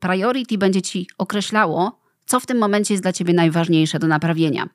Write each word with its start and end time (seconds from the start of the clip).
priority 0.00 0.58
będzie 0.58 0.82
ci 0.82 1.06
określało, 1.18 2.00
co 2.26 2.40
w 2.40 2.46
tym 2.46 2.58
momencie 2.58 2.94
jest 2.94 3.04
dla 3.04 3.12
ciebie 3.12 3.34
najważniejsze 3.34 3.98
do 3.98 4.06
naprawienia. 4.06 4.68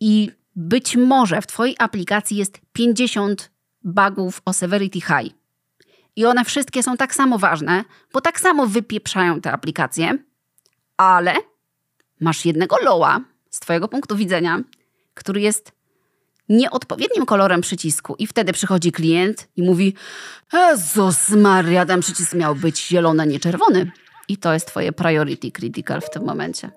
I 0.00 0.30
być 0.56 0.96
może 0.96 1.42
w 1.42 1.46
twojej 1.46 1.76
aplikacji 1.78 2.36
jest 2.36 2.60
50 2.72 3.50
bugów 3.84 4.42
o 4.44 4.52
severity 4.52 5.00
high. 5.00 5.34
I 6.16 6.24
one 6.24 6.44
wszystkie 6.44 6.82
są 6.82 6.96
tak 6.96 7.14
samo 7.14 7.38
ważne, 7.38 7.84
bo 8.12 8.20
tak 8.20 8.40
samo 8.40 8.66
wypieprzają 8.66 9.40
te 9.40 9.52
aplikacje, 9.52 10.18
ale 10.96 11.34
masz 12.20 12.44
jednego 12.44 12.76
loła 12.76 13.20
z 13.50 13.60
twojego 13.60 13.88
punktu 13.88 14.16
widzenia, 14.16 14.60
który 15.14 15.40
jest 15.40 15.72
nieodpowiednim 16.48 17.26
kolorem 17.26 17.60
przycisku 17.60 18.14
i 18.18 18.26
wtedy 18.26 18.52
przychodzi 18.52 18.92
klient 18.92 19.48
i 19.56 19.62
mówi 19.62 19.94
Jezus 20.52 21.28
Maria, 21.28 21.86
ten 21.86 22.00
przycisk 22.00 22.34
miał 22.34 22.54
być 22.54 22.86
zielony, 22.86 23.26
nie 23.26 23.40
czerwony. 23.40 23.90
I 24.28 24.36
to 24.36 24.52
jest 24.52 24.66
twoje 24.66 24.92
priority 24.92 25.50
critical 25.50 26.00
w 26.00 26.10
tym 26.10 26.24
momencie. 26.24 26.70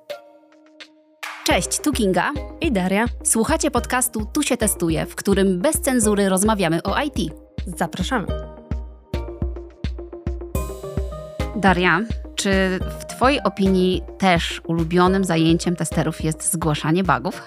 Cześć, 1.45 1.79
tu 1.79 1.91
Kinga 1.91 2.31
i 2.61 2.71
Daria. 2.71 3.05
Słuchacie 3.23 3.71
podcastu 3.71 4.25
Tu 4.33 4.43
się 4.43 4.57
testuje, 4.57 5.05
w 5.05 5.15
którym 5.15 5.59
bez 5.61 5.81
cenzury 5.81 6.29
rozmawiamy 6.29 6.83
o 6.83 7.01
IT. 7.01 7.33
Zapraszamy. 7.77 8.27
Daria, 11.55 12.01
czy 12.35 12.79
w 12.99 13.05
Twojej 13.05 13.43
opinii 13.43 14.01
też 14.17 14.61
ulubionym 14.67 15.23
zajęciem 15.23 15.75
testerów 15.75 16.23
jest 16.23 16.51
zgłaszanie 16.51 17.03
bugów? 17.03 17.41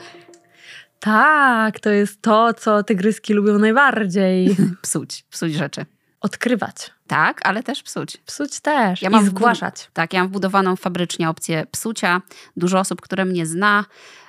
Tak, 1.00 1.80
to 1.80 1.90
jest 1.90 2.22
to, 2.22 2.54
co 2.54 2.82
tygryski 2.82 3.34
lubią 3.34 3.58
najbardziej. 3.58 4.56
psuć, 4.82 5.24
psuć 5.30 5.54
rzeczy. 5.54 5.86
Odkrywać. 6.20 6.97
Tak, 7.08 7.40
ale 7.44 7.62
też 7.62 7.82
psuć. 7.82 8.16
Psuć 8.16 8.60
też 8.60 9.02
ja 9.02 9.10
mam 9.10 9.24
I 9.24 9.26
zgłaszać. 9.26 9.90
Tak, 9.92 10.12
ja 10.12 10.20
mam 10.20 10.28
wbudowaną 10.28 10.76
fabrycznie 10.76 11.28
opcję 11.28 11.66
psucia. 11.70 12.22
Dużo 12.56 12.78
osób, 12.78 13.00
które 13.00 13.24
mnie 13.24 13.46
zna, 13.46 13.84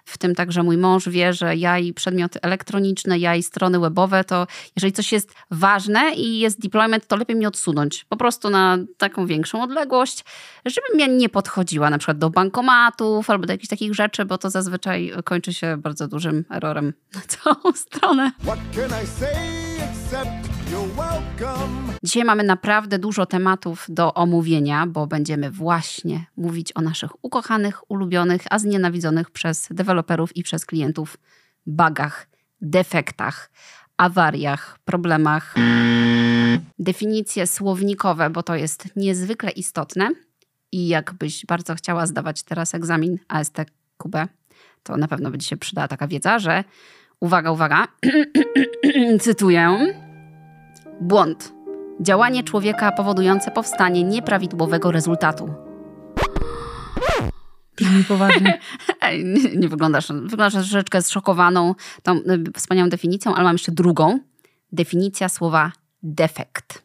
w 0.09 0.17
tym 0.17 0.35
także 0.35 0.63
mój 0.63 0.77
mąż 0.77 1.09
wie, 1.09 1.33
że 1.33 1.55
ja 1.55 1.79
i 1.79 1.93
przedmioty 1.93 2.41
elektroniczne, 2.41 3.19
ja 3.19 3.35
i 3.35 3.43
strony 3.43 3.79
webowe, 3.79 4.23
to 4.23 4.47
jeżeli 4.75 4.93
coś 4.93 5.11
jest 5.11 5.33
ważne 5.51 6.11
i 6.15 6.39
jest 6.39 6.61
deployment, 6.61 7.07
to 7.07 7.15
lepiej 7.15 7.35
mi 7.35 7.45
odsunąć. 7.45 8.05
Po 8.09 8.17
prostu 8.17 8.49
na 8.49 8.77
taką 8.97 9.25
większą 9.25 9.63
odległość, 9.63 10.25
żebym 10.65 10.99
ja 10.99 11.07
nie 11.07 11.29
podchodziła 11.29 11.89
na 11.89 11.97
przykład 11.97 12.17
do 12.17 12.29
bankomatów 12.29 13.29
albo 13.29 13.45
do 13.45 13.53
jakichś 13.53 13.69
takich 13.69 13.95
rzeczy, 13.95 14.25
bo 14.25 14.37
to 14.37 14.49
zazwyczaj 14.49 15.13
kończy 15.23 15.53
się 15.53 15.77
bardzo 15.77 16.07
dużym 16.07 16.45
errorem 16.51 16.93
na 17.15 17.21
całą 17.21 17.73
stronę. 17.85 18.31
What 18.41 18.59
can 18.75 19.03
I 19.03 19.07
say 19.07 19.29
except 19.89 20.49
you're 20.71 20.95
welcome? 20.95 21.88
Dzisiaj 22.03 22.23
mamy 22.23 22.43
naprawdę 22.43 22.99
dużo 22.99 23.25
tematów 23.25 23.85
do 23.89 24.13
omówienia, 24.13 24.87
bo 24.87 25.07
będziemy 25.07 25.51
właśnie 25.51 26.25
mówić 26.37 26.71
o 26.75 26.81
naszych 26.81 27.25
ukochanych, 27.25 27.91
ulubionych, 27.91 28.41
a 28.49 28.59
znienawidzonych 28.59 29.31
przez 29.31 29.67
deweloperów 29.71 30.37
i 30.37 30.43
przez 30.43 30.65
klientów 30.65 31.17
bugach, 31.65 32.27
defektach, 32.61 33.51
awariach, 33.97 34.79
problemach. 34.85 35.55
Definicje 36.79 37.47
słownikowe, 37.47 38.29
bo 38.29 38.43
to 38.43 38.55
jest 38.55 38.95
niezwykle 38.95 39.51
istotne. 39.51 40.09
I 40.71 40.87
jakbyś 40.87 41.45
bardzo 41.45 41.75
chciała 41.75 42.05
zdawać 42.05 42.43
teraz 42.43 42.75
egzamin 42.75 43.17
ASTQB, 43.27 44.15
to 44.83 44.97
na 44.97 45.07
pewno 45.07 45.31
będzie 45.31 45.47
się 45.47 45.57
przydała 45.57 45.87
taka 45.87 46.07
wiedza, 46.07 46.39
że 46.39 46.63
uwaga, 47.19 47.51
uwaga, 47.51 47.87
cytuję, 49.21 49.93
błąd 51.01 51.58
Działanie 51.99 52.43
człowieka 52.43 52.91
powodujące 52.91 53.51
powstanie 53.51 54.03
nieprawidłowego 54.03 54.91
rezultatu. 54.91 55.53
Nie 57.81 58.03
poważnie. 58.03 58.59
nie, 59.33 59.55
nie 59.55 59.69
wyglądasz, 59.69 60.07
wyglądasz 60.07 60.53
troszeczkę 60.53 61.01
zszokowaną 61.01 61.75
tą 62.03 62.15
y, 62.15 62.43
wspaniałą 62.55 62.89
definicją, 62.89 63.35
ale 63.35 63.43
mam 63.43 63.53
jeszcze 63.53 63.71
drugą. 63.71 64.19
Definicja 64.71 65.29
słowa 65.29 65.71
defekt. 66.03 66.81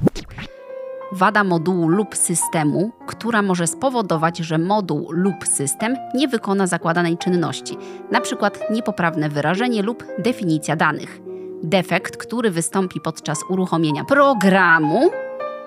Wada 1.12 1.44
modułu 1.44 1.88
lub 1.88 2.16
systemu, 2.16 2.92
która 3.06 3.42
może 3.42 3.66
spowodować, 3.66 4.38
że 4.38 4.58
moduł 4.58 5.12
lub 5.12 5.46
system 5.46 5.96
nie 6.14 6.28
wykona 6.28 6.66
zakładanej 6.66 7.18
czynności, 7.18 7.76
na 8.10 8.20
przykład 8.20 8.70
niepoprawne 8.70 9.28
wyrażenie 9.28 9.82
lub 9.82 10.04
definicja 10.18 10.76
danych. 10.76 11.23
Defekt, 11.64 12.16
który 12.16 12.50
wystąpi 12.50 13.00
podczas 13.00 13.38
uruchomienia 13.48 14.04
programu, 14.04 15.10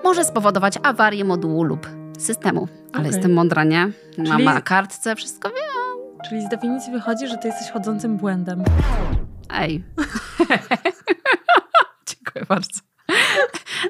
może 0.04 0.24
spowodować 0.24 0.74
awarię 0.82 1.24
modułu 1.24 1.62
lub 1.62 1.86
systemu. 2.18 2.68
Ale 2.92 3.02
okay. 3.02 3.06
jestem 3.06 3.32
mądra, 3.32 3.64
nie? 3.64 3.90
Mama 4.18 4.30
Czyli... 4.34 4.44
na 4.44 4.60
kartce, 4.60 5.16
wszystko 5.16 5.48
wiem. 5.48 6.18
Czyli 6.28 6.42
z 6.42 6.48
definicji 6.48 6.92
wychodzi, 6.92 7.28
że 7.28 7.38
ty 7.38 7.48
jesteś 7.48 7.70
chodzącym 7.70 8.16
błędem. 8.16 8.64
Ej. 9.50 9.84
Dziękuję 12.08 12.44
bardzo. 12.48 12.80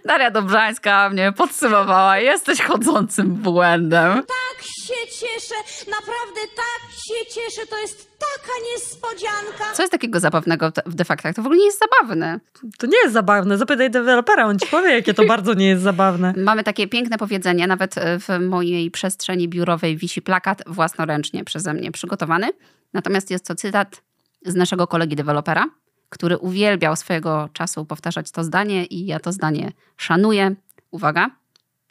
Daria 0.04 0.30
Dobrzańska 0.30 1.10
mnie 1.10 1.32
podsumowała. 1.32 2.18
Jesteś 2.18 2.62
chodzącym 2.62 3.34
błędem. 3.34 4.12
Tak 4.14 4.62
się 4.62 5.06
cieszę, 5.06 5.54
naprawdę 5.90 6.40
tak 6.56 6.90
się 6.92 7.34
cieszę. 7.34 7.66
To 7.66 7.78
jest 7.78 8.07
taka 8.48 8.60
niespodzianka. 8.74 9.74
Co 9.74 9.82
jest 9.82 9.92
takiego 9.92 10.20
zabawnego 10.20 10.72
w 10.86 10.94
defaktach? 10.94 11.34
To 11.34 11.42
w 11.42 11.46
ogóle 11.46 11.58
nie 11.58 11.66
jest 11.66 11.78
zabawne. 11.78 12.40
To 12.78 12.86
nie 12.86 12.98
jest 12.98 13.12
zabawne. 13.12 13.58
Zapytaj 13.58 13.90
dewelopera, 13.90 14.46
on 14.46 14.58
ci 14.58 14.66
powie, 14.66 14.90
jakie 14.90 15.14
to 15.14 15.24
bardzo 15.34 15.54
nie 15.54 15.68
jest 15.68 15.82
zabawne. 15.82 16.34
Mamy 16.36 16.64
takie 16.64 16.88
piękne 16.88 17.18
powiedzenie, 17.18 17.66
nawet 17.66 17.98
e, 17.98 18.18
w 18.18 18.28
mojej 18.40 18.90
przestrzeni 18.90 19.48
biurowej 19.48 19.96
wisi 19.96 20.22
plakat 20.22 20.62
własnoręcznie 20.66 21.44
przeze 21.44 21.74
mnie 21.74 21.92
przygotowany. 21.92 22.48
Natomiast 22.92 23.30
jest 23.30 23.46
to 23.46 23.54
cytat 23.54 24.02
z 24.46 24.54
naszego 24.54 24.86
kolegi 24.86 25.16
dewelopera, 25.16 25.64
który 26.08 26.38
uwielbiał 26.38 26.96
swojego 26.96 27.48
czasu 27.52 27.84
powtarzać 27.84 28.30
to 28.30 28.44
zdanie 28.44 28.84
i 28.84 29.06
ja 29.06 29.20
to 29.20 29.32
zdanie 29.32 29.72
szanuję. 29.96 30.54
Uwaga, 30.90 31.30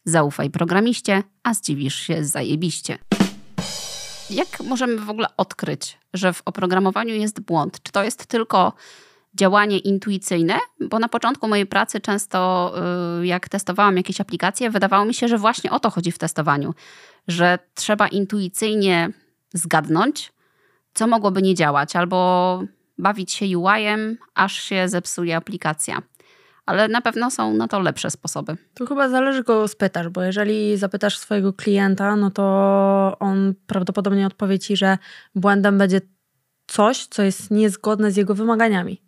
zaufaj 0.06 0.50
programiście, 0.50 1.24
a 1.44 1.54
zdziwisz 1.54 1.96
się 1.96 2.24
zajebiście. 2.24 2.98
Jak 4.30 4.60
możemy 4.64 4.98
w 4.98 5.10
ogóle 5.10 5.28
odkryć, 5.38 5.98
że 6.14 6.34
w 6.34 6.42
oprogramowaniu 6.46 7.16
jest 7.16 7.40
błąd? 7.40 7.84
Czy 7.84 7.92
to 7.92 8.04
jest 8.04 8.26
tylko 8.26 8.74
działanie 9.34 9.78
intuicyjne? 9.78 10.60
Bo 10.80 11.00
na 11.00 11.10
początku 11.10 11.48
mojej 11.48 11.66
pracy 11.66 12.02
często, 12.02 12.74
y, 13.22 13.28
jak 13.28 13.50
testowałam 13.50 13.98
jakieś 13.98 14.22
aplikacje, 14.22 14.70
wydawało 14.70 15.06
mi 15.06 15.14
się, 15.14 15.28
że 15.28 15.38
właśnie 15.38 15.72
o 15.72 15.80
to 15.80 15.90
chodzi 15.90 16.12
w 16.12 16.18
testowaniu, 16.18 16.74
że 17.28 17.60
trzeba 17.74 18.08
intuicyjnie 18.08 19.10
zgadnąć, 19.54 20.34
co 20.94 21.08
mogłoby 21.08 21.42
nie 21.42 21.56
działać, 21.56 21.96
albo 21.96 22.62
bawić 22.98 23.32
się 23.32 23.58
UI-em, 23.58 24.18
aż 24.36 24.62
się 24.62 24.90
zepsuje 24.90 25.36
aplikacja. 25.36 26.02
Ale 26.68 26.88
na 26.88 27.02
pewno 27.02 27.32
są 27.32 27.54
na 27.54 27.68
to 27.68 27.80
lepsze 27.80 28.12
sposoby. 28.12 28.58
To 28.74 28.86
chyba 28.86 29.10
zależy, 29.10 29.44
go 29.44 29.68
spytasz, 29.68 30.10
bo 30.10 30.24
jeżeli 30.24 30.78
zapytasz 30.78 31.18
swojego 31.18 31.54
klienta, 31.54 32.16
no 32.16 32.32
to 32.32 32.44
on 33.20 33.54
prawdopodobnie 33.68 34.28
odpowie 34.28 34.60
ci, 34.60 34.78
że 34.78 34.98
błędem 35.36 35.78
będzie 35.78 36.02
coś, 36.68 37.06
co 37.06 37.24
jest 37.24 37.52
niezgodne 37.52 38.12
z 38.12 38.18
jego 38.18 38.36
wymaganiami. 38.36 39.02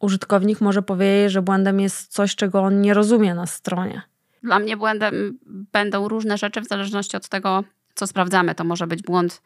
Użytkownik 0.00 0.60
może 0.60 0.82
powiedzieć, 0.82 1.32
że 1.32 1.42
błędem 1.42 1.80
jest 1.80 2.12
coś, 2.12 2.36
czego 2.36 2.60
on 2.60 2.80
nie 2.80 2.94
rozumie 2.94 3.34
na 3.34 3.46
stronie. 3.46 4.02
Dla 4.42 4.58
mnie 4.58 4.76
błędem 4.76 5.38
będą 5.46 6.08
różne 6.08 6.38
rzeczy 6.38 6.60
w 6.60 6.68
zależności 6.68 7.16
od 7.16 7.28
tego, 7.28 7.64
co 7.94 8.06
sprawdzamy. 8.06 8.54
To 8.54 8.64
może 8.64 8.86
być 8.86 9.02
błąd 9.02 9.42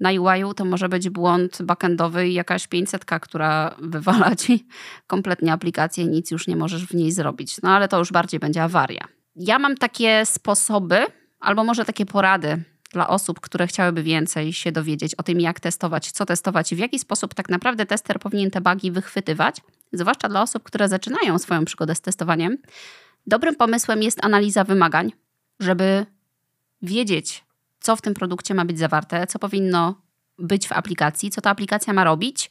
na 0.00 0.10
UI-u 0.10 0.54
to 0.54 0.64
może 0.64 0.88
być 0.88 1.10
błąd 1.10 1.62
backendowy 1.62 2.28
i 2.28 2.34
jakaś 2.34 2.66
500, 2.66 3.04
która 3.04 3.74
wywala 3.78 4.36
ci 4.36 4.66
kompletnie 5.06 5.52
aplikację, 5.52 6.06
nic 6.06 6.30
już 6.30 6.46
nie 6.46 6.56
możesz 6.56 6.86
w 6.86 6.94
niej 6.94 7.12
zrobić. 7.12 7.62
No 7.62 7.70
ale 7.70 7.88
to 7.88 7.98
już 7.98 8.12
bardziej 8.12 8.40
będzie 8.40 8.62
awaria. 8.62 9.04
Ja 9.36 9.58
mam 9.58 9.76
takie 9.76 10.26
sposoby, 10.26 11.06
albo 11.40 11.64
może 11.64 11.84
takie 11.84 12.06
porady 12.06 12.62
dla 12.92 13.08
osób, 13.08 13.40
które 13.40 13.66
chciałyby 13.66 14.02
więcej 14.02 14.52
się 14.52 14.72
dowiedzieć 14.72 15.14
o 15.14 15.22
tym, 15.22 15.40
jak 15.40 15.60
testować, 15.60 16.10
co 16.10 16.26
testować 16.26 16.72
i 16.72 16.76
w 16.76 16.78
jaki 16.78 16.98
sposób 16.98 17.34
tak 17.34 17.48
naprawdę 17.48 17.86
tester 17.86 18.18
powinien 18.18 18.50
te 18.50 18.60
bugi 18.60 18.90
wychwytywać, 18.90 19.56
zwłaszcza 19.92 20.28
dla 20.28 20.42
osób, 20.42 20.62
które 20.62 20.88
zaczynają 20.88 21.38
swoją 21.38 21.64
przygodę 21.64 21.94
z 21.94 22.00
testowaniem. 22.00 22.58
Dobrym 23.26 23.54
pomysłem 23.54 24.02
jest 24.02 24.24
analiza 24.24 24.64
wymagań, 24.64 25.12
żeby 25.60 26.06
wiedzieć, 26.82 27.44
co 27.80 27.96
w 27.96 28.02
tym 28.02 28.14
produkcie 28.14 28.54
ma 28.54 28.64
być 28.64 28.78
zawarte, 28.78 29.26
co 29.26 29.38
powinno 29.38 29.94
być 30.38 30.68
w 30.68 30.72
aplikacji, 30.72 31.30
co 31.30 31.40
ta 31.40 31.50
aplikacja 31.50 31.92
ma 31.92 32.04
robić. 32.04 32.50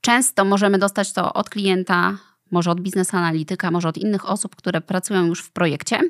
Często 0.00 0.44
możemy 0.44 0.78
dostać 0.78 1.12
to 1.12 1.32
od 1.32 1.50
klienta, 1.50 2.18
może 2.50 2.70
od 2.70 2.80
biznes 2.80 3.14
analityka, 3.14 3.70
może 3.70 3.88
od 3.88 3.98
innych 3.98 4.30
osób, 4.30 4.56
które 4.56 4.80
pracują 4.80 5.26
już 5.26 5.40
w 5.40 5.50
projekcie, 5.50 6.00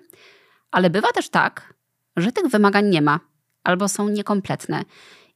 ale 0.70 0.91
bywa 0.91 1.12
też 1.12 1.29
tak, 1.29 1.75
że 2.17 2.32
tych 2.32 2.46
wymagań 2.46 2.88
nie 2.88 3.02
ma 3.02 3.20
albo 3.64 3.88
są 3.88 4.08
niekompletne. 4.08 4.82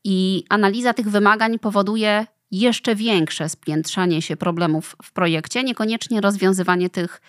I 0.05 0.44
analiza 0.49 0.94
tych 0.94 1.10
wymagań 1.10 1.58
powoduje 1.58 2.26
jeszcze 2.50 2.94
większe 2.94 3.49
spiętrzanie 3.49 4.22
się 4.22 4.37
problemów 4.37 4.96
w 5.02 5.12
projekcie, 5.12 5.64
niekoniecznie 5.64 6.20
rozwiązywanie 6.20 6.90
tych, 6.90 7.20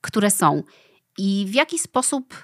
które 0.00 0.30
są. 0.30 0.62
I 1.18 1.46
w 1.48 1.54
jaki 1.54 1.78
sposób 1.78 2.34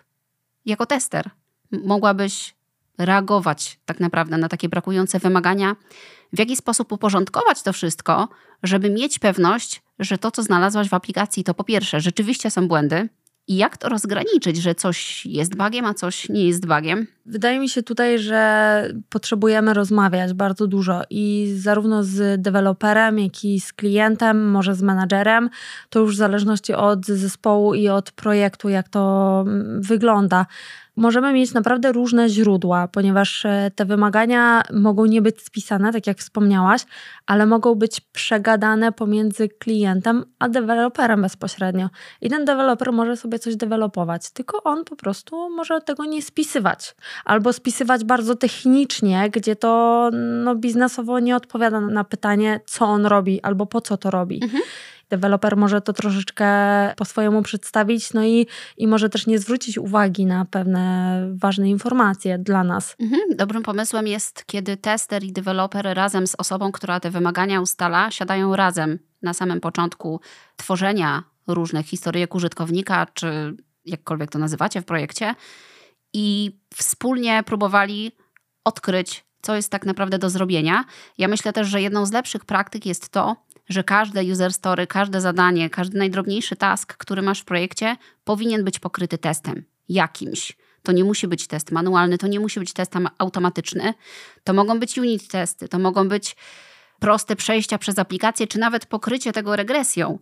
jako 0.67 0.87
tester 0.87 1.31
mogłabyś 1.71 2.55
reagować 2.99 3.81
tak 3.85 4.01
naprawdę 4.01 4.39
na 4.39 4.49
takie 4.49 4.69
brakujące 4.69 5.19
wymagania, 5.19 5.77
w 6.33 6.39
jaki 6.39 6.57
sposób 6.57 6.93
uporządkować 6.93 7.63
to 7.63 7.73
wszystko, 7.73 8.29
żeby 8.63 8.91
mieć 8.91 9.19
pewność, 9.19 9.83
że 9.99 10.19
to, 10.19 10.31
co 10.31 10.43
znalazłaś 10.43 10.89
w 10.89 10.95
aplikacji, 10.95 11.45
to 11.45 11.55
po 11.55 11.65
pierwsze 11.65 12.01
rzeczywiście 12.01 12.51
są 12.51 12.69
błędy, 12.69 13.09
i 13.49 13.57
jak 13.57 13.77
to 13.77 13.89
rozgraniczyć, 13.89 14.57
że 14.57 14.75
coś 14.75 15.27
jest 15.27 15.57
bagiem, 15.57 15.85
a 15.85 15.95
coś 15.95 16.29
nie 16.29 16.47
jest 16.47 16.67
bagiem? 16.67 17.07
Wydaje 17.27 17.61
mi 17.61 17.69
się 17.69 17.83
tutaj, 17.83 18.19
że 18.19 18.93
potrzebujemy 19.09 19.75
rozmawiać 19.75 20.33
bardzo 20.33 20.67
dużo 20.67 21.03
i 21.11 21.55
zarówno 21.57 22.05
z 22.05 22.43
deweloperem, 22.43 23.19
jak 23.19 23.45
i 23.45 23.61
z 23.61 23.73
klientem, 23.73 24.51
może 24.51 24.75
z 24.75 24.83
menadżerem. 24.83 25.51
To 25.91 26.01
już 26.01 26.15
w 26.15 26.19
zależności 26.19 26.75
od 26.75 27.07
zespołu 27.07 27.75
i 27.75 27.89
od 27.89 28.11
projektu, 28.11 28.69
jak 28.69 28.89
to 28.89 29.45
mm, 29.47 29.83
wygląda 29.83 30.47
możemy 30.99 31.33
mieć 31.33 31.55
naprawdę 31.55 31.93
różne 31.93 32.29
źródła, 32.29 32.89
ponieważ 32.89 33.45
e, 33.45 33.71
te 33.75 33.85
wymagania 33.85 34.63
mogą 34.73 35.05
nie 35.05 35.23
być 35.23 35.43
spisane, 35.43 35.93
tak 35.93 36.07
jak 36.07 36.19
wspomniałaś, 36.19 36.83
ale 37.27 37.47
mogą 37.47 37.75
być 37.75 38.01
przegadane 38.01 38.93
pomiędzy 38.93 39.49
klientem 39.49 40.25
a 40.39 40.49
deweloperem 40.49 41.23
bezpośrednio. 41.23 41.89
I 42.21 42.31
ten 42.31 42.45
deweloper 42.45 42.93
może 42.93 43.17
sobie 43.17 43.39
coś 43.39 43.57
dewelopować, 43.57 44.31
tylko 44.31 44.63
on 44.63 44.85
po 44.85 44.97
prostu 44.97 45.51
może 45.51 45.81
tego 45.81 46.05
nie 46.05 46.23
spisywać. 46.23 46.95
Albo 47.25 47.53
spisywać 47.53 48.05
bardzo 48.05 48.35
technicznie, 48.35 49.31
gdzie 49.31 49.57
to 49.57 50.11
no, 50.45 50.55
biznesowo 50.55 51.21
nie 51.21 51.37
odpowiada 51.37 51.81
na 51.81 52.05
pytanie, 52.05 52.61
co 52.67 52.85
on 52.85 53.07
robi 53.07 53.43
albo 53.43 53.67
po 53.67 53.81
co 53.81 53.97
to 53.97 54.11
robi. 54.11 54.41
Mhm 54.43 54.63
deweloper 55.11 55.57
może 55.57 55.81
to 55.81 55.93
troszeczkę 55.93 56.49
po 56.97 57.05
swojemu 57.05 57.43
przedstawić, 57.43 58.13
no 58.13 58.25
i, 58.25 58.47
i 58.77 58.87
może 58.87 59.09
też 59.09 59.27
nie 59.27 59.39
zwrócić 59.39 59.79
uwagi 59.79 60.27
na 60.27 60.45
pewne 60.45 61.23
ważne 61.35 61.71
informacje 61.71 62.39
dla 62.39 62.65
nas. 62.65 62.97
Mhm. 63.01 63.23
Dobrym 63.37 63.63
pomysłem 63.63 64.07
jest, 64.07 64.45
kiedy 64.47 64.77
tester 64.77 65.25
i 65.25 65.33
deweloper 65.33 65.87
razem 65.97 66.27
z 66.27 66.35
osobą, 66.39 66.73
która 66.73 67.01
te 67.01 67.11
wymagania 67.11 67.61
ustala, 67.61 68.11
siadają 68.11 68.57
razem 68.57 68.99
na 69.23 69.35
samym 69.35 69.61
początku 69.61 70.21
tworzenia 70.57 71.23
różnych 71.47 71.87
historyjek 71.87 72.35
użytkownika, 72.35 73.07
czy 73.15 73.57
jakkolwiek 73.85 74.31
to 74.31 74.39
nazywacie 74.39 74.81
w 74.81 74.85
projekcie, 74.85 75.35
i 76.13 76.59
wspólnie 76.75 77.43
próbowali 77.47 78.13
odkryć, 78.65 79.25
co 79.43 79.57
jest 79.57 79.71
tak 79.71 79.87
naprawdę 79.87 80.19
do 80.19 80.31
zrobienia. 80.31 80.85
Ja 81.19 81.29
myślę 81.29 81.53
też, 81.53 81.69
że 81.69 81.83
jedną 81.83 82.07
z 82.07 82.13
lepszych 82.13 82.45
praktyk 82.45 82.87
jest 82.87 83.09
to, 83.09 83.37
że 83.69 83.85
każde 83.85 84.23
user 84.23 84.53
story, 84.53 84.87
każde 84.87 85.21
zadanie, 85.21 85.71
każdy 85.71 85.99
najdrobniejszy 85.99 86.57
task, 86.57 86.97
który 86.97 87.23
masz 87.23 87.41
w 87.41 87.45
projekcie, 87.45 87.97
powinien 88.25 88.65
być 88.65 88.79
pokryty 88.79 89.19
testem 89.19 89.65
jakimś. 89.89 90.57
To 90.83 90.93
nie 90.93 91.05
musi 91.05 91.29
być 91.29 91.47
test 91.47 91.73
manualny, 91.73 92.19
to 92.19 92.27
nie 92.27 92.41
musi 92.41 92.61
być 92.61 92.73
test 92.73 92.93
automatyczny. 93.19 93.95
To 94.45 94.53
mogą 94.53 94.79
być 94.79 94.99
unit 94.99 95.29
testy, 95.29 95.69
to 95.69 95.79
mogą 95.79 96.09
być 96.09 96.37
proste 97.01 97.37
przejścia 97.37 97.79
przez 97.79 97.99
aplikację, 97.99 98.47
czy 98.47 98.59
nawet 98.59 98.87
pokrycie 98.87 99.33
tego 99.33 99.57
regresją, 99.57 100.19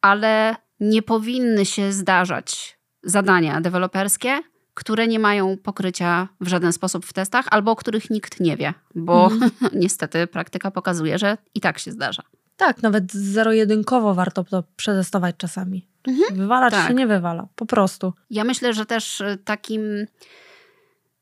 ale 0.00 0.56
nie 0.80 1.02
powinny 1.02 1.66
się 1.66 1.92
zdarzać 1.92 2.78
zadania 3.02 3.60
deweloperskie, 3.60 4.40
które 4.74 5.08
nie 5.08 5.18
mają 5.18 5.56
pokrycia 5.56 6.28
w 6.40 6.48
żaden 6.48 6.72
sposób 6.72 7.06
w 7.06 7.12
testach, 7.12 7.46
albo 7.50 7.70
o 7.70 7.76
których 7.76 8.10
nikt 8.10 8.40
nie 8.40 8.56
wie, 8.56 8.74
bo 8.94 9.26
mm. 9.26 9.50
niestety 9.82 10.26
praktyka 10.26 10.70
pokazuje, 10.70 11.18
że 11.18 11.38
i 11.54 11.60
tak 11.60 11.78
się 11.78 11.92
zdarza. 11.92 12.22
Tak, 12.58 12.82
nawet 12.82 13.12
zero-jedynkowo 13.12 14.14
warto 14.14 14.44
to 14.44 14.64
przetestować 14.76 15.36
czasami. 15.38 15.88
Mhm. 16.08 16.38
Wywalać 16.38 16.72
tak. 16.72 16.88
się 16.88 16.94
nie 16.94 17.06
wywala, 17.06 17.48
po 17.54 17.66
prostu. 17.66 18.12
Ja 18.30 18.44
myślę, 18.44 18.74
że 18.74 18.86
też 18.86 19.20
y, 19.20 19.38
takim 19.44 20.06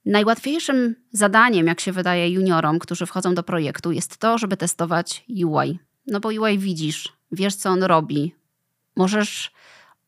najłatwiejszym 0.06 0.94
zadaniem, 1.12 1.66
jak 1.66 1.80
się 1.80 1.92
wydaje 1.92 2.30
juniorom, 2.30 2.78
którzy 2.78 3.06
wchodzą 3.06 3.34
do 3.34 3.42
projektu, 3.42 3.92
jest 3.92 4.16
to, 4.16 4.38
żeby 4.38 4.56
testować 4.56 5.24
UI. 5.44 5.78
No 6.06 6.20
bo 6.20 6.28
UI 6.28 6.58
widzisz, 6.58 7.12
wiesz 7.32 7.54
co 7.54 7.70
on 7.70 7.82
robi. 7.82 8.34
Możesz 8.96 9.52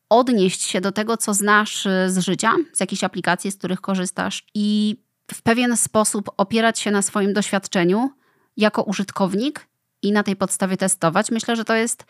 odnieść 0.09 0.61
się 0.61 0.81
do 0.81 0.91
tego, 0.91 1.17
co 1.17 1.33
znasz 1.33 1.85
y, 1.85 2.05
z 2.07 2.17
życia, 2.17 2.51
z 2.73 2.79
jakichś 2.79 3.03
aplikacji, 3.03 3.51
z 3.51 3.57
których 3.57 3.81
korzystasz 3.81 4.45
i 4.53 4.97
w 5.33 5.41
pewien 5.41 5.77
sposób 5.77 6.29
opierać 6.37 6.79
się 6.79 6.91
na 6.91 7.01
swoim 7.01 7.33
doświadczeniu 7.33 8.09
jako 8.57 8.83
użytkownik 8.83 9.69
i 10.01 10.11
na 10.11 10.23
tej 10.23 10.35
podstawie 10.35 10.77
testować. 10.77 11.31
Myślę, 11.31 11.55
że 11.55 11.65
to 11.65 11.75
jest 11.75 12.05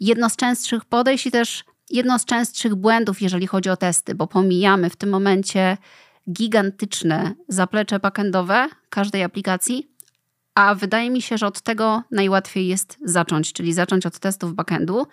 jedno 0.00 0.30
z 0.30 0.36
częstszych 0.36 0.84
podejść 0.84 1.26
i 1.26 1.30
też 1.30 1.64
jedno 1.90 2.18
z 2.18 2.24
częstszych 2.24 2.74
błędów, 2.74 3.22
jeżeli 3.22 3.46
chodzi 3.46 3.70
o 3.70 3.76
testy, 3.76 4.14
bo 4.14 4.26
pomijamy 4.26 4.90
w 4.90 4.96
tym 4.96 5.10
momencie 5.10 5.76
gigantyczne 6.32 7.34
zaplecze 7.48 7.98
backendowe 7.98 8.68
każdej 8.90 9.22
aplikacji, 9.22 9.90
a 10.54 10.74
wydaje 10.74 11.10
mi 11.10 11.22
się, 11.22 11.38
że 11.38 11.46
od 11.46 11.60
tego 11.60 12.02
najłatwiej 12.10 12.68
jest 12.68 12.98
zacząć, 13.04 13.52
czyli 13.52 13.72
zacząć 13.72 14.06
od 14.06 14.18
testów 14.18 14.54
backendu, 14.54 15.06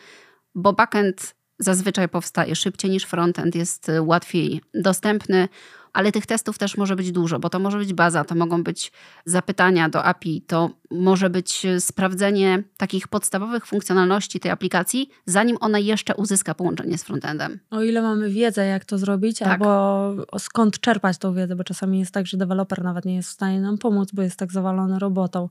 bo 0.55 0.73
backend 0.73 1.35
zazwyczaj 1.59 2.09
powstaje 2.09 2.55
szybciej 2.55 2.91
niż 2.91 3.03
frontend, 3.03 3.55
jest 3.55 3.91
łatwiej 3.99 4.61
dostępny 4.73 5.49
ale 5.93 6.11
tych 6.11 6.25
testów 6.25 6.57
też 6.57 6.77
może 6.77 6.95
być 6.95 7.11
dużo, 7.11 7.39
bo 7.39 7.49
to 7.49 7.59
może 7.59 7.77
być 7.77 7.93
baza, 7.93 8.23
to 8.23 8.35
mogą 8.35 8.63
być 8.63 8.91
zapytania 9.25 9.89
do 9.89 10.03
API, 10.03 10.41
to 10.41 10.69
może 10.91 11.29
być 11.29 11.67
sprawdzenie 11.79 12.63
takich 12.77 13.07
podstawowych 13.07 13.65
funkcjonalności 13.65 14.39
tej 14.39 14.51
aplikacji, 14.51 15.09
zanim 15.25 15.57
ona 15.59 15.79
jeszcze 15.79 16.15
uzyska 16.15 16.55
połączenie 16.55 16.97
z 16.97 17.03
frontendem. 17.03 17.59
O 17.71 17.81
ile 17.81 18.01
mamy 18.01 18.29
wiedzę, 18.29 18.65
jak 18.65 18.85
to 18.85 18.97
zrobić, 18.97 19.39
tak. 19.39 19.47
albo 19.47 20.13
skąd 20.37 20.79
czerpać 20.79 21.17
tą 21.17 21.33
wiedzę, 21.33 21.55
bo 21.55 21.63
czasami 21.63 21.99
jest 21.99 22.11
tak, 22.11 22.27
że 22.27 22.37
deweloper 22.37 22.83
nawet 22.83 23.05
nie 23.05 23.15
jest 23.15 23.29
w 23.29 23.33
stanie 23.33 23.61
nam 23.61 23.77
pomóc, 23.77 24.09
bo 24.13 24.21
jest 24.21 24.39
tak 24.39 24.51
zawalony 24.51 24.99
robotą. 24.99 25.49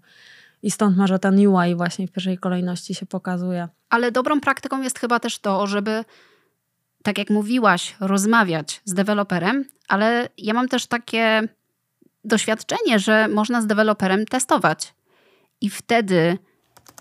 I 0.62 0.70
stąd 0.70 0.96
może 0.96 1.18
ten 1.18 1.46
UI 1.46 1.74
właśnie 1.74 2.06
w 2.06 2.12
pierwszej 2.12 2.38
kolejności 2.38 2.94
się 2.94 3.06
pokazuje. 3.06 3.68
Ale 3.88 4.12
dobrą 4.12 4.40
praktyką 4.40 4.82
jest 4.82 4.98
chyba 4.98 5.20
też 5.20 5.38
to, 5.38 5.66
żeby 5.66 6.04
tak 7.02 7.18
jak 7.18 7.30
mówiłaś, 7.30 7.96
rozmawiać 8.00 8.80
z 8.84 8.94
deweloperem, 8.94 9.64
ale 9.88 10.28
ja 10.38 10.54
mam 10.54 10.68
też 10.68 10.86
takie 10.86 11.48
doświadczenie, 12.24 12.98
że 12.98 13.28
można 13.28 13.62
z 13.62 13.66
deweloperem 13.66 14.26
testować. 14.26 14.94
I 15.60 15.70
wtedy 15.70 16.38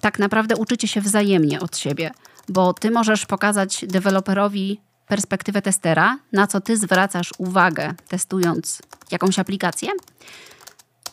tak 0.01 0.19
naprawdę 0.19 0.55
uczycie 0.55 0.87
się 0.87 1.01
wzajemnie 1.01 1.59
od 1.59 1.77
siebie, 1.77 2.11
bo 2.49 2.73
ty 2.73 2.91
możesz 2.91 3.25
pokazać 3.25 3.85
deweloperowi 3.87 4.81
perspektywę 5.07 5.61
testera, 5.61 6.19
na 6.31 6.47
co 6.47 6.61
ty 6.61 6.77
zwracasz 6.77 7.29
uwagę, 7.37 7.93
testując 8.07 8.81
jakąś 9.11 9.39
aplikację. 9.39 9.89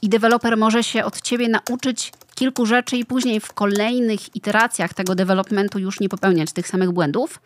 I 0.02 0.08
deweloper 0.08 0.56
może 0.56 0.84
się 0.84 1.04
od 1.04 1.20
ciebie 1.20 1.48
nauczyć 1.48 2.12
kilku 2.34 2.66
rzeczy, 2.66 2.96
i 2.96 3.04
później 3.04 3.40
w 3.40 3.52
kolejnych 3.52 4.36
iteracjach 4.36 4.94
tego 4.94 5.14
developmentu 5.14 5.78
już 5.78 6.00
nie 6.00 6.08
popełniać 6.08 6.52
tych 6.52 6.68
samych 6.68 6.90
błędów 6.90 7.40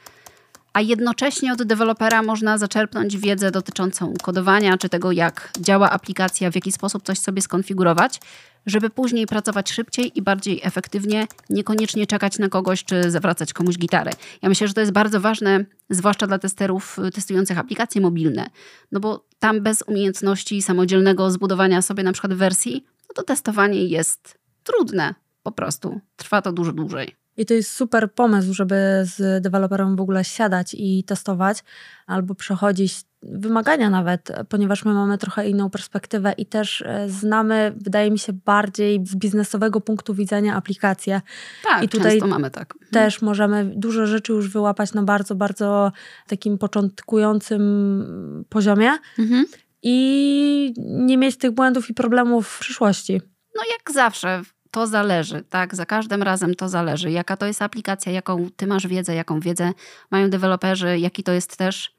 a 0.72 0.80
jednocześnie 0.80 1.52
od 1.52 1.62
dewelopera 1.62 2.22
można 2.22 2.58
zaczerpnąć 2.58 3.16
wiedzę 3.16 3.50
dotyczącą 3.50 4.14
kodowania, 4.22 4.78
czy 4.78 4.88
tego, 4.88 5.12
jak 5.12 5.50
działa 5.60 5.90
aplikacja, 5.90 6.50
w 6.50 6.54
jaki 6.54 6.72
sposób 6.72 7.02
coś 7.02 7.18
sobie 7.18 7.42
skonfigurować, 7.42 8.20
żeby 8.66 8.90
później 8.90 9.26
pracować 9.26 9.70
szybciej 9.70 10.18
i 10.18 10.22
bardziej 10.22 10.60
efektywnie, 10.62 11.26
niekoniecznie 11.50 12.06
czekać 12.06 12.38
na 12.38 12.48
kogoś, 12.48 12.84
czy 12.84 13.10
zawracać 13.10 13.52
komuś 13.52 13.78
gitarę. 13.78 14.10
Ja 14.42 14.48
myślę, 14.48 14.68
że 14.68 14.74
to 14.74 14.80
jest 14.80 14.92
bardzo 14.92 15.20
ważne, 15.20 15.64
zwłaszcza 15.90 16.26
dla 16.26 16.38
testerów 16.38 16.96
testujących 17.14 17.58
aplikacje 17.58 18.00
mobilne, 18.00 18.50
no 18.92 19.00
bo 19.00 19.24
tam 19.38 19.60
bez 19.60 19.82
umiejętności 19.82 20.62
samodzielnego 20.62 21.30
zbudowania 21.30 21.82
sobie 21.82 22.02
na 22.02 22.12
przykład 22.12 22.34
wersji, 22.34 22.84
no 23.08 23.14
to 23.14 23.22
testowanie 23.22 23.84
jest 23.84 24.38
trudne, 24.64 25.14
po 25.42 25.52
prostu. 25.52 26.00
Trwa 26.16 26.42
to 26.42 26.52
dużo 26.52 26.72
dłużej. 26.72 27.16
I 27.36 27.46
to 27.46 27.54
jest 27.54 27.72
super 27.72 28.12
pomysł, 28.12 28.54
żeby 28.54 28.74
z 29.02 29.42
deweloperem 29.42 29.96
w 29.96 30.00
ogóle 30.00 30.24
siadać 30.24 30.74
i 30.78 31.04
testować 31.04 31.64
albo 32.06 32.34
przechodzić 32.34 33.04
wymagania 33.22 33.90
nawet, 33.90 34.32
ponieważ 34.48 34.84
my 34.84 34.94
mamy 34.94 35.18
trochę 35.18 35.48
inną 35.48 35.70
perspektywę 35.70 36.32
i 36.32 36.46
też 36.46 36.82
e, 36.82 37.08
znamy, 37.08 37.72
wydaje 37.76 38.10
mi 38.10 38.18
się, 38.18 38.32
bardziej 38.32 39.06
z 39.06 39.16
biznesowego 39.16 39.80
punktu 39.80 40.14
widzenia 40.14 40.56
aplikacje. 40.56 41.20
Tak, 41.64 41.82
I 41.82 41.88
tutaj 41.88 42.12
często 42.12 42.26
mamy 42.26 42.50
tak. 42.50 42.74
Mhm. 42.74 42.90
Też 42.92 43.22
możemy 43.22 43.72
dużo 43.76 44.06
rzeczy 44.06 44.32
już 44.32 44.48
wyłapać 44.48 44.92
na 44.92 45.02
bardzo, 45.02 45.34
bardzo 45.34 45.92
takim 46.26 46.58
początkującym 46.58 48.44
poziomie 48.48 48.90
mhm. 49.18 49.46
i 49.82 50.74
nie 50.78 51.18
mieć 51.18 51.36
tych 51.36 51.50
błędów 51.50 51.90
i 51.90 51.94
problemów 51.94 52.48
w 52.48 52.58
przyszłości. 52.58 53.20
No 53.56 53.62
jak 53.72 53.94
zawsze 53.94 54.42
to 54.70 54.86
zależy, 54.86 55.44
tak? 55.50 55.74
Za 55.74 55.86
każdym 55.86 56.22
razem 56.22 56.54
to 56.54 56.68
zależy. 56.68 57.10
Jaka 57.10 57.36
to 57.36 57.46
jest 57.46 57.62
aplikacja, 57.62 58.12
jaką 58.12 58.48
ty 58.56 58.66
masz 58.66 58.86
wiedzę, 58.86 59.14
jaką 59.14 59.40
wiedzę 59.40 59.72
mają 60.10 60.30
deweloperzy, 60.30 60.98
jaki 60.98 61.22
to 61.22 61.32
jest 61.32 61.56
też 61.56 61.96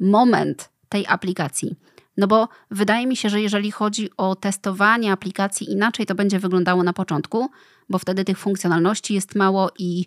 moment 0.00 0.70
tej 0.88 1.06
aplikacji. 1.06 1.76
No 2.16 2.26
bo 2.26 2.48
wydaje 2.70 3.06
mi 3.06 3.16
się, 3.16 3.28
że 3.28 3.40
jeżeli 3.40 3.70
chodzi 3.70 4.10
o 4.16 4.36
testowanie 4.36 5.12
aplikacji, 5.12 5.72
inaczej 5.72 6.06
to 6.06 6.14
będzie 6.14 6.38
wyglądało 6.38 6.82
na 6.82 6.92
początku, 6.92 7.50
bo 7.88 7.98
wtedy 7.98 8.24
tych 8.24 8.38
funkcjonalności 8.38 9.14
jest 9.14 9.34
mało 9.34 9.70
i 9.78 10.06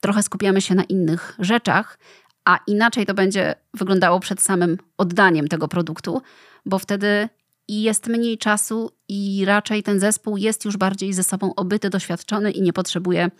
trochę 0.00 0.22
skupiamy 0.22 0.60
się 0.60 0.74
na 0.74 0.84
innych 0.84 1.36
rzeczach, 1.38 1.98
a 2.44 2.58
inaczej 2.66 3.06
to 3.06 3.14
będzie 3.14 3.54
wyglądało 3.74 4.20
przed 4.20 4.40
samym 4.40 4.78
oddaniem 4.98 5.48
tego 5.48 5.68
produktu, 5.68 6.22
bo 6.66 6.78
wtedy 6.78 7.28
i 7.68 7.82
jest 7.82 8.06
mniej 8.06 8.38
czasu 8.38 8.90
i 9.08 9.44
raczej 9.44 9.82
ten 9.82 10.00
zespół 10.00 10.36
jest 10.36 10.64
już 10.64 10.76
bardziej 10.76 11.12
ze 11.12 11.24
sobą 11.24 11.54
obyty, 11.54 11.90
doświadczony 11.90 12.50
i 12.50 12.62
nie 12.62 12.72
potrzebuje 12.72 13.30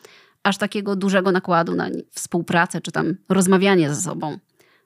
aż 0.43 0.59
takiego 0.59 0.97
dużego 0.97 1.33
nakładu 1.33 1.75
na 1.75 1.89
współpracę 2.11 2.81
czy 2.81 2.93
tam 2.93 3.15
rozmawianie 3.29 3.95
ze 3.95 4.03
sobą. 4.03 4.39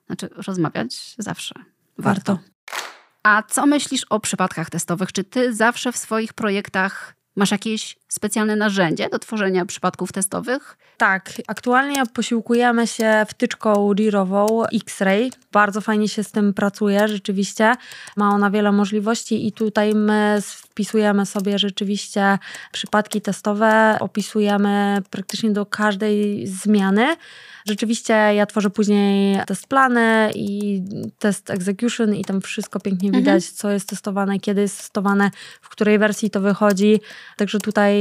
Znaczy, 0.05 0.29
rozmawiać 0.47 1.15
zawsze 1.17 1.55
warto. 1.97 2.33
warto. 2.33 2.51
A 3.23 3.43
co 3.43 3.65
myślisz 3.65 4.05
o 4.09 4.19
przypadkach 4.19 4.69
testowych? 4.69 5.11
Czy 5.11 5.23
ty 5.23 5.53
zawsze 5.53 5.91
w 5.91 5.97
swoich 5.97 6.33
projektach 6.33 7.15
Masz 7.35 7.51
jakieś 7.51 7.97
specjalne 8.07 8.55
narzędzie 8.55 9.09
do 9.09 9.19
tworzenia 9.19 9.65
przypadków 9.65 10.11
testowych? 10.11 10.77
Tak, 10.97 11.31
aktualnie 11.47 12.03
posiłkujemy 12.13 12.87
się 12.87 13.25
wtyczką 13.27 13.93
RIRową 13.93 14.65
X-Ray. 14.65 15.31
Bardzo 15.51 15.81
fajnie 15.81 16.09
się 16.09 16.23
z 16.23 16.31
tym 16.31 16.53
pracuje, 16.53 17.07
rzeczywiście. 17.07 17.75
Ma 18.17 18.29
ona 18.29 18.51
wiele 18.51 18.71
możliwości 18.71 19.47
i 19.47 19.51
tutaj 19.51 19.95
my 19.95 20.39
wpisujemy 20.41 21.25
sobie 21.25 21.59
rzeczywiście 21.59 22.37
przypadki 22.71 23.21
testowe, 23.21 23.97
opisujemy 23.99 25.01
praktycznie 25.09 25.51
do 25.51 25.65
każdej 25.65 26.47
zmiany. 26.47 27.15
Rzeczywiście 27.65 28.13
ja 28.13 28.45
tworzę 28.45 28.69
później 28.69 29.39
test 29.47 29.67
plany 29.67 30.31
i 30.35 30.81
test 31.19 31.49
execution 31.49 32.15
i 32.15 32.25
tam 32.25 32.41
wszystko 32.41 32.79
pięknie 32.79 33.11
widać, 33.11 33.43
mhm. 33.43 33.55
co 33.55 33.71
jest 33.71 33.89
testowane, 33.89 34.39
kiedy 34.39 34.61
jest 34.61 34.77
testowane, 34.77 35.31
w 35.61 35.69
której 35.69 35.99
wersji 35.99 36.29
to 36.29 36.41
wychodzi. 36.41 36.99
Także 37.37 37.59
tutaj 37.59 37.95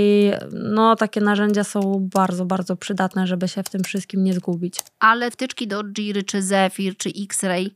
no, 0.53 0.97
takie 0.97 1.21
narzędzia 1.21 1.65
są 1.65 2.09
bardzo, 2.15 2.45
bardzo 2.45 2.77
przydatne, 2.77 3.27
żeby 3.27 3.49
się 3.49 3.63
w 3.63 3.69
tym 3.69 3.85
wszystkim 3.85 4.25
nie 4.25 4.35
zgubić. 4.35 4.79
Ale 4.99 5.31
wtyczki 5.31 5.69
do 5.69 5.85
Jiry, 5.85 6.23
czy 6.23 6.43
Zephyr, 6.43 6.97
czy 6.97 7.11
X-Ray 7.23 7.75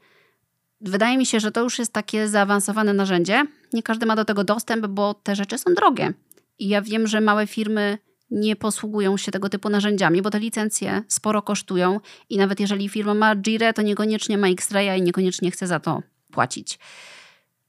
Wydaje 0.85 1.19
mi 1.19 1.27
się, 1.27 1.41
że 1.41 1.53
to 1.53 1.61
już 1.63 1.79
jest 1.79 1.93
takie 1.93 2.29
zaawansowane 2.29 2.93
narzędzie. 2.93 3.45
Nie 3.73 3.83
każdy 3.83 4.07
ma 4.07 4.17
do 4.17 4.25
tego 4.25 4.45
dostęp, 4.45 4.87
bo 4.87 5.15
te 5.15 5.37
rzeczy 5.37 5.59
są 5.59 5.75
drogie. 5.75 6.13
I 6.59 6.69
ja 6.69 6.83
wiem, 6.83 7.07
że 7.07 7.21
małe 7.21 7.47
firmy 7.47 7.99
nie 8.31 8.57
posługują 8.57 9.17
się 9.17 9.33
tego 9.33 9.49
typu 9.49 9.69
narzędziami, 9.69 10.23
bo 10.23 10.31
te 10.31 10.41
licencje 10.41 11.03
sporo 11.09 11.43
kosztują 11.43 12.01
i 12.29 12.37
nawet 12.37 12.61
jeżeli 12.61 12.89
firma 12.89 13.15
ma 13.15 13.37
Jira, 13.37 13.73
to 13.73 13.83
niekoniecznie 13.83 14.39
ma 14.39 14.49
X-Raya 14.49 14.99
i 14.99 15.03
niekoniecznie 15.03 15.51
chce 15.51 15.67
za 15.67 15.81
to 15.81 16.03
płacić. 16.33 16.79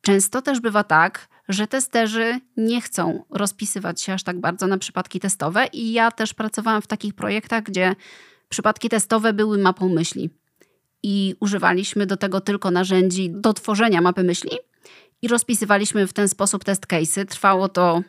Często 0.01 0.41
też 0.41 0.60
bywa 0.60 0.84
tak, 0.84 1.27
że 1.50 1.68
testerzy 1.68 2.40
nie 2.58 2.82
chcą 2.82 3.24
rozpisywać 3.30 4.02
się 4.02 4.14
aż 4.14 4.24
tak 4.24 4.40
bardzo 4.40 4.68
na 4.68 4.78
przypadki 4.78 5.20
testowe 5.20 5.68
i 5.74 5.92
ja 5.92 6.12
też 6.12 6.34
pracowałam 6.34 6.82
w 6.82 6.88
takich 6.88 7.14
projektach, 7.14 7.64
gdzie 7.64 7.96
przypadki 8.50 8.90
testowe 8.90 9.34
były 9.34 9.58
mapą 9.58 9.90
myśli 9.90 10.30
i 11.04 11.36
używaliśmy 11.40 12.06
do 12.06 12.18
tego 12.18 12.42
tylko 12.42 12.72
narzędzi 12.72 13.30
do 13.30 13.54
tworzenia 13.54 14.02
mapy 14.02 14.24
myśli 14.24 14.52
i 15.22 15.28
rozpisywaliśmy 15.28 16.08
w 16.08 16.14
ten 16.14 16.30
sposób 16.30 16.64
test 16.64 16.88
case'y. 16.88 17.25
Trwało 17.25 17.70
to 17.70 18.02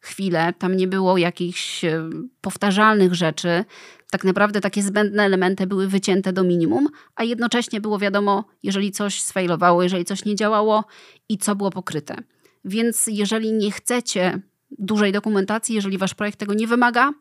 chwilę, 0.00 0.52
tam 0.58 0.76
nie 0.76 0.88
było 0.88 1.18
jakichś 1.18 1.84
e, 1.84 2.10
powtarzalnych 2.40 3.14
rzeczy. 3.14 3.64
Tak 4.10 4.24
naprawdę 4.24 4.60
takie 4.60 4.82
zbędne 4.82 5.22
elementy 5.22 5.66
były 5.66 5.88
wycięte 5.88 6.32
do 6.32 6.44
minimum, 6.44 6.88
a 7.14 7.24
jednocześnie 7.24 7.80
było 7.80 7.98
wiadomo, 7.98 8.44
jeżeli 8.62 8.92
coś 8.92 9.22
sfailowało, 9.22 9.82
jeżeli 9.82 10.04
coś 10.04 10.24
nie 10.24 10.34
działało 10.34 10.84
i 11.28 11.38
co 11.38 11.56
było 11.56 11.70
pokryte. 11.70 12.16
Więc 12.64 13.06
jeżeli 13.06 13.52
nie 13.52 13.70
chcecie 13.70 14.40
dużej 14.70 15.12
dokumentacji, 15.12 15.74
jeżeli 15.74 15.98
wasz 15.98 16.14
projekt 16.14 16.38
tego 16.38 16.54
nie 16.54 16.66
wymaga, 16.66 17.12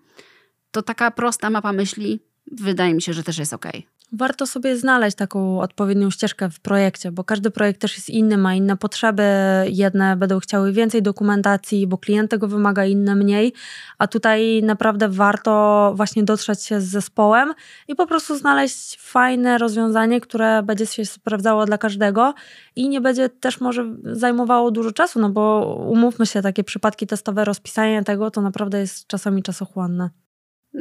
to 0.72 0.82
taka 0.82 1.12
prosta 1.12 1.50
mapa 1.50 1.74
myśli 1.74 2.20
wydaje 2.52 2.94
mi 2.94 3.02
się, 3.02 3.14
że 3.14 3.24
też 3.24 3.38
jest 3.38 3.54
ok 3.54 3.66
warto 4.14 4.48
sobie 4.48 4.78
znaleźć 4.78 5.18
taką 5.18 5.60
odpowiednią 5.62 6.10
ścieżkę 6.10 6.50
w 6.50 6.60
projekcie, 6.60 7.12
bo 7.12 7.24
każdy 7.24 7.52
projekt 7.52 7.82
też 7.82 7.96
jest 7.96 8.10
inny, 8.10 8.38
ma 8.38 8.56
inne 8.56 8.78
potrzeby. 8.78 9.24
Jedne 9.66 10.18
będą 10.18 10.40
chciały 10.40 10.74
więcej 10.74 11.02
dokumentacji, 11.02 11.88
bo 11.88 11.98
klient 11.98 12.32
tego 12.32 12.48
wymaga, 12.48 12.86
inne 12.86 13.16
mniej. 13.16 13.54
A 13.98 14.08
tutaj 14.08 14.64
naprawdę 14.64 15.10
warto 15.10 15.94
właśnie 15.96 16.24
dotrzeć 16.24 16.64
się 16.64 16.82
z 16.82 16.86
zespołem 16.86 17.54
i 17.88 17.96
po 17.96 18.08
prostu 18.08 18.38
znaleźć 18.38 19.00
fajne 19.00 19.58
rozwiązanie, 19.58 20.22
które 20.22 20.64
będzie 20.64 20.86
się 20.86 21.06
sprawdzało 21.06 21.66
dla 21.66 21.78
każdego 21.78 22.34
i 22.76 22.90
nie 22.90 23.02
będzie 23.02 23.30
też 23.30 23.62
może 23.62 23.96
zajmowało 24.04 24.72
dużo 24.72 24.92
czasu, 24.92 25.20
no 25.20 25.30
bo 25.30 25.76
umówmy 25.90 26.26
się, 26.26 26.42
takie 26.42 26.64
przypadki 26.64 27.08
testowe, 27.08 27.46
rozpisanie 27.46 28.04
tego 28.04 28.32
to 28.32 28.42
naprawdę 28.42 28.80
jest 28.80 29.08
czasami 29.08 29.44
czasochłonne 29.44 30.23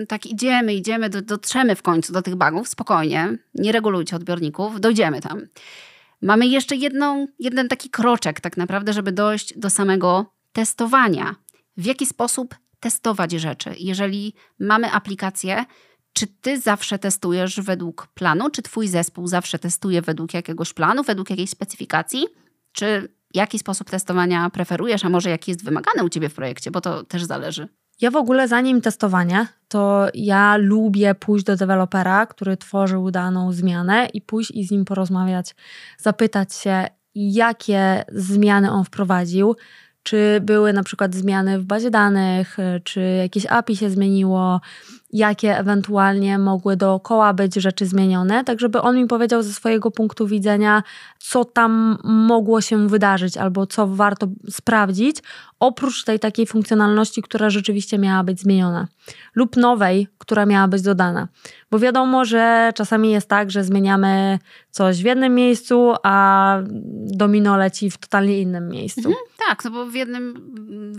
tak 0.08 0.26
idziemy, 0.26 0.74
idziemy, 0.74 1.08
dotrzemy 1.08 1.76
w 1.76 1.82
końcu 1.82 2.12
do 2.12 2.22
tych 2.22 2.34
bugów, 2.36 2.68
spokojnie, 2.68 3.38
nie 3.54 3.72
regulujcie 3.72 4.16
odbiorników, 4.16 4.80
dojdziemy 4.80 5.20
tam. 5.20 5.40
Mamy 6.22 6.46
jeszcze 6.46 6.76
jedną, 6.76 7.26
jeden 7.38 7.68
taki 7.68 7.90
kroczek 7.90 8.40
tak 8.40 8.56
naprawdę, 8.56 8.92
żeby 8.92 9.12
dojść 9.12 9.58
do 9.58 9.70
samego 9.70 10.26
testowania. 10.52 11.34
W 11.76 11.86
jaki 11.86 12.06
sposób 12.06 12.54
testować 12.80 13.32
rzeczy? 13.32 13.74
Jeżeli 13.78 14.34
mamy 14.58 14.92
aplikację, 14.92 15.64
czy 16.12 16.26
ty 16.26 16.60
zawsze 16.60 16.98
testujesz 16.98 17.60
według 17.60 18.06
planu, 18.06 18.50
czy 18.50 18.62
twój 18.62 18.88
zespół 18.88 19.26
zawsze 19.26 19.58
testuje 19.58 20.02
według 20.02 20.34
jakiegoś 20.34 20.72
planu, 20.72 21.02
według 21.02 21.30
jakiejś 21.30 21.50
specyfikacji? 21.50 22.26
Czy 22.72 23.08
jaki 23.34 23.58
sposób 23.58 23.90
testowania 23.90 24.50
preferujesz, 24.50 25.04
a 25.04 25.08
może 25.08 25.30
jaki 25.30 25.50
jest 25.50 25.64
wymagany 25.64 26.04
u 26.04 26.08
ciebie 26.08 26.28
w 26.28 26.34
projekcie, 26.34 26.70
bo 26.70 26.80
to 26.80 27.04
też 27.04 27.24
zależy. 27.24 27.68
Ja 28.02 28.10
w 28.10 28.16
ogóle 28.16 28.48
zanim 28.48 28.80
testowanie, 28.80 29.46
to 29.68 30.06
ja 30.14 30.56
lubię 30.56 31.14
pójść 31.14 31.44
do 31.44 31.56
dewelopera, 31.56 32.26
który 32.26 32.56
tworzył 32.56 33.10
daną 33.10 33.52
zmianę 33.52 34.08
i 34.14 34.20
pójść 34.20 34.50
i 34.50 34.64
z 34.64 34.70
nim 34.70 34.84
porozmawiać, 34.84 35.54
zapytać 35.98 36.54
się, 36.54 36.86
jakie 37.14 38.04
zmiany 38.12 38.70
on 38.70 38.84
wprowadził, 38.84 39.56
czy 40.02 40.40
były 40.40 40.72
na 40.72 40.82
przykład 40.82 41.14
zmiany 41.14 41.58
w 41.58 41.64
bazie 41.64 41.90
danych, 41.90 42.56
czy 42.84 43.00
jakieś 43.00 43.46
API 43.46 43.76
się 43.76 43.90
zmieniło, 43.90 44.60
jakie 45.12 45.58
ewentualnie 45.58 46.38
mogły 46.38 46.76
dookoła 46.76 47.34
być 47.34 47.54
rzeczy 47.54 47.86
zmienione, 47.86 48.44
tak 48.44 48.60
żeby 48.60 48.80
on 48.80 48.96
mi 48.96 49.06
powiedział 49.06 49.42
ze 49.42 49.52
swojego 49.52 49.90
punktu 49.90 50.26
widzenia, 50.26 50.82
co 51.18 51.44
tam 51.44 51.98
mogło 52.04 52.60
się 52.60 52.88
wydarzyć 52.88 53.36
albo 53.36 53.66
co 53.66 53.86
warto 53.86 54.26
sprawdzić, 54.50 55.16
oprócz 55.60 56.04
tej 56.04 56.18
takiej 56.18 56.46
funkcjonalności, 56.46 57.22
która 57.22 57.50
rzeczywiście 57.50 57.98
miała 57.98 58.24
być 58.24 58.40
zmieniona, 58.40 58.88
lub 59.34 59.56
nowej, 59.56 60.08
która 60.18 60.46
miała 60.46 60.68
być 60.68 60.82
dodana. 60.82 61.28
Bo 61.70 61.78
wiadomo, 61.78 62.24
że 62.24 62.72
czasami 62.74 63.10
jest 63.10 63.28
tak, 63.28 63.50
że 63.50 63.64
zmieniamy 63.64 64.38
coś 64.70 65.02
w 65.02 65.04
jednym 65.04 65.34
miejscu, 65.34 65.94
a 66.02 66.56
domino 67.06 67.56
leci 67.56 67.90
w 67.90 67.98
totalnie 67.98 68.40
innym 68.40 68.68
miejscu. 68.68 69.08
Mhm, 69.08 69.16
tak, 69.48 69.64
no 69.64 69.70
bo 69.70 69.86
w 69.86 69.94
jednym, 69.94 70.34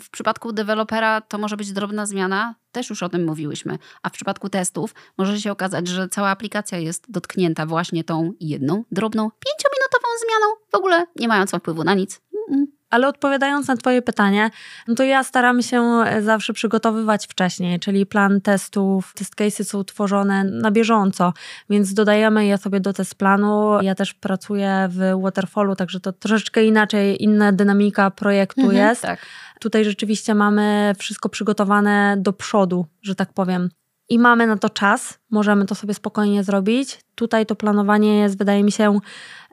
w 0.02 0.10
przypadku 0.10 0.52
dewelopera 0.54 1.22
to 1.22 1.38
może 1.38 1.58
być 1.58 1.72
drobna 1.72 2.06
zmiana, 2.06 2.56
też 2.74 2.90
już 2.90 3.04
o 3.04 3.10
tym 3.10 3.26
mówiłyśmy, 3.26 3.78
a 4.02 4.10
w 4.10 4.12
przypadku 4.12 4.50
testów 4.50 4.96
może 5.18 5.42
się 5.42 5.52
okazać, 5.52 5.88
że 5.88 6.10
cała 6.10 6.30
aplikacja 6.30 6.78
jest 6.78 7.12
dotknięta 7.12 7.66
właśnie 7.66 8.04
tą 8.04 8.34
jedną, 8.40 8.84
drobną, 8.92 9.30
pięciominutową 9.32 10.08
zmianą, 10.26 10.56
w 10.72 10.76
ogóle 10.76 11.06
nie 11.16 11.28
mającą 11.28 11.60
wpływu 11.60 11.84
na 11.84 11.94
nic. 11.94 12.22
Mm 12.50 12.66
-mm. 12.66 12.68
Ale 12.94 13.08
odpowiadając 13.08 13.68
na 13.68 13.78
Twoje 13.78 14.02
pytanie, 14.02 14.50
no 14.88 14.96
to 14.96 15.04
ja 15.04 15.24
staram 15.24 15.62
się 15.62 15.82
e, 15.82 16.22
zawsze 16.22 16.54
przygotowywać 16.54 17.28
wcześniej, 17.28 17.80
czyli 17.80 18.06
plan 18.06 18.42
testów, 18.42 19.14
test 19.16 19.36
cases 19.36 19.70
są 19.70 19.84
tworzone 19.84 20.44
na 20.44 20.72
bieżąco, 20.72 21.34
więc 21.70 21.94
dodajemy 21.94 22.46
je 22.46 22.58
sobie 22.58 22.80
do 22.80 22.94
test 22.94 23.16
planu. 23.16 23.82
Ja 23.82 23.96
też 23.96 24.14
pracuję 24.14 24.90
w 24.90 25.22
Waterfallu, 25.22 25.76
także 25.76 26.00
to 26.00 26.12
troszeczkę 26.12 26.64
inaczej, 26.64 27.24
inna 27.24 27.52
dynamika 27.52 28.12
projektu 28.12 28.62
mhm, 28.62 28.78
jest. 28.78 29.02
Tak. 29.02 29.20
Tutaj 29.60 29.86
rzeczywiście 29.86 30.36
mamy 30.36 30.94
wszystko 31.00 31.30
przygotowane 31.30 32.16
do 32.18 32.34
przodu, 32.34 32.86
że 33.02 33.16
tak 33.16 33.34
powiem 33.34 33.70
i 34.14 34.20
mamy 34.20 34.48
na 34.48 34.58
to 34.58 34.70
czas, 34.70 35.20
możemy 35.32 35.66
to 35.66 35.76
sobie 35.76 35.94
spokojnie 35.94 36.44
zrobić. 36.44 37.00
Tutaj 37.16 37.46
to 37.46 37.56
planowanie 37.56 38.18
jest, 38.18 38.38
wydaje 38.38 38.64
mi 38.64 38.72
się, 38.72 39.00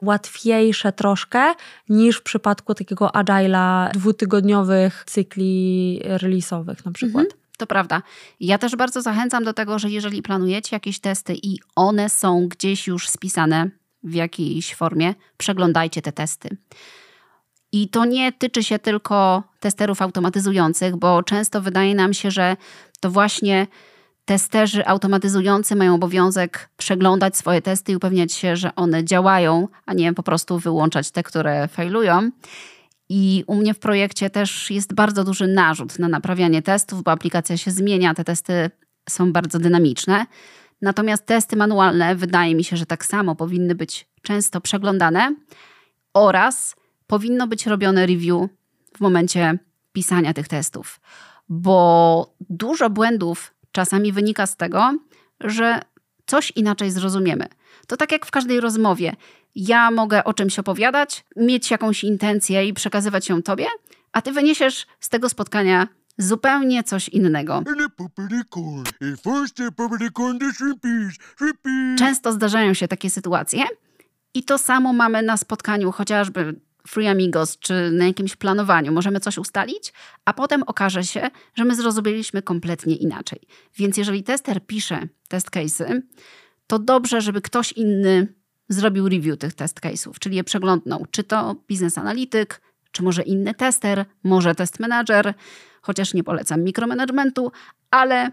łatwiejsze 0.01 0.91
troszkę 0.91 1.53
niż 1.89 2.17
w 2.17 2.23
przypadku 2.23 2.73
takiego 2.73 3.07
agile'a 3.07 3.91
dwutygodniowych 3.91 5.03
cykli 5.07 6.01
release'owych 6.03 6.85
na 6.85 6.91
przykład. 6.91 7.23
Mhm, 7.25 7.41
to 7.57 7.67
prawda. 7.67 8.01
Ja 8.39 8.57
też 8.57 8.75
bardzo 8.75 9.01
zachęcam 9.01 9.43
do 9.43 9.53
tego, 9.53 9.79
że 9.79 9.89
jeżeli 9.89 10.21
planujecie 10.21 10.75
jakieś 10.75 10.99
testy 10.99 11.35
i 11.43 11.59
one 11.75 12.09
są 12.09 12.47
gdzieś 12.47 12.87
już 12.87 13.09
spisane 13.09 13.69
w 14.03 14.13
jakiejś 14.13 14.75
formie, 14.75 15.15
przeglądajcie 15.37 16.01
te 16.01 16.11
testy. 16.11 16.57
I 17.71 17.89
to 17.89 18.05
nie 18.05 18.31
tyczy 18.31 18.63
się 18.63 18.79
tylko 18.79 19.43
testerów 19.59 20.01
automatyzujących, 20.01 20.95
bo 20.95 21.23
często 21.23 21.61
wydaje 21.61 21.95
nam 21.95 22.13
się, 22.13 22.31
że 22.31 22.57
to 22.99 23.11
właśnie 23.11 23.67
testerzy 24.31 24.87
automatyzujący 24.87 25.75
mają 25.75 25.95
obowiązek 25.95 26.69
przeglądać 26.77 27.37
swoje 27.37 27.61
testy 27.61 27.91
i 27.91 27.95
upewniać 27.95 28.33
się, 28.33 28.55
że 28.55 28.75
one 28.75 29.03
działają, 29.03 29.67
a 29.85 29.93
nie 29.93 30.13
po 30.13 30.23
prostu 30.23 30.59
wyłączać 30.59 31.11
te, 31.11 31.23
które 31.23 31.67
failują. 31.67 32.31
I 33.09 33.43
u 33.47 33.55
mnie 33.55 33.73
w 33.73 33.79
projekcie 33.79 34.29
też 34.29 34.71
jest 34.71 34.93
bardzo 34.93 35.23
duży 35.23 35.47
narzut 35.47 35.99
na 35.99 36.07
naprawianie 36.07 36.61
testów, 36.61 37.03
bo 37.03 37.11
aplikacja 37.11 37.57
się 37.57 37.71
zmienia, 37.71 38.13
te 38.13 38.23
testy 38.23 38.71
są 39.09 39.33
bardzo 39.33 39.59
dynamiczne. 39.59 40.25
Natomiast 40.81 41.25
testy 41.25 41.55
manualne 41.55 42.15
wydaje 42.15 42.55
mi 42.55 42.63
się, 42.63 42.77
że 42.77 42.85
tak 42.85 43.05
samo 43.05 43.35
powinny 43.35 43.75
być 43.75 44.07
często 44.21 44.61
przeglądane 44.61 45.35
oraz 46.13 46.75
powinno 47.07 47.47
być 47.47 47.67
robione 47.67 48.05
review 48.05 48.41
w 48.97 48.99
momencie 49.01 49.57
pisania 49.93 50.33
tych 50.33 50.47
testów, 50.47 50.99
bo 51.49 52.35
dużo 52.49 52.89
błędów 52.89 53.53
czasami 53.71 54.11
wynika 54.11 54.47
z 54.47 54.57
tego, 54.57 54.97
że 55.39 55.81
coś 56.25 56.51
inaczej 56.55 56.91
zrozumiemy. 56.91 57.47
To 57.87 57.97
tak 57.97 58.11
jak 58.11 58.25
w 58.25 58.31
każdej 58.31 58.59
rozmowie. 58.59 59.15
Ja 59.55 59.91
mogę 59.91 60.23
o 60.23 60.33
czymś 60.33 60.59
opowiadać, 60.59 61.25
mieć 61.35 61.71
jakąś 61.71 62.03
intencję 62.03 62.67
i 62.67 62.73
przekazywać 62.73 63.29
ją 63.29 63.41
tobie, 63.41 63.65
a 64.11 64.21
ty 64.21 64.31
wyniesiesz 64.31 64.87
z 64.99 65.09
tego 65.09 65.29
spotkania 65.29 65.87
zupełnie 66.17 66.83
coś 66.83 67.09
innego. 67.09 67.63
Często 71.97 72.31
zdarzają 72.31 72.73
się 72.73 72.87
takie 72.87 73.09
sytuacje 73.09 73.63
i 74.33 74.43
to 74.43 74.57
samo 74.57 74.93
mamy 74.93 75.21
na 75.21 75.37
spotkaniu 75.37 75.91
chociażby 75.91 76.55
Free 76.87 77.07
Amigos 77.07 77.57
czy 77.59 77.91
na 77.91 78.05
jakimś 78.07 78.35
planowaniu. 78.35 78.91
Możemy 78.91 79.19
coś 79.19 79.37
ustalić, 79.37 79.93
a 80.25 80.33
potem 80.33 80.63
okaże 80.63 81.03
się, 81.03 81.29
że 81.53 81.65
my 81.65 81.75
zrozumieliśmy 81.75 82.41
kompletnie 82.41 82.95
inaczej. 82.95 83.39
Więc 83.77 83.97
jeżeli 83.97 84.23
tester 84.23 84.65
pisze 84.65 85.07
test 85.27 85.49
case'y, 85.49 86.01
to 86.67 86.79
dobrze, 86.79 87.21
żeby 87.21 87.41
ktoś 87.41 87.71
inny 87.71 88.33
zrobił 88.69 89.09
review 89.09 89.37
tych 89.37 89.53
test 89.53 89.79
case'ów, 89.79 90.19
czyli 90.19 90.35
je 90.35 90.43
przeglądnął. 90.43 91.05
Czy 91.11 91.23
to 91.23 91.55
biznes 91.67 91.97
analityk, 91.97 92.61
czy 92.91 93.03
może 93.03 93.21
inny 93.21 93.53
tester, 93.53 94.05
może 94.23 94.55
test 94.55 94.79
manager, 94.79 95.33
chociaż 95.81 96.13
nie 96.13 96.23
polecam 96.23 96.63
mikromanagementu, 96.63 97.51
ale 97.91 98.31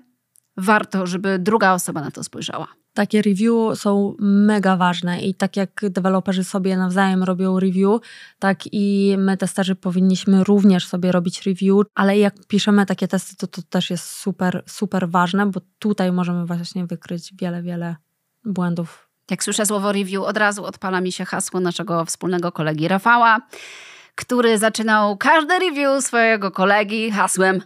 warto, 0.59 1.07
żeby 1.07 1.39
druga 1.39 1.75
osoba 1.75 2.01
na 2.01 2.11
to 2.11 2.25
spojrzała. 2.25 2.67
Takie 2.95 3.23
review 3.23 3.79
są 3.79 4.15
mega 4.21 4.77
ważne 4.77 5.21
i 5.21 5.35
tak 5.35 5.57
jak 5.57 5.81
deweloperzy 5.91 6.45
sobie 6.45 6.77
nawzajem 6.77 7.23
robią 7.23 7.61
review, 7.61 8.01
tak 8.39 8.59
i 8.73 9.17
my 9.19 9.37
testerzy 9.37 9.75
powinniśmy 9.75 10.45
również 10.45 10.87
sobie 10.87 11.13
robić 11.13 11.47
review, 11.47 11.87
ale 11.95 12.19
jak 12.19 12.35
piszemy 12.47 12.87
takie 12.87 13.09
testy, 13.09 13.37
to 13.37 13.47
to 13.47 13.63
też 13.63 13.91
jest 13.91 14.05
super, 14.11 14.63
super 14.67 15.09
ważne, 15.09 15.47
bo 15.47 15.61
tutaj 15.79 16.13
możemy 16.13 16.47
właśnie 16.47 16.87
wykryć 16.87 17.35
wiele, 17.35 17.63
wiele 17.63 17.97
błędów. 18.45 19.09
Jak 19.31 19.45
słyszę 19.45 19.67
słowo 19.67 19.93
review, 19.93 20.23
od 20.23 20.37
razu 20.37 20.65
odpala 20.65 21.01
mi 21.01 21.13
się 21.13 21.25
hasło 21.25 21.61
naszego 21.61 22.05
wspólnego 22.05 22.53
kolegi 22.53 22.89
Rafała, 22.89 23.41
który 24.15 24.59
zaczynał 24.59 25.17
każde 25.17 25.59
review 25.59 26.05
swojego 26.05 26.51
kolegi 26.51 27.11
hasłem 27.11 27.61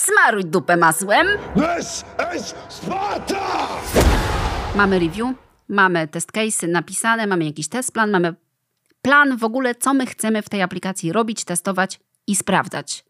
Smaruj 0.00 0.44
dupę 0.44 0.76
masłem. 0.76 1.26
This 1.54 2.04
is 2.36 2.54
Sparta! 2.68 3.68
Mamy 4.76 4.98
review, 4.98 5.28
mamy 5.68 6.08
test 6.08 6.32
case'y 6.32 6.68
napisane, 6.68 7.26
mamy 7.26 7.44
jakiś 7.44 7.68
test 7.68 7.92
plan, 7.92 8.10
mamy 8.10 8.34
plan 9.02 9.36
w 9.36 9.44
ogóle, 9.44 9.74
co 9.74 9.94
my 9.94 10.06
chcemy 10.06 10.42
w 10.42 10.48
tej 10.48 10.62
aplikacji 10.62 11.12
robić, 11.12 11.44
testować 11.44 12.00
i 12.26 12.36
sprawdzać. 12.36 13.04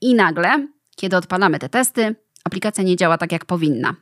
I 0.00 0.14
nagle, 0.14 0.66
kiedy 0.96 1.16
odpalamy 1.16 1.58
te 1.58 1.68
testy, 1.68 2.16
aplikacja 2.44 2.84
nie 2.84 2.96
działa 2.96 3.18
tak, 3.18 3.32
jak 3.32 3.44
powinna. 3.44 3.94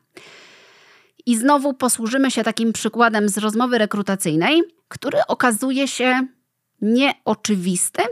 I 1.27 1.37
znowu 1.37 1.75
posłużymy 1.75 2.31
się 2.31 2.45
takim 2.45 2.73
przykładem 2.73 3.29
z 3.29 3.39
rozmowy 3.39 3.79
rekrutacyjnej, 3.79 4.63
który 4.89 5.19
okazuje 5.29 5.89
się 5.89 6.27
nieoczywisty 6.81 8.03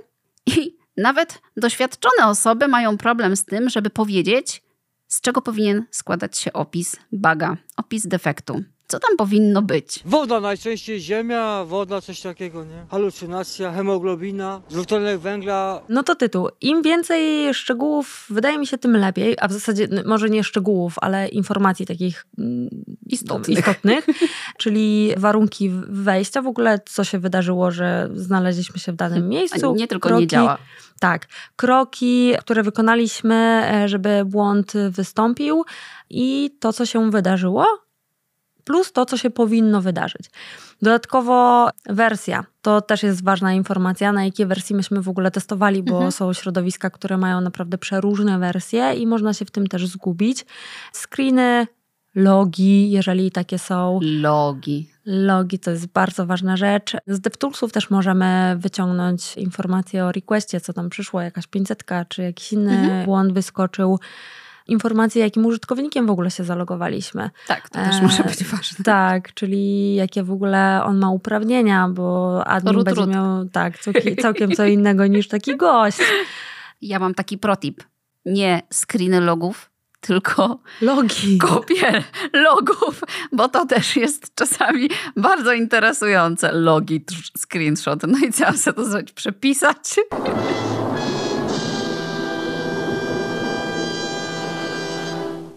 i 0.47 0.84
nawet 0.97 1.43
doświadczone 1.57 2.27
osoby 2.27 2.69
mają 2.69 2.99
problem 2.99 3.37
z 3.37 3.45
tym, 3.45 3.71
żeby 3.71 3.91
powiedzieć, 3.91 4.63
z 5.09 5.21
czego 5.21 5.43
powinien 5.43 5.85
składać 5.91 6.39
się 6.39 6.53
opis 6.53 6.97
baga, 7.13 7.57
opis 7.77 8.07
defektu. 8.07 8.65
Co 8.87 8.99
tam 8.99 9.17
powinno 9.17 9.63
być? 9.63 10.01
Woda 10.05 10.41
najczęściej, 10.41 11.01
ziemia, 11.01 11.65
woda, 11.65 12.01
coś 12.01 12.21
takiego, 12.21 12.65
nie? 12.65 12.87
Halucynacja, 12.91 13.73
hemoglobina, 13.73 14.61
dwutlenek 14.71 15.21
węgla. 15.21 15.81
No 15.89 16.03
to 16.03 16.15
tytuł. 16.15 16.49
Im 16.61 16.83
więcej 16.83 17.55
szczegółów, 17.55 18.27
wydaje 18.31 18.59
mi 18.59 18.67
się, 18.67 18.79
tym 18.79 18.97
lepiej, 18.97 19.37
a 19.41 19.49
w 19.49 19.53
zasadzie 19.53 19.89
może 20.07 20.31
nie 20.31 20.45
szczegółów, 20.45 20.95
ale 21.01 21.29
informacji 21.29 21.87
takich 21.87 22.27
mm, 22.39 22.69
istotnych, 23.07 23.59
istotnych 23.59 24.07
czyli 24.63 25.13
warunki 25.17 25.71
wejścia, 25.89 26.43
w 26.43 26.47
ogóle 26.47 26.81
co 26.87 27.05
się 27.05 27.19
wydarzyło, 27.19 27.71
że 27.71 28.11
znaleźliśmy 28.15 28.79
się 28.81 28.93
w 28.93 28.97
danym 28.97 29.29
miejscu. 29.29 29.71
A 29.71 29.75
nie 29.77 29.89
tylko 29.89 30.09
kroki, 30.09 30.23
nie 30.23 30.27
działa. 30.27 30.59
Tak, 31.01 31.27
kroki, 31.57 32.33
które 32.41 32.63
wykonaliśmy, 32.63 33.35
e, 33.35 33.89
żeby 33.89 34.25
błąd 34.25 34.73
wystąpił 34.91 35.65
i 36.11 36.57
to, 36.61 36.73
co 36.73 36.87
się 36.87 37.11
wydarzyło, 37.11 37.85
plus 38.65 38.93
to, 38.93 39.07
co 39.07 39.17
się 39.17 39.31
powinno 39.31 39.83
wydarzyć. 39.83 40.31
Dodatkowo 40.83 41.69
wersja. 41.87 42.45
To 42.63 42.81
też 42.81 43.03
jest 43.03 43.25
ważna 43.25 43.53
informacja, 43.53 44.13
na 44.13 44.25
jakie 44.25 44.47
wersji 44.47 44.77
myśmy 44.77 45.03
w 45.03 45.09
ogóle 45.09 45.31
testowali, 45.31 45.83
bo 45.83 45.95
mhm. 45.95 46.13
są 46.13 46.33
środowiska, 46.33 46.91
które 46.91 47.17
mają 47.17 47.41
naprawdę 47.41 47.79
przeróżne 47.79 48.39
wersje 48.39 48.95
i 48.95 49.07
można 49.07 49.35
się 49.35 49.45
w 49.45 49.51
tym 49.51 49.67
też 49.67 49.87
zgubić. 49.87 50.47
Screeny, 50.93 51.67
logi, 52.15 52.91
jeżeli 52.91 53.31
takie 53.31 53.59
są. 53.59 53.99
Logi. 54.03 54.91
Logi 55.07 55.59
to 55.59 55.71
jest 55.71 55.87
bardzo 55.87 56.27
ważna 56.27 56.57
rzecz. 56.57 56.97
Z 57.07 57.21
DevToolsów 57.21 57.73
też 57.73 57.91
możemy 57.91 58.57
wyciągnąć 58.59 59.37
informacje 59.37 60.05
o 60.05 60.13
requestie, 60.13 60.61
co 60.61 60.73
tam 60.73 60.91
przyszło, 60.91 61.21
jakaś 61.21 61.47
500 61.47 61.85
czy 62.09 62.23
jakiś 62.23 62.53
inny 62.53 62.79
mhm. 62.79 63.05
błąd 63.05 63.33
wyskoczył 63.33 63.99
informacje, 64.67 65.23
jakim 65.23 65.47
użytkownikiem 65.47 66.07
w 66.07 66.11
ogóle 66.11 66.31
się 66.31 66.45
zalogowaliśmy. 66.45 67.31
Tak, 67.47 67.69
to 67.69 67.79
też 67.79 67.97
e, 67.97 68.03
może 68.03 68.23
być 68.23 68.45
ważne. 68.45 68.85
Tak, 68.85 69.35
czyli 69.35 69.95
jakie 69.95 70.23
w 70.23 70.31
ogóle 70.31 70.83
on 70.85 70.99
ma 70.99 71.11
uprawnienia, 71.11 71.89
bo 71.89 72.41
admin 72.47 72.75
rut, 72.75 72.85
będzie 72.85 73.01
rut. 73.01 73.11
miał 73.11 73.45
tak, 73.45 73.79
całkiem, 73.79 74.17
całkiem 74.17 74.51
co 74.51 74.65
innego 74.65 75.07
niż 75.07 75.29
taki 75.29 75.57
gość. 75.57 75.99
Ja 76.83 76.99
mam 76.99 77.15
taki 77.15 77.39
protip. 77.39 77.85
Nie 78.25 78.63
screeny 78.73 79.21
logów, 79.21 79.71
tylko 80.01 80.59
logi. 80.81 81.39
Kopie 81.39 82.05
logów, 82.33 83.01
bo 83.33 83.49
to 83.49 83.67
też 83.67 83.97
jest 83.97 84.35
czasami 84.35 84.91
bardzo 85.17 85.53
interesujące. 85.53 86.53
Logi, 86.53 87.05
screenshot. 87.39 88.03
No 88.03 88.19
i 88.19 88.33
co, 88.33 88.53
sobie 88.53 88.77
to 88.77 88.85
zrobić? 88.85 89.13
Przepisać? 89.13 89.95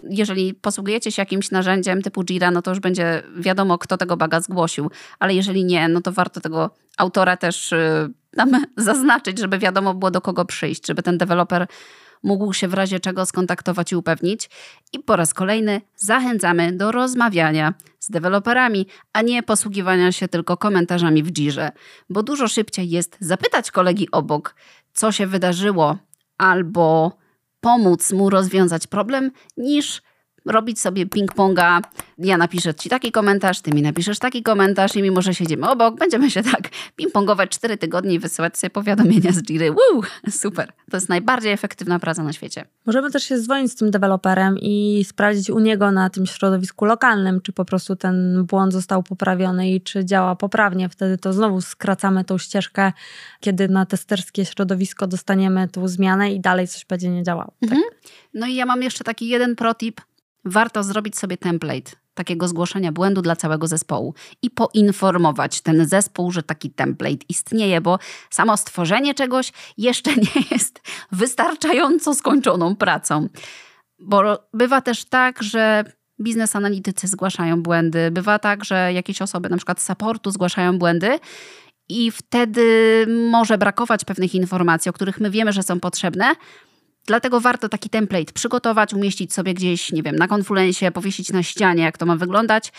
Jeżeli 0.10 0.54
posługujecie 0.54 1.12
się 1.12 1.22
jakimś 1.22 1.52
narzędziem 1.52 2.02
typu 2.02 2.24
Jira, 2.24 2.52
no 2.52 2.62
to 2.62 2.72
już 2.72 2.80
będzie 2.80 3.24
wiadomo, 3.38 3.78
kto 3.78 3.98
tego 3.98 4.18
baga 4.18 4.42
zgłosił, 4.42 4.92
ale 5.20 5.34
jeżeli 5.34 5.66
nie, 5.66 5.88
no 5.88 6.02
to 6.02 6.12
warto 6.12 6.42
tego 6.42 6.70
autora 6.98 7.38
też 7.38 7.72
y, 7.72 8.10
tam 8.36 8.52
zaznaczyć, 8.78 9.40
żeby 9.40 9.60
wiadomo 9.60 9.94
było 9.94 10.12
do 10.12 10.22
kogo 10.22 10.46
przyjść, 10.46 10.88
żeby 10.88 11.04
ten 11.04 11.18
deweloper 11.18 11.68
mógł 12.24 12.54
się 12.54 12.68
w 12.68 12.74
razie 12.74 13.00
czego 13.00 13.26
skontaktować 13.26 13.92
i 13.92 13.96
upewnić. 13.96 14.50
I 14.94 15.00
po 15.00 15.16
raz 15.16 15.34
kolejny 15.34 15.82
zachęcamy 15.96 16.74
do 16.74 16.92
rozmawiania 16.92 17.74
z 18.00 18.12
deweloperami, 18.12 18.88
a 19.14 19.22
nie 19.22 19.44
posługiwania 19.44 20.12
się 20.12 20.28
tylko 20.28 20.58
komentarzami 20.58 21.24
w 21.24 21.32
Jirze, 21.32 21.72
bo 22.10 22.24
dużo 22.24 22.48
szybciej 22.48 22.90
jest 22.90 23.18
zapytać 23.20 23.72
kolegi 23.72 24.12
obok, 24.12 24.56
co 24.94 25.12
się 25.12 25.28
wydarzyło, 25.28 25.98
albo 26.38 27.18
pomóc 27.60 28.12
mu 28.12 28.30
rozwiązać 28.30 28.88
problem, 28.88 29.32
niż 29.58 30.02
robić 30.48 30.82
sobie 30.82 31.06
ping-ponga. 31.06 31.82
Ja 32.18 32.38
napiszę 32.38 32.74
ci 32.74 32.90
taki 32.90 33.12
komentarz, 33.12 33.62
ty 33.62 33.72
mi 33.72 33.82
napiszesz 33.82 34.20
taki 34.20 34.44
komentarz 34.44 34.96
i 34.96 35.02
mimo, 35.02 35.22
że 35.22 35.34
siedzimy 35.34 35.70
obok, 35.70 36.00
będziemy 36.00 36.32
się 36.32 36.44
tak 36.44 36.70
ping-pongować 37.00 37.48
cztery 37.48 37.78
tygodnie 37.78 38.14
i 38.14 38.20
wysyłać 38.20 38.58
sobie 38.58 38.70
powiadomienia 38.70 39.32
z 39.32 39.44
Jiry. 39.44 39.72
Woo! 39.72 40.02
Super. 40.30 40.74
To 40.92 40.98
jest 40.98 41.10
najbardziej 41.10 41.52
efektywna 41.52 42.00
praca 42.00 42.24
na 42.24 42.34
świecie. 42.34 42.66
Możemy 42.86 43.12
też 43.12 43.24
się 43.24 43.40
dzwonić 43.40 43.72
z 43.72 43.76
tym 43.76 43.92
deweloperem 43.92 44.58
i 44.62 45.06
sprawdzić 45.08 45.50
u 45.50 45.60
niego 45.60 45.92
na 45.92 46.10
tym 46.10 46.26
środowisku 46.26 46.86
lokalnym, 46.86 47.42
czy 47.42 47.54
po 47.54 47.66
prostu 47.66 47.96
ten 47.96 48.46
błąd 48.46 48.74
został 48.74 49.04
poprawiony 49.04 49.72
i 49.72 49.82
czy 49.82 50.06
działa 50.06 50.36
poprawnie. 50.36 50.90
Wtedy 50.90 51.18
to 51.18 51.34
znowu 51.34 51.62
skracamy 51.62 52.24
tą 52.24 52.38
ścieżkę, 52.38 52.92
kiedy 53.40 53.70
na 53.70 53.86
testerskie 53.86 54.46
środowisko 54.46 55.08
dostaniemy 55.08 55.68
tą 55.68 55.88
zmianę 55.88 56.34
i 56.34 56.40
dalej 56.40 56.68
coś 56.68 56.86
będzie 56.86 57.10
nie 57.10 57.24
działało. 57.24 57.54
Tak? 57.62 57.72
Mhm. 57.72 57.82
No 58.34 58.48
i 58.48 58.56
ja 58.56 58.66
mam 58.66 58.84
jeszcze 58.84 59.04
taki 59.04 59.28
jeden 59.28 59.56
protip, 59.56 60.02
warto 60.48 60.84
zrobić 60.84 61.18
sobie 61.18 61.38
template 61.38 61.92
takiego 62.18 62.48
zgłoszenia 62.48 62.92
błędu 62.92 63.22
dla 63.22 63.36
całego 63.36 63.68
zespołu 63.68 64.14
i 64.42 64.50
poinformować 64.50 65.62
ten 65.62 65.88
zespół, 65.88 66.32
że 66.32 66.44
taki 66.44 66.70
template 66.70 67.26
istnieje, 67.30 67.82
bo 67.82 68.00
samo 68.30 68.58
stworzenie 68.58 69.14
czegoś 69.14 69.52
jeszcze 69.78 70.16
nie 70.26 70.42
jest 70.52 70.82
wystarczająco 71.12 72.16
skończoną 72.16 72.76
pracą. 72.76 73.30
Bo 74.00 74.50
bywa 74.54 74.82
też 74.82 75.06
tak, 75.06 75.44
że 75.44 75.84
biznes 76.22 76.56
analitycy 76.56 77.08
zgłaszają 77.08 77.64
błędy, 77.64 78.12
bywa 78.12 78.40
tak, 78.40 78.66
że 78.66 78.94
jakieś 78.94 79.22
osoby, 79.22 79.50
na 79.50 79.58
przykład 79.58 79.82
supportu, 79.82 80.32
zgłaszają 80.32 80.78
błędy. 80.80 81.20
I 81.90 82.12
wtedy 82.12 83.06
może 83.32 83.58
brakować 83.58 84.06
pewnych 84.06 84.36
informacji, 84.36 84.90
o 84.90 84.94
których 84.94 85.20
my 85.20 85.30
wiemy, 85.30 85.54
że 85.54 85.64
są 85.64 85.80
potrzebne, 85.80 86.36
Dlatego 87.08 87.40
warto 87.40 87.70
taki 87.70 87.90
template 87.90 88.34
przygotować, 88.34 88.94
umieścić 88.94 89.34
sobie 89.34 89.54
gdzieś, 89.54 89.92
nie 89.92 90.04
wiem, 90.04 90.16
na 90.16 90.28
konfulencie, 90.28 90.92
powiesić 90.92 91.32
na 91.32 91.44
ścianie, 91.44 91.84
jak 91.84 91.98
to 91.98 92.06
ma 92.06 92.16
wyglądać 92.16 92.72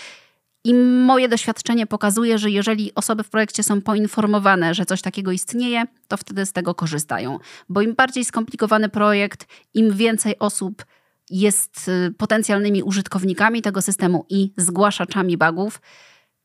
I 0.65 0.75
moje 0.75 1.29
doświadczenie 1.29 1.87
pokazuje, 1.87 2.39
że 2.39 2.51
jeżeli 2.51 2.95
osoby 2.95 3.23
w 3.23 3.31
projekcie 3.31 3.63
są 3.63 3.81
poinformowane, 3.81 4.75
że 4.75 4.87
coś 4.87 5.03
takiego 5.03 5.33
istnieje, 5.33 5.85
to 6.09 6.17
wtedy 6.17 6.47
z 6.47 6.53
tego 6.53 6.75
korzystają. 6.75 7.39
Bo 7.69 7.83
im 7.83 7.95
bardziej 7.95 8.25
skomplikowany 8.25 8.89
projekt, 8.89 9.47
im 9.75 9.93
więcej 9.93 10.39
osób 10.39 10.85
jest 11.31 11.89
y, 11.89 12.15
potencjalnymi 12.19 12.83
użytkownikami 12.83 13.63
tego 13.63 13.83
systemu 13.83 14.27
i 14.29 14.53
zgłaszaczami 14.57 15.37
bugów, 15.37 15.81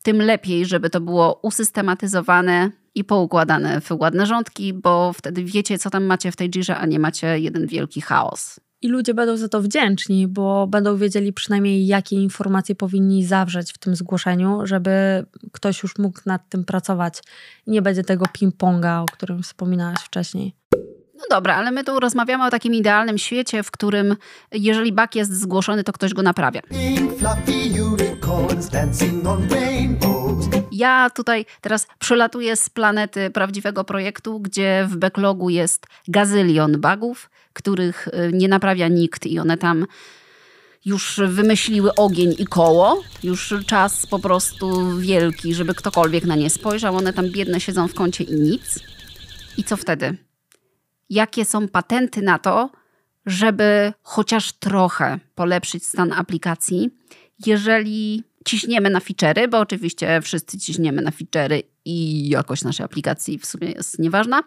tym 0.04 0.22
lepiej, 0.22 0.66
żeby 0.66 0.90
to 0.90 1.02
było 1.02 1.40
usystematyzowane 1.42 2.72
i 2.96 3.04
poukładane 3.04 3.82
w 3.82 3.92
ładne 3.92 4.26
rządki, 4.26 4.74
bo 4.74 5.14
wtedy 5.14 5.44
wiecie, 5.44 5.80
co 5.80 5.90
tam 5.90 6.04
macie 6.04 6.32
w 6.32 6.36
tej 6.36 6.50
Jirze, 6.50 6.78
a 6.78 6.86
nie 6.86 7.00
macie 7.00 7.40
jeden 7.40 7.68
wielki 7.68 8.02
chaos. 8.02 8.60
I 8.82 8.88
ludzie 8.88 9.14
będą 9.14 9.38
za 9.38 9.50
to 9.50 9.62
wdzięczni, 9.62 10.28
bo 10.28 10.68
będą 10.68 10.98
wiedzieli 10.98 11.34
przynajmniej, 11.34 11.88
jakie 11.88 12.16
informacje 12.16 12.76
powinni 12.76 13.26
zawrzeć 13.26 13.74
w 13.74 13.78
tym 13.78 13.96
zgłoszeniu, 13.96 14.60
żeby 14.64 15.26
ktoś 15.52 15.84
już 15.84 15.98
mógł 15.98 16.20
nad 16.26 16.50
tym 16.50 16.66
pracować. 16.66 17.22
I 17.68 17.72
nie 17.72 17.82
będzie 17.82 18.04
tego 18.04 18.26
ping-ponga, 18.26 19.02
o 19.02 19.06
którym 19.06 19.44
wspominałaś 19.44 20.00
wcześniej. 20.00 20.56
No 21.16 21.24
dobra, 21.30 21.56
ale 21.56 21.72
my 21.72 21.84
tu 21.84 22.00
rozmawiamy 22.00 22.46
o 22.46 22.50
takim 22.50 22.74
idealnym 22.74 23.18
świecie, 23.18 23.64
w 23.64 23.72
którym 23.72 24.16
jeżeli 24.52 24.94
bug 24.94 25.16
jest 25.16 25.40
zgłoszony, 25.40 25.84
to 25.84 25.94
ktoś 25.94 26.14
go 26.14 26.22
naprawia. 26.22 26.62
Ja 30.74 31.10
tutaj 31.10 31.46
teraz 31.62 31.88
przelatuję 32.00 32.56
z 32.56 32.70
planety 32.70 33.30
prawdziwego 33.30 33.84
projektu, 33.84 34.40
gdzie 34.40 34.88
w 34.90 34.98
backlogu 34.98 35.50
jest 35.50 35.86
gazylion 36.08 36.82
bugów, 36.82 37.30
których 37.54 38.08
y, 38.08 38.32
nie 38.34 38.48
naprawia 38.48 38.88
nikt 38.88 39.26
i 39.26 39.40
one 39.40 39.58
tam 39.58 39.86
już 40.86 41.22
wymyśliły 41.28 41.96
ogień 41.96 42.36
i 42.38 42.46
koło. 42.46 43.04
Już 43.24 43.54
czas 43.68 44.08
po 44.08 44.20
prostu 44.20 44.98
wielki, 44.98 45.54
żeby 45.54 45.74
ktokolwiek 45.74 46.26
na 46.26 46.36
nie 46.36 46.50
spojrzał. 46.50 46.96
One 46.96 47.14
tam 47.14 47.30
biedne 47.30 47.60
siedzą 47.60 47.88
w 47.88 47.94
kącie 47.94 48.24
i 48.24 48.34
nic. 48.34 48.80
I 49.58 49.64
co 49.64 49.78
wtedy? 49.78 50.18
Jakie 51.10 51.46
są 51.46 51.68
patenty 51.68 52.22
na 52.22 52.40
to, 52.40 52.70
żeby 53.26 53.94
chociaż 54.02 54.52
trochę 54.52 55.20
polepszyć 55.36 55.86
stan 55.86 56.14
aplikacji, 56.14 56.90
jeżeli 57.46 58.24
ciśniemy 58.46 58.90
na 58.90 59.00
feature'y, 59.00 59.50
bo 59.50 59.60
oczywiście 59.60 60.22
wszyscy 60.22 60.58
ciśniemy 60.58 61.02
na 61.02 61.12
feature'y 61.12 61.64
i 61.86 62.30
jakość 62.30 62.64
naszej 62.64 62.86
aplikacji 62.86 63.40
w 63.40 63.46
sumie 63.46 63.72
jest 63.72 64.00
nieważna, 64.00 64.44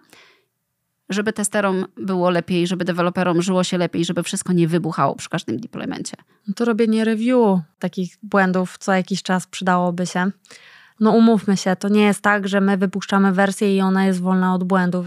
żeby 1.09 1.33
testerom 1.33 1.85
było 1.97 2.31
lepiej, 2.31 2.67
żeby 2.67 2.85
deweloperom 2.85 3.43
żyło 3.43 3.65
się 3.65 3.79
lepiej, 3.79 4.05
żeby 4.05 4.23
wszystko 4.23 4.53
nie 4.53 4.69
wybuchało 4.69 5.17
przy 5.17 5.29
każdym 5.29 5.61
deploymencie. 5.61 6.17
No 6.49 6.55
to 6.55 6.65
robienie 6.65 7.05
review 7.05 7.61
takich 7.79 8.17
błędów 8.23 8.79
co 8.79 8.93
jakiś 8.93 9.23
czas 9.23 9.47
przydałoby 9.47 10.07
się. 10.07 10.31
No 11.01 11.11
umówmy 11.11 11.57
się, 11.57 11.77
to 11.77 11.89
nie 11.89 12.03
jest 12.03 12.21
tak, 12.21 12.49
że 12.49 12.61
my 12.61 12.77
wypuszczamy 12.77 13.33
wersję 13.33 13.77
i 13.77 13.81
ona 13.81 14.07
jest 14.07 14.21
wolna 14.21 14.55
od 14.55 14.65
błędów. 14.65 15.07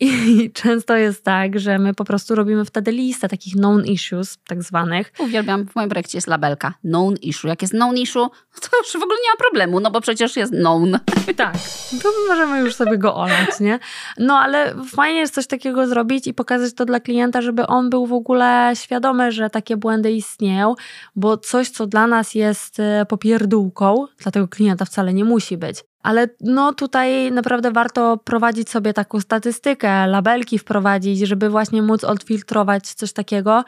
I 0.00 0.50
często 0.62 0.96
jest 0.96 1.24
tak, 1.24 1.60
że 1.60 1.78
my 1.78 1.94
po 1.94 2.04
prostu 2.04 2.34
robimy 2.34 2.64
wtedy 2.64 2.92
listę 2.92 3.28
takich 3.28 3.54
known 3.54 3.84
issues, 3.84 4.38
tak 4.46 4.62
zwanych. 4.62 5.12
Uwielbiam, 5.18 5.66
w 5.66 5.74
moim 5.74 5.88
projekcie 5.88 6.18
jest 6.18 6.26
labelka 6.26 6.74
known 6.82 7.14
issue. 7.22 7.48
Jak 7.48 7.62
jest 7.62 7.74
known 7.74 7.96
issue, 7.96 8.30
to 8.60 8.68
już 8.78 8.92
w 8.92 9.02
ogóle 9.02 9.18
nie 9.24 9.30
ma 9.30 9.36
problemu, 9.38 9.80
no 9.80 9.90
bo 9.90 10.00
przecież 10.00 10.36
jest 10.36 10.52
known. 10.52 10.98
Tak, 11.36 11.54
to 12.02 12.08
możemy 12.28 12.58
już 12.60 12.74
sobie 12.74 12.98
go 12.98 13.16
olać, 13.16 13.60
nie? 13.60 13.78
No 14.18 14.38
ale 14.38 14.74
fajnie 14.84 15.20
jest 15.20 15.34
coś 15.34 15.46
takiego 15.46 15.86
zrobić 15.86 16.26
i 16.26 16.34
pokazać 16.34 16.74
to 16.74 16.84
dla 16.84 17.00
klienta, 17.00 17.42
żeby 17.42 17.66
on 17.66 17.90
był 17.90 18.06
w 18.06 18.12
ogóle 18.12 18.72
świadomy, 18.74 19.32
że 19.32 19.50
takie 19.50 19.76
błędy 19.76 20.12
istnieją, 20.12 20.74
bo 21.16 21.36
coś, 21.36 21.70
co 21.70 21.86
dla 21.86 22.06
nas 22.06 22.34
jest 22.34 22.80
e, 22.80 23.06
popierdółką, 23.08 24.06
dla 24.18 24.32
tego 24.32 24.48
klienta 24.48 24.84
wcale 24.84 25.14
nie 25.14 25.24
musi 25.24 25.56
być. 25.56 25.84
Ale 26.02 26.28
no 26.40 26.72
tutaj 26.72 27.32
naprawdę 27.32 27.72
warto 27.72 28.16
prowadzić 28.16 28.70
sobie 28.70 28.92
taką 28.92 29.20
statystykę, 29.20 30.06
labelki 30.06 30.58
wprowadzić, 30.58 31.18
żeby 31.18 31.50
właśnie 31.50 31.82
móc 31.82 32.04
odfiltrować 32.04 32.94
coś 32.94 33.12
takiego. 33.12 33.64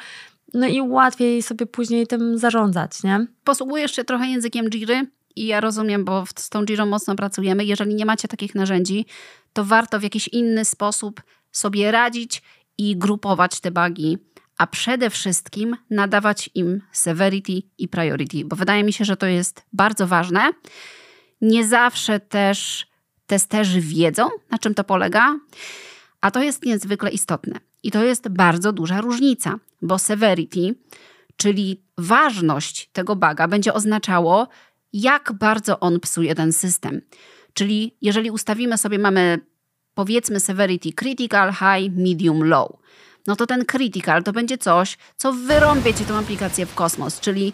No 0.55 0.67
i 0.67 0.81
łatwiej 0.81 1.43
sobie 1.43 1.67
później 1.67 2.07
tym 2.07 2.39
zarządzać, 2.39 3.03
nie? 3.03 3.27
Posługujesz 3.45 3.93
się 3.93 4.05
trochę 4.05 4.27
językiem 4.27 4.71
Jiry 4.71 5.07
i 5.37 5.47
ja 5.47 5.61
rozumiem, 5.61 6.05
bo 6.05 6.25
z 6.37 6.49
tą 6.49 6.65
Jirą 6.65 6.87
mocno 6.87 7.17
pracujemy. 7.17 7.65
Jeżeli 7.65 7.95
nie 7.95 8.07
macie 8.07 8.29
takich 8.29 8.55
narzędzi, 8.55 9.07
to 9.53 9.65
warto 9.65 9.99
w 9.99 10.03
jakiś 10.03 10.29
inny 10.29 10.65
sposób 10.65 11.23
sobie 11.53 11.91
radzić 11.91 12.43
i 12.79 12.97
grupować 12.97 13.61
te 13.61 13.71
bugi, 13.71 14.19
a 14.59 14.67
przede 14.67 15.11
wszystkim 15.11 15.77
nadawać 15.91 16.51
im 16.55 16.81
severity 16.93 17.53
i 17.79 17.89
priority, 17.89 18.45
bo 18.45 18.57
wydaje 18.57 18.85
mi 18.85 18.93
się, 18.93 19.05
że 19.05 19.17
to 19.17 19.27
jest 19.27 19.63
bardzo 19.73 20.07
ważne. 20.07 20.51
Nie 21.41 21.67
zawsze 21.67 22.21
też 22.21 22.87
testerzy 23.27 23.81
wiedzą, 23.81 24.29
na 24.51 24.59
czym 24.59 24.75
to 24.75 24.85
polega, 24.85 25.39
a 26.21 26.31
to 26.31 26.43
jest 26.43 26.65
niezwykle 26.65 27.11
istotne. 27.11 27.61
I 27.83 27.91
to 27.91 28.05
jest 28.05 28.29
bardzo 28.29 28.73
duża 28.73 29.01
różnica, 29.01 29.59
bo 29.83 29.99
severity, 29.99 30.75
czyli 31.37 31.83
ważność 31.99 32.91
tego 32.93 33.17
baga, 33.17 33.49
będzie 33.49 33.75
oznaczało, 33.75 34.49
jak 34.93 35.33
bardzo 35.33 35.81
on 35.81 36.01
psuje 36.01 36.35
ten 36.35 36.53
system. 36.53 37.01
Czyli 37.55 37.97
jeżeli 38.03 38.31
ustawimy 38.31 38.79
sobie, 38.79 38.99
mamy 38.99 39.41
powiedzmy 39.95 40.41
severity 40.41 40.93
critical, 40.93 41.53
high, 41.53 41.97
medium, 41.97 42.45
low, 42.45 42.73
no 43.27 43.37
to 43.37 43.47
ten 43.47 43.65
critical 43.65 44.23
to 44.23 44.33
będzie 44.33 44.59
coś, 44.59 44.99
co 45.17 45.33
wyrąbie 45.33 45.95
ci 45.95 46.05
tą 46.05 46.19
aplikację 46.19 46.67
w 46.67 46.75
kosmos, 46.75 47.21
czyli 47.21 47.53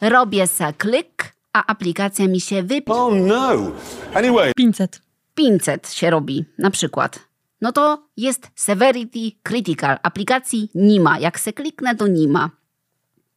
robię 0.00 0.46
se 0.46 0.72
klik, 0.72 1.33
a 1.54 1.66
aplikacja 1.66 2.28
mi 2.28 2.40
się 2.40 2.62
wypi... 2.62 2.92
Oh 2.92 3.16
no! 3.16 3.72
Anyway. 4.14 4.52
500. 4.56 5.02
500 5.34 5.92
się 5.92 6.10
robi 6.10 6.44
na 6.58 6.70
przykład. 6.70 7.20
No 7.60 7.72
to 7.72 8.08
jest 8.16 8.50
severity 8.54 9.32
critical. 9.42 9.98
Aplikacji 10.02 10.70
nie 10.74 11.00
ma. 11.00 11.18
Jak 11.18 11.40
se 11.40 11.52
kliknę, 11.52 11.96
to 11.96 12.06
nie 12.06 12.28
ma. 12.28 12.50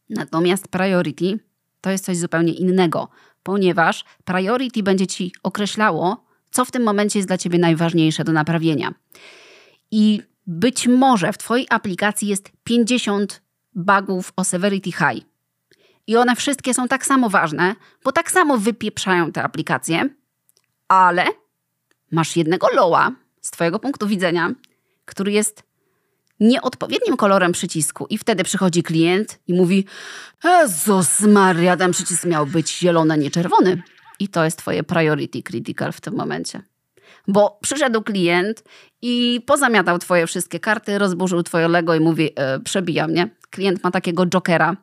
Natomiast 0.10 0.68
priority 0.68 1.40
to 1.82 1.90
jest 1.90 2.06
coś 2.06 2.18
zupełnie 2.18 2.54
innego, 2.54 3.08
ponieważ 3.44 4.06
priority 4.26 4.84
będzie 4.84 5.08
ci 5.08 5.32
określało, 5.44 6.26
co 6.52 6.66
w 6.66 6.72
tym 6.72 6.84
momencie 6.84 7.20
jest 7.20 7.30
dla 7.30 7.38
ciebie 7.38 7.60
najważniejsze 7.60 8.24
do 8.24 8.32
naprawienia. 8.32 8.94
I 9.92 10.22
być 10.48 10.88
może 10.88 11.34
w 11.34 11.38
twojej 11.38 11.68
aplikacji 11.70 12.28
jest 12.28 12.52
50 12.64 13.42
bugów 13.76 14.34
o 14.36 14.44
severity 14.44 14.92
high 14.92 15.37
i 16.08 16.18
one 16.18 16.36
wszystkie 16.36 16.74
są 16.74 16.88
tak 16.88 17.06
samo 17.06 17.30
ważne, 17.30 17.76
bo 18.04 18.12
tak 18.12 18.32
samo 18.32 18.58
wypieprzają 18.58 19.32
te 19.32 19.44
aplikacje, 19.44 20.10
ale 20.88 21.26
masz 22.12 22.36
jednego 22.36 22.68
loa 22.74 23.12
z 23.42 23.52
Twojego 23.52 23.80
punktu 23.80 24.08
widzenia, 24.08 24.52
który 25.06 25.32
jest 25.32 25.64
nieodpowiednim 26.40 27.18
kolorem 27.18 27.52
przycisku 27.52 28.08
i 28.10 28.18
wtedy 28.18 28.44
przychodzi 28.44 28.84
klient 28.84 29.40
i 29.48 29.54
mówi 29.54 29.86
Jezus 30.44 31.22
Maria, 31.22 31.78
ten 31.78 31.92
przycisk 31.92 32.26
miał 32.26 32.46
być 32.46 32.78
zielony, 32.78 33.18
nie 33.18 33.32
czerwony. 33.32 33.84
I 34.20 34.28
to 34.28 34.46
jest 34.46 34.58
Twoje 34.58 34.84
priority 34.84 35.44
critical 35.44 35.92
w 35.92 36.02
tym 36.02 36.16
momencie. 36.16 36.62
Bo 37.28 37.60
przyszedł 37.62 38.02
klient 38.02 38.64
i 39.02 39.42
pozamiatał 39.46 40.00
Twoje 40.00 40.28
wszystkie 40.28 40.60
karty, 40.60 40.98
rozburzył 40.98 41.44
Twoje 41.44 41.68
Lego 41.68 41.96
i 41.96 42.00
mówi 42.00 42.30
e, 42.36 42.60
przebija 42.60 43.08
mnie. 43.08 43.30
Klient 43.50 43.84
ma 43.84 43.92
takiego 43.92 44.26
jokera, 44.26 44.76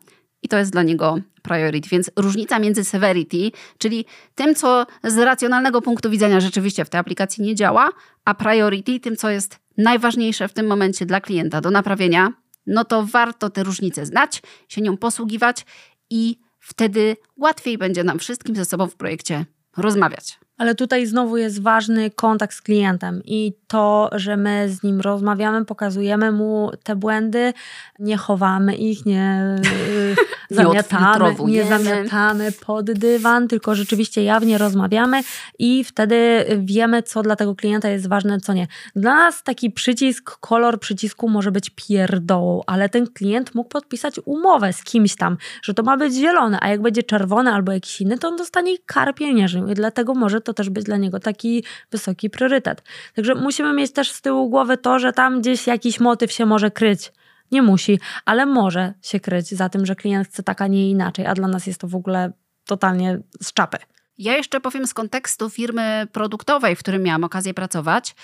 i 0.45 0.49
to 0.49 0.59
jest 0.59 0.73
dla 0.73 0.83
niego 0.83 1.19
priority. 1.43 1.89
Więc 1.89 2.11
różnica 2.17 2.59
między 2.59 2.85
severity, 2.85 3.51
czyli 3.79 4.05
tym, 4.35 4.55
co 4.55 4.87
z 5.05 5.19
racjonalnego 5.19 5.83
punktu 5.83 6.11
widzenia 6.11 6.41
rzeczywiście 6.41 6.85
w 6.85 6.91
tej 6.91 7.01
aplikacji 7.01 7.45
nie 7.45 7.55
działa, 7.55 7.91
a 8.25 8.35
priority, 8.35 9.01
tym, 9.01 9.17
co 9.17 9.31
jest 9.31 9.59
najważniejsze 9.77 10.49
w 10.49 10.53
tym 10.53 10.67
momencie 10.67 11.07
dla 11.07 11.21
klienta 11.21 11.61
do 11.61 11.71
naprawienia, 11.71 12.33
no 12.67 12.85
to 12.85 13.03
warto 13.03 13.51
te 13.51 13.63
różnice 13.63 14.07
znać, 14.07 14.43
się 14.69 14.81
nią 14.81 14.97
posługiwać 14.97 15.67
i 16.11 16.39
wtedy 16.61 17.17
łatwiej 17.37 17.79
będzie 17.79 18.05
nam 18.05 18.19
wszystkim 18.19 18.57
ze 18.57 18.65
sobą 18.65 18.87
w 18.87 18.97
projekcie 18.97 19.45
rozmawiać. 19.77 20.44
Ale 20.59 20.75
tutaj 20.75 21.07
znowu 21.07 21.37
jest 21.37 21.63
ważny 21.63 22.11
kontakt 22.11 22.55
z 22.55 22.63
klientem 22.63 23.23
i 23.25 23.53
to, 23.67 24.11
że 24.13 24.37
my 24.37 24.69
z 24.69 24.83
nim 24.83 25.01
rozmawiamy, 25.01 25.65
pokazujemy 25.65 26.33
mu 26.33 26.71
te 26.83 26.97
błędy, 26.97 27.53
nie 27.99 28.17
chowamy 28.17 28.75
ich, 28.77 29.07
nie 29.07 29.57
zamiatamy, 30.51 31.35
nie 31.47 31.65
zamiatamy 31.65 32.53
pod 32.53 32.93
dywan, 32.93 33.49
tylko 33.49 33.75
rzeczywiście 33.75 34.25
jawnie 34.25 34.59
rozmawiamy 34.59 35.23
i 35.59 35.85
wtedy 35.85 36.45
wiemy, 36.59 37.03
co 37.03 37.23
dla 37.23 37.37
tego 37.37 37.55
klienta 37.55 37.89
jest 37.89 38.09
ważne, 38.09 38.41
co 38.41 38.53
nie. 38.53 38.67
Dla 38.97 39.15
nas 39.15 39.43
taki 39.43 39.71
przycisk, 39.71 40.39
kolor 40.41 40.81
przycisku 40.81 41.29
może 41.29 41.53
być 41.53 41.71
pierdołą, 41.71 42.61
ale 42.67 42.89
ten 42.89 43.07
klient 43.07 43.55
mógł 43.55 43.69
podpisać 43.69 44.21
umowę 44.25 44.73
z 44.73 44.85
kimś 44.85 45.17
tam, 45.17 45.37
że 45.63 45.75
to 45.75 45.83
ma 45.83 45.97
być 45.97 46.15
zielone, 46.15 46.59
a 46.61 46.69
jak 46.69 46.83
będzie 46.83 47.03
czerwone 47.03 47.53
albo 47.53 47.73
jakiś 47.73 48.01
inny, 48.01 48.19
to 48.19 48.29
on 48.29 48.37
dostanie 48.37 48.79
kar 48.87 49.15
pieniężny 49.15 49.73
i 49.73 49.75
dlatego 49.75 50.15
może 50.15 50.44
to 50.45 50.55
też 50.55 50.71
być 50.71 50.85
dla 50.85 50.97
niego 50.97 51.21
taki 51.21 51.65
wysoki 51.91 52.31
priorytet. 52.31 52.83
Także 53.17 53.35
musimy 53.35 53.73
mieć 53.73 53.93
też 53.93 54.11
z 54.11 54.21
tyłu 54.21 54.51
głowy 54.51 54.79
to, 54.79 54.99
że 54.99 55.13
tam 55.13 55.41
gdzieś 55.41 55.67
jakiś 55.67 56.01
motyw 56.01 56.33
się 56.33 56.47
może 56.47 56.71
kryć. 56.71 57.13
Nie 57.53 57.63
musi, 57.63 58.01
ale 58.25 58.47
może 58.47 58.95
się 59.03 59.21
kryć 59.21 59.49
za 59.49 59.69
tym, 59.69 59.87
że 59.87 59.97
klient 59.97 60.29
chce 60.29 60.43
tak, 60.43 60.63
a 60.63 60.67
nie 60.67 60.91
inaczej, 60.91 61.27
a 61.27 61.35
dla 61.35 61.49
nas 61.49 61.67
jest 61.67 61.81
to 61.81 61.89
w 61.89 61.95
ogóle 61.95 62.33
totalnie 62.67 63.19
z 63.43 63.53
czapy. 63.53 63.79
Ja 64.19 64.37
jeszcze 64.37 64.61
powiem 64.61 64.87
z 64.87 64.95
kontekstu 64.95 65.51
firmy 65.51 66.07
produktowej, 66.13 66.77
w 66.77 66.79
którym 66.79 67.03
miałam 67.03 67.25
okazję 67.25 67.55
pracować, 67.55 68.15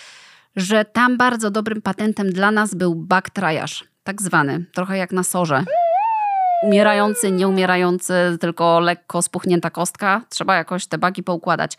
że 0.57 0.85
tam 0.85 1.17
bardzo 1.17 1.51
dobrym 1.51 1.83
patentem 1.83 2.33
dla 2.33 2.51
nas 2.51 2.75
był 2.75 3.07
triage, 3.33 3.75
tak 4.03 4.23
zwany, 4.23 4.65
trochę 4.75 4.99
jak 4.99 5.13
na 5.13 5.23
sorze. 5.23 5.65
Umierający, 6.62 7.33
nieumierający, 7.33 8.12
tylko 8.40 8.81
lekko 8.81 9.23
spuchnięta 9.23 9.70
kostka. 9.70 10.23
Trzeba 10.29 10.57
jakoś 10.57 10.87
te 10.87 10.99
bugi 10.99 11.23
poukładać. 11.23 11.79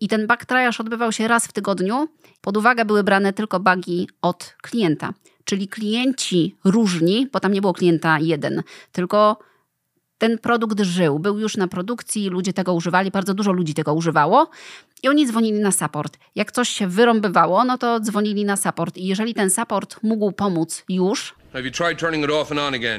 I 0.00 0.08
ten 0.08 0.26
bug 0.26 0.44
triage 0.44 0.78
odbywał 0.78 1.12
się 1.12 1.28
raz 1.28 1.46
w 1.46 1.52
tygodniu. 1.52 2.08
Pod 2.40 2.56
uwagę 2.56 2.84
były 2.84 3.04
brane 3.04 3.32
tylko 3.32 3.60
bugi 3.60 4.08
od 4.22 4.54
klienta. 4.62 5.12
Czyli 5.44 5.68
klienci 5.68 6.56
różni, 6.64 7.28
bo 7.32 7.40
tam 7.40 7.52
nie 7.52 7.60
było 7.60 7.72
klienta 7.72 8.18
jeden, 8.18 8.62
tylko 8.92 9.38
ten 10.18 10.38
produkt 10.38 10.80
żył, 10.80 11.18
był 11.18 11.38
już 11.38 11.56
na 11.56 11.68
produkcji, 11.68 12.28
ludzie 12.28 12.52
tego 12.52 12.74
używali, 12.74 13.10
bardzo 13.10 13.34
dużo 13.34 13.52
ludzi 13.52 13.74
tego 13.74 13.94
używało 13.94 14.50
i 15.02 15.08
oni 15.08 15.26
dzwonili 15.26 15.60
na 15.60 15.72
support. 15.72 16.18
Jak 16.34 16.52
coś 16.52 16.68
się 16.68 16.86
wyrąbywało, 16.86 17.64
no 17.64 17.78
to 17.78 18.00
dzwonili 18.00 18.44
na 18.44 18.56
support 18.56 18.96
i 18.96 19.06
jeżeli 19.06 19.34
ten 19.34 19.50
support 19.50 20.02
mógł 20.02 20.32
pomóc 20.32 20.84
już, 20.88 21.34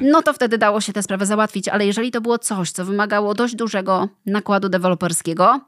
No 0.02 0.22
to 0.22 0.32
wtedy 0.32 0.58
dało 0.58 0.80
się 0.80 0.92
tę 0.92 1.02
sprawę 1.02 1.26
załatwić, 1.26 1.68
ale 1.68 1.86
jeżeli 1.86 2.10
to 2.10 2.20
było 2.20 2.38
coś, 2.38 2.70
co 2.70 2.84
wymagało 2.84 3.34
dość 3.34 3.54
dużego 3.54 4.08
nakładu 4.26 4.68
deweloperskiego, 4.68 5.60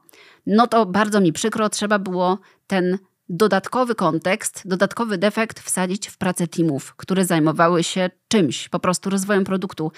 no 0.45 0.67
to 0.67 0.85
bardzo 0.85 1.21
mi 1.21 1.33
przykro, 1.33 1.69
trzeba 1.69 1.99
było 1.99 2.39
ten 2.67 2.97
dodatkowy 3.29 3.95
kontekst, 3.95 4.61
dodatkowy 4.65 5.17
defekt 5.17 5.59
wsadzić 5.59 6.07
w 6.07 6.17
pracę 6.17 6.47
teamów, 6.47 6.95
które 6.95 7.25
zajmowały 7.25 7.83
się 7.83 8.09
czymś, 8.27 8.69
po 8.69 8.79
prostu 8.79 9.09
rozwojem 9.09 9.43
produktu. 9.43 9.91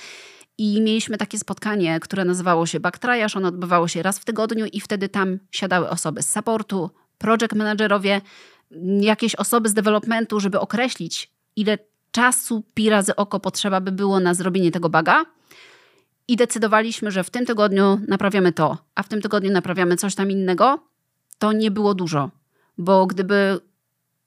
I 0.57 0.81
mieliśmy 0.81 1.17
takie 1.17 1.39
spotkanie, 1.39 1.99
które 1.99 2.25
nazywało 2.25 2.65
się 2.65 2.79
Backtriage. 2.79 3.37
Ono 3.37 3.47
odbywało 3.47 3.87
się 3.87 4.03
raz 4.03 4.19
w 4.19 4.25
tygodniu 4.25 4.65
i 4.65 4.81
wtedy 4.81 5.09
tam 5.09 5.39
siadały 5.51 5.89
osoby 5.89 6.23
z 6.23 6.29
supportu, 6.29 6.89
project 7.17 7.53
managerowie, 7.55 8.21
jakieś 9.01 9.35
osoby 9.35 9.69
z 9.69 9.73
developmentu, 9.73 10.39
żeby 10.39 10.59
określić, 10.59 11.31
ile 11.55 11.77
czasu 12.13 12.63
pi 12.73 12.89
razy 12.89 13.15
oko 13.15 13.39
potrzeba 13.39 13.81
by 13.81 13.91
było 13.91 14.19
na 14.19 14.33
zrobienie 14.33 14.71
tego 14.71 14.89
baga. 14.89 15.25
I 16.27 16.35
decydowaliśmy, 16.35 17.11
że 17.11 17.23
w 17.23 17.29
tym 17.29 17.45
tygodniu 17.45 17.99
naprawiamy 18.07 18.51
to, 18.51 18.77
a 18.95 19.03
w 19.03 19.09
tym 19.09 19.21
tygodniu 19.21 19.51
naprawiamy 19.51 19.95
coś 19.95 20.15
tam 20.15 20.31
innego. 20.31 20.79
To 21.39 21.53
nie 21.53 21.71
było 21.71 21.93
dużo, 21.93 22.29
bo 22.77 23.07
gdyby 23.07 23.59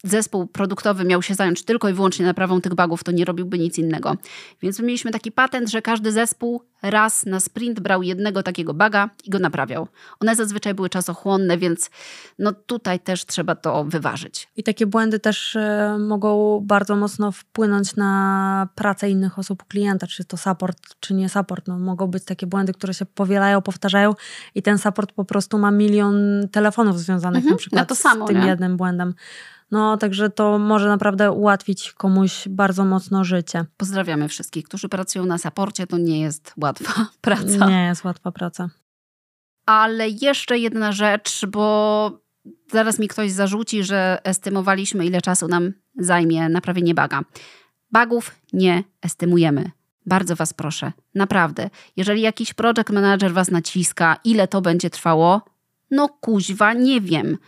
zespół 0.09 0.47
produktowy 0.47 1.05
miał 1.05 1.23
się 1.23 1.35
zająć 1.35 1.65
tylko 1.65 1.89
i 1.89 1.93
wyłącznie 1.93 2.27
naprawą 2.27 2.61
tych 2.61 2.75
bugów, 2.75 3.05
to 3.05 3.13
nie 3.13 3.25
robiłby 3.25 3.59
nic 3.59 3.79
innego. 3.79 4.17
Więc 4.63 4.79
my 4.79 4.87
mieliśmy 4.87 5.11
taki 5.11 5.33
patent, 5.33 5.71
że 5.71 5.83
każdy 5.83 6.13
zespół 6.13 6.63
raz 6.83 7.27
na 7.27 7.41
sprint 7.41 7.81
brał 7.81 8.03
jednego 8.03 8.43
takiego 8.43 8.75
buga 8.75 9.11
i 9.25 9.31
go 9.31 9.39
naprawiał. 9.39 9.89
One 10.21 10.37
zazwyczaj 10.37 10.75
były 10.75 10.89
czasochłonne, 10.89 11.59
więc 11.59 11.91
no 12.39 12.53
tutaj 12.53 13.01
też 13.01 13.27
trzeba 13.27 13.55
to 13.55 13.85
wyważyć. 13.85 14.49
I 14.57 14.63
takie 14.63 14.87
błędy 14.87 15.19
też 15.19 15.57
e, 15.57 15.97
mogą 15.99 16.61
bardzo 16.65 16.97
mocno 16.97 17.33
wpłynąć 17.33 17.97
na 17.97 18.69
pracę 18.75 19.11
innych 19.11 19.39
osób 19.39 19.63
u 19.63 19.67
klienta, 19.67 20.07
czy 20.07 20.25
to 20.25 20.37
support, 20.37 20.79
czy 21.01 21.15
nie 21.15 21.29
support. 21.29 21.69
No, 21.69 21.79
mogą 21.79 22.07
być 22.07 22.25
takie 22.25 22.47
błędy, 22.47 22.73
które 22.73 22.95
się 22.95 23.07
powielają, 23.07 23.63
powtarzają 23.63 24.15
i 24.55 24.63
ten 24.63 24.79
support 24.79 25.13
po 25.13 25.25
prostu 25.25 25.59
ma 25.59 25.71
milion 25.71 26.49
telefonów 26.53 27.01
związanych 27.01 27.37
Mhm, 27.37 27.53
na 27.53 27.59
przykład 27.59 27.81
na 27.81 27.87
to 27.87 27.95
samo, 27.95 28.27
z 28.27 28.29
tym 28.29 28.41
nie? 28.41 28.47
jednym 28.47 28.77
błędem. 28.77 29.15
No, 29.71 29.97
także 29.97 30.31
to 30.31 30.59
może 30.59 30.89
naprawdę 30.89 31.33
ułatwić 31.33 31.93
komuś 31.93 32.49
bardzo 32.49 32.85
mocno 32.85 33.25
życie. 33.25 33.65
Pozdrawiamy 33.77 34.29
wszystkich, 34.29 34.65
którzy 34.65 34.89
pracują 34.89 35.27
na 35.27 35.39
saporcie. 35.39 35.87
To 35.87 35.99
nie 35.99 36.21
jest 36.21 36.55
łatwa 36.63 37.07
praca. 37.21 37.67
Nie 37.67 37.85
jest 37.85 38.05
łatwa 38.05 38.33
praca. 38.33 38.71
Ale 39.67 40.09
jeszcze 40.09 40.59
jedna 40.59 40.93
rzecz, 40.93 41.47
bo 41.47 42.11
zaraz 42.73 42.99
mi 42.99 43.09
ktoś 43.09 43.33
zarzuci, 43.33 43.85
że 43.85 44.19
estymowaliśmy, 44.25 45.07
ile 45.07 45.21
czasu 45.21 45.49
nam 45.49 45.73
zajmie 45.99 46.49
naprawienie 46.49 46.95
baga. 46.95 47.23
Bagów 47.93 48.35
nie 48.53 48.85
estymujemy. 49.03 49.71
Bardzo 50.07 50.37
Was 50.37 50.55
proszę, 50.55 50.93
naprawdę. 51.15 51.71
Jeżeli 51.97 52.23
jakiś 52.23 52.55
project 52.55 52.91
manager 52.91 53.33
Was 53.33 53.51
naciska, 53.51 54.17
ile 54.25 54.49
to 54.49 54.61
będzie 54.61 54.91
trwało, 54.91 55.43
no 55.91 56.09
kuźwa, 56.09 56.73
nie 56.73 57.01
wiem. 57.01 57.39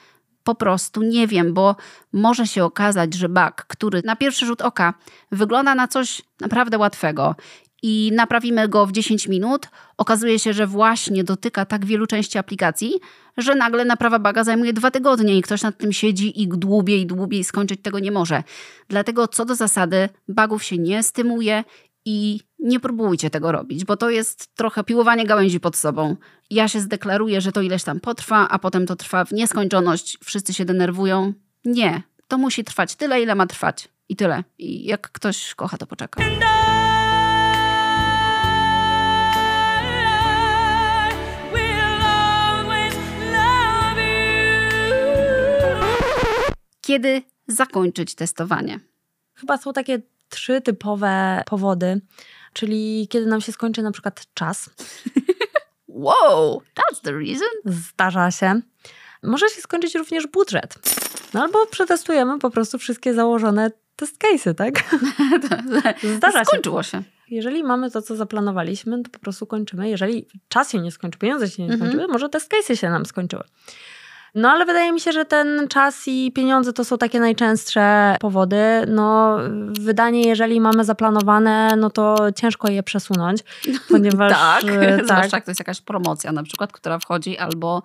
Po 0.48 0.54
prostu 0.54 1.02
nie 1.02 1.26
wiem, 1.26 1.54
bo 1.54 1.76
może 2.12 2.46
się 2.46 2.64
okazać, 2.64 3.14
że 3.14 3.28
bug, 3.28 3.54
który 3.68 4.02
na 4.04 4.16
pierwszy 4.16 4.46
rzut 4.46 4.62
oka 4.62 4.94
wygląda 5.32 5.74
na 5.74 5.88
coś 5.88 6.22
naprawdę 6.40 6.78
łatwego 6.78 7.34
i 7.82 8.10
naprawimy 8.14 8.68
go 8.68 8.86
w 8.86 8.92
10 8.92 9.28
minut, 9.28 9.68
okazuje 9.96 10.38
się, 10.38 10.52
że 10.52 10.66
właśnie 10.66 11.24
dotyka 11.24 11.64
tak 11.64 11.86
wielu 11.86 12.06
części 12.06 12.38
aplikacji, 12.38 12.92
że 13.36 13.54
nagle 13.54 13.84
naprawa 13.84 14.18
baga 14.18 14.44
zajmuje 14.44 14.72
dwa 14.72 14.90
tygodnie 14.90 15.38
i 15.38 15.42
ktoś 15.42 15.62
nad 15.62 15.78
tym 15.78 15.92
siedzi 15.92 16.42
i 16.42 16.48
dłubie 16.48 17.06
i 17.38 17.44
skończyć 17.44 17.80
tego 17.82 17.98
nie 17.98 18.12
może. 18.12 18.42
Dlatego 18.88 19.28
co 19.28 19.44
do 19.44 19.54
zasady 19.54 20.08
bugów 20.28 20.64
się 20.64 20.78
nie 20.78 21.02
stymuje 21.02 21.64
i 22.04 22.40
nie 22.58 22.80
próbujcie 22.80 23.30
tego 23.30 23.52
robić, 23.52 23.84
bo 23.84 23.96
to 23.96 24.10
jest 24.10 24.54
trochę 24.54 24.84
piłowanie 24.84 25.26
gałęzi 25.26 25.60
pod 25.60 25.76
sobą. 25.76 26.16
Ja 26.50 26.68
się 26.68 26.80
zdeklaruję, 26.80 27.40
że 27.40 27.52
to 27.52 27.62
ileś 27.62 27.84
tam 27.84 28.00
potrwa, 28.00 28.48
a 28.48 28.58
potem 28.58 28.86
to 28.86 28.96
trwa 28.96 29.24
w 29.24 29.32
nieskończoność, 29.32 30.18
wszyscy 30.24 30.54
się 30.54 30.64
denerwują. 30.64 31.32
Nie, 31.64 32.02
to 32.28 32.38
musi 32.38 32.64
trwać 32.64 32.94
tyle, 32.94 33.22
ile 33.22 33.34
ma 33.34 33.46
trwać. 33.46 33.88
I 34.08 34.16
tyle. 34.16 34.44
I 34.58 34.84
jak 34.86 35.10
ktoś 35.12 35.54
kocha, 35.54 35.78
to 35.78 35.86
poczeka. 35.86 36.22
Kiedy 46.80 47.22
zakończyć 47.48 48.14
testowanie? 48.14 48.80
Chyba 49.34 49.56
są 49.56 49.72
takie 49.72 50.02
trzy 50.28 50.60
typowe 50.60 51.42
powody, 51.46 52.00
czyli 52.52 53.08
kiedy 53.10 53.26
nam 53.26 53.40
się 53.40 53.52
skończy 53.52 53.82
na 53.82 53.92
przykład 53.92 54.26
czas, 54.34 54.70
Wow, 55.98 56.62
that's 56.74 57.00
the 57.02 57.12
reason. 57.12 57.48
zdarza 57.64 58.30
się. 58.30 58.60
Może 59.22 59.48
się 59.48 59.60
skończyć 59.60 59.94
również 59.94 60.26
budżet. 60.26 60.74
No 61.34 61.42
albo 61.42 61.66
przetestujemy 61.66 62.38
po 62.38 62.50
prostu 62.50 62.78
wszystkie 62.78 63.14
założone 63.14 63.70
test 63.96 64.16
case'y, 64.18 64.54
tak? 64.54 64.74
Zdarza 66.16 66.38
się. 66.38 66.44
Skończyło 66.44 66.82
się. 66.82 67.02
Jeżeli 67.30 67.64
mamy 67.64 67.90
to, 67.90 68.02
co 68.02 68.16
zaplanowaliśmy, 68.16 69.02
to 69.02 69.10
po 69.10 69.18
prostu 69.18 69.46
kończymy. 69.46 69.88
Jeżeli 69.88 70.26
czas 70.48 70.72
się 70.72 70.78
nie 70.80 70.90
skończy, 70.92 71.18
pieniądze 71.18 71.50
się 71.50 71.62
nie 71.62 71.68
Mhm. 71.72 71.90
skończyły, 71.90 72.12
może 72.12 72.28
test 72.28 72.52
case'y 72.52 72.76
się 72.76 72.90
nam 72.90 73.06
skończyły. 73.06 73.44
No 74.34 74.50
ale 74.50 74.66
wydaje 74.66 74.92
mi 74.92 75.00
się, 75.00 75.12
że 75.12 75.24
ten 75.24 75.68
czas 75.68 76.02
i 76.06 76.32
pieniądze 76.32 76.72
to 76.72 76.84
są 76.84 76.98
takie 76.98 77.20
najczęstsze 77.20 78.16
powody. 78.20 78.56
No 78.88 79.38
wydanie, 79.80 80.22
jeżeli 80.22 80.60
mamy 80.60 80.84
zaplanowane, 80.84 81.76
no 81.76 81.90
to 81.90 82.16
ciężko 82.36 82.70
je 82.70 82.82
przesunąć, 82.82 83.40
ponieważ 83.90 84.32
tak, 84.32 84.64
e, 84.64 84.98
zwłaszcza 85.04 85.36
jak 85.36 85.44
to 85.44 85.50
jest 85.50 85.60
jakaś 85.60 85.80
promocja 85.80 86.32
na 86.32 86.42
przykład, 86.42 86.72
która 86.72 86.98
wchodzi, 86.98 87.38
albo 87.38 87.82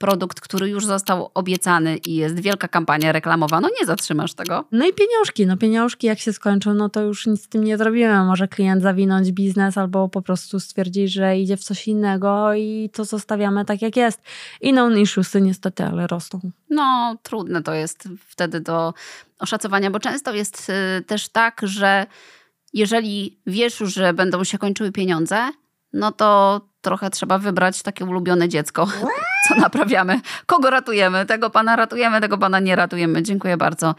produkt, 0.00 0.40
który 0.40 0.68
już 0.68 0.86
został 0.86 1.30
obiecany 1.34 1.96
i 1.96 2.14
jest 2.14 2.40
wielka 2.40 2.68
kampania 2.68 3.12
reklamowa, 3.12 3.60
no 3.60 3.68
nie 3.80 3.86
zatrzymasz 3.86 4.34
tego. 4.34 4.64
No 4.72 4.86
i 4.86 4.92
pieniążki. 4.92 5.46
No 5.46 5.56
pieniążki 5.56 6.06
jak 6.06 6.18
się 6.18 6.32
skończą, 6.32 6.74
no 6.74 6.88
to 6.88 7.02
już 7.02 7.26
nic 7.26 7.42
z 7.44 7.48
tym 7.48 7.64
nie 7.64 7.78
zrobimy. 7.78 8.24
Może 8.24 8.48
klient 8.48 8.82
zawinąć 8.82 9.32
biznes 9.32 9.78
albo 9.78 10.08
po 10.08 10.22
prostu 10.22 10.60
stwierdzić, 10.60 11.12
że 11.12 11.38
idzie 11.38 11.56
w 11.56 11.64
coś 11.64 11.88
innego 11.88 12.54
i 12.54 12.90
to 12.92 13.04
zostawiamy 13.04 13.64
tak 13.64 13.82
jak 13.82 13.96
jest. 13.96 14.20
I 14.60 14.72
no 14.72 14.90
issuesy 14.90 15.40
niestety, 15.40 15.84
ale 15.84 16.06
rosną. 16.06 16.40
No, 16.70 17.16
trudne 17.22 17.62
to 17.62 17.74
jest 17.74 18.08
wtedy 18.28 18.60
do 18.60 18.94
oszacowania, 19.38 19.90
bo 19.90 20.00
często 20.00 20.34
jest 20.34 20.70
y, 20.98 21.02
też 21.02 21.28
tak, 21.28 21.60
że 21.62 22.06
jeżeli 22.72 23.38
wiesz 23.46 23.80
już, 23.80 23.94
że 23.94 24.12
będą 24.12 24.44
się 24.44 24.58
kończyły 24.58 24.92
pieniądze, 24.92 25.50
no 25.92 26.12
to 26.12 26.60
trochę 26.80 27.10
trzeba 27.10 27.38
wybrać 27.38 27.82
takie 27.82 28.04
ulubione 28.04 28.48
dziecko, 28.48 28.88
co 29.48 29.54
naprawiamy. 29.54 30.20
Kogo 30.46 30.70
ratujemy? 30.70 31.26
Tego 31.26 31.50
pana 31.50 31.76
ratujemy, 31.76 32.20
tego 32.20 32.38
pana 32.38 32.60
nie 32.60 32.76
ratujemy. 32.76 33.22
Dziękuję 33.22 33.56
bardzo. 33.56 33.94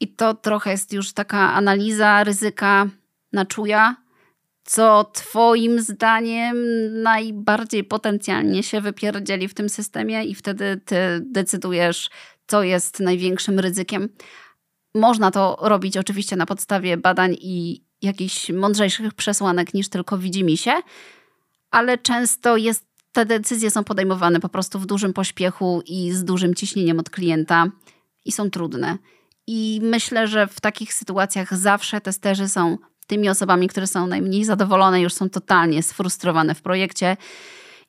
I 0.00 0.08
to 0.08 0.34
trochę 0.34 0.70
jest 0.70 0.92
już 0.92 1.12
taka 1.12 1.52
analiza 1.52 2.24
ryzyka 2.24 2.86
na 3.32 3.46
czuja, 3.46 3.96
co 4.64 5.04
twoim 5.04 5.80
zdaniem 5.80 6.56
najbardziej 7.02 7.84
potencjalnie 7.84 8.62
się 8.62 8.80
wypierdzieli 8.80 9.48
w 9.48 9.54
tym 9.54 9.68
systemie 9.68 10.24
i 10.24 10.34
wtedy 10.34 10.80
ty 10.84 10.96
decydujesz, 11.20 12.10
co 12.46 12.62
jest 12.62 13.00
największym 13.00 13.58
ryzykiem. 13.58 14.08
Można 14.94 15.30
to 15.30 15.58
robić 15.60 15.96
oczywiście 15.96 16.36
na 16.36 16.46
podstawie 16.46 16.96
badań 16.96 17.36
i 17.40 17.84
jakichś 18.02 18.50
mądrzejszych 18.50 19.14
przesłanek 19.14 19.74
niż 19.74 19.88
tylko 19.88 20.18
widzi 20.18 20.44
mi 20.44 20.56
się, 20.56 20.72
ale 21.72 21.98
często 21.98 22.56
jest, 22.56 22.86
te 23.12 23.26
decyzje 23.26 23.70
są 23.70 23.84
podejmowane 23.84 24.40
po 24.40 24.48
prostu 24.48 24.78
w 24.78 24.86
dużym 24.86 25.12
pośpiechu 25.12 25.82
i 25.86 26.12
z 26.12 26.24
dużym 26.24 26.54
ciśnieniem 26.54 26.98
od 26.98 27.10
klienta 27.10 27.66
i 28.24 28.32
są 28.32 28.50
trudne. 28.50 28.98
I 29.46 29.80
myślę, 29.82 30.28
że 30.28 30.46
w 30.46 30.60
takich 30.60 30.94
sytuacjach 30.94 31.56
zawsze 31.56 32.00
testerzy 32.00 32.48
są 32.48 32.78
tymi 33.06 33.28
osobami, 33.28 33.68
które 33.68 33.86
są 33.86 34.06
najmniej 34.06 34.44
zadowolone, 34.44 35.00
już 35.00 35.14
są 35.14 35.30
totalnie 35.30 35.82
sfrustrowane 35.82 36.54
w 36.54 36.62
projekcie 36.62 37.16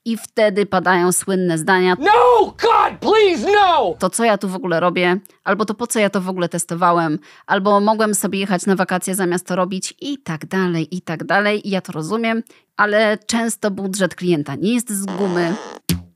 I 0.05 0.17
wtedy 0.17 0.65
padają 0.65 1.11
słynne 1.11 1.57
zdania. 1.57 1.95
No! 1.99 2.45
God, 2.45 2.99
please, 2.99 3.51
no! 3.51 3.95
To 3.99 4.09
co 4.09 4.23
ja 4.23 4.37
tu 4.37 4.49
w 4.49 4.55
ogóle 4.55 4.79
robię? 4.79 5.19
Albo 5.43 5.65
to 5.65 5.73
po 5.73 5.87
co 5.87 5.99
ja 5.99 6.09
to 6.09 6.21
w 6.21 6.29
ogóle 6.29 6.49
testowałem? 6.49 7.19
Albo 7.45 7.79
mogłem 7.79 8.15
sobie 8.15 8.39
jechać 8.39 8.65
na 8.65 8.75
wakacje 8.75 9.15
zamiast 9.15 9.47
to 9.47 9.55
robić 9.55 9.93
i 10.01 10.17
tak 10.17 10.45
dalej, 10.45 10.95
i 10.95 11.01
tak 11.01 11.23
dalej. 11.23 11.67
I 11.67 11.71
ja 11.71 11.81
to 11.81 11.91
rozumiem, 11.91 12.43
ale 12.77 13.17
często 13.17 13.71
budżet 13.71 14.15
klienta 14.15 14.55
nie 14.55 14.73
jest 14.73 14.89
z 14.89 15.05
gumy 15.05 15.55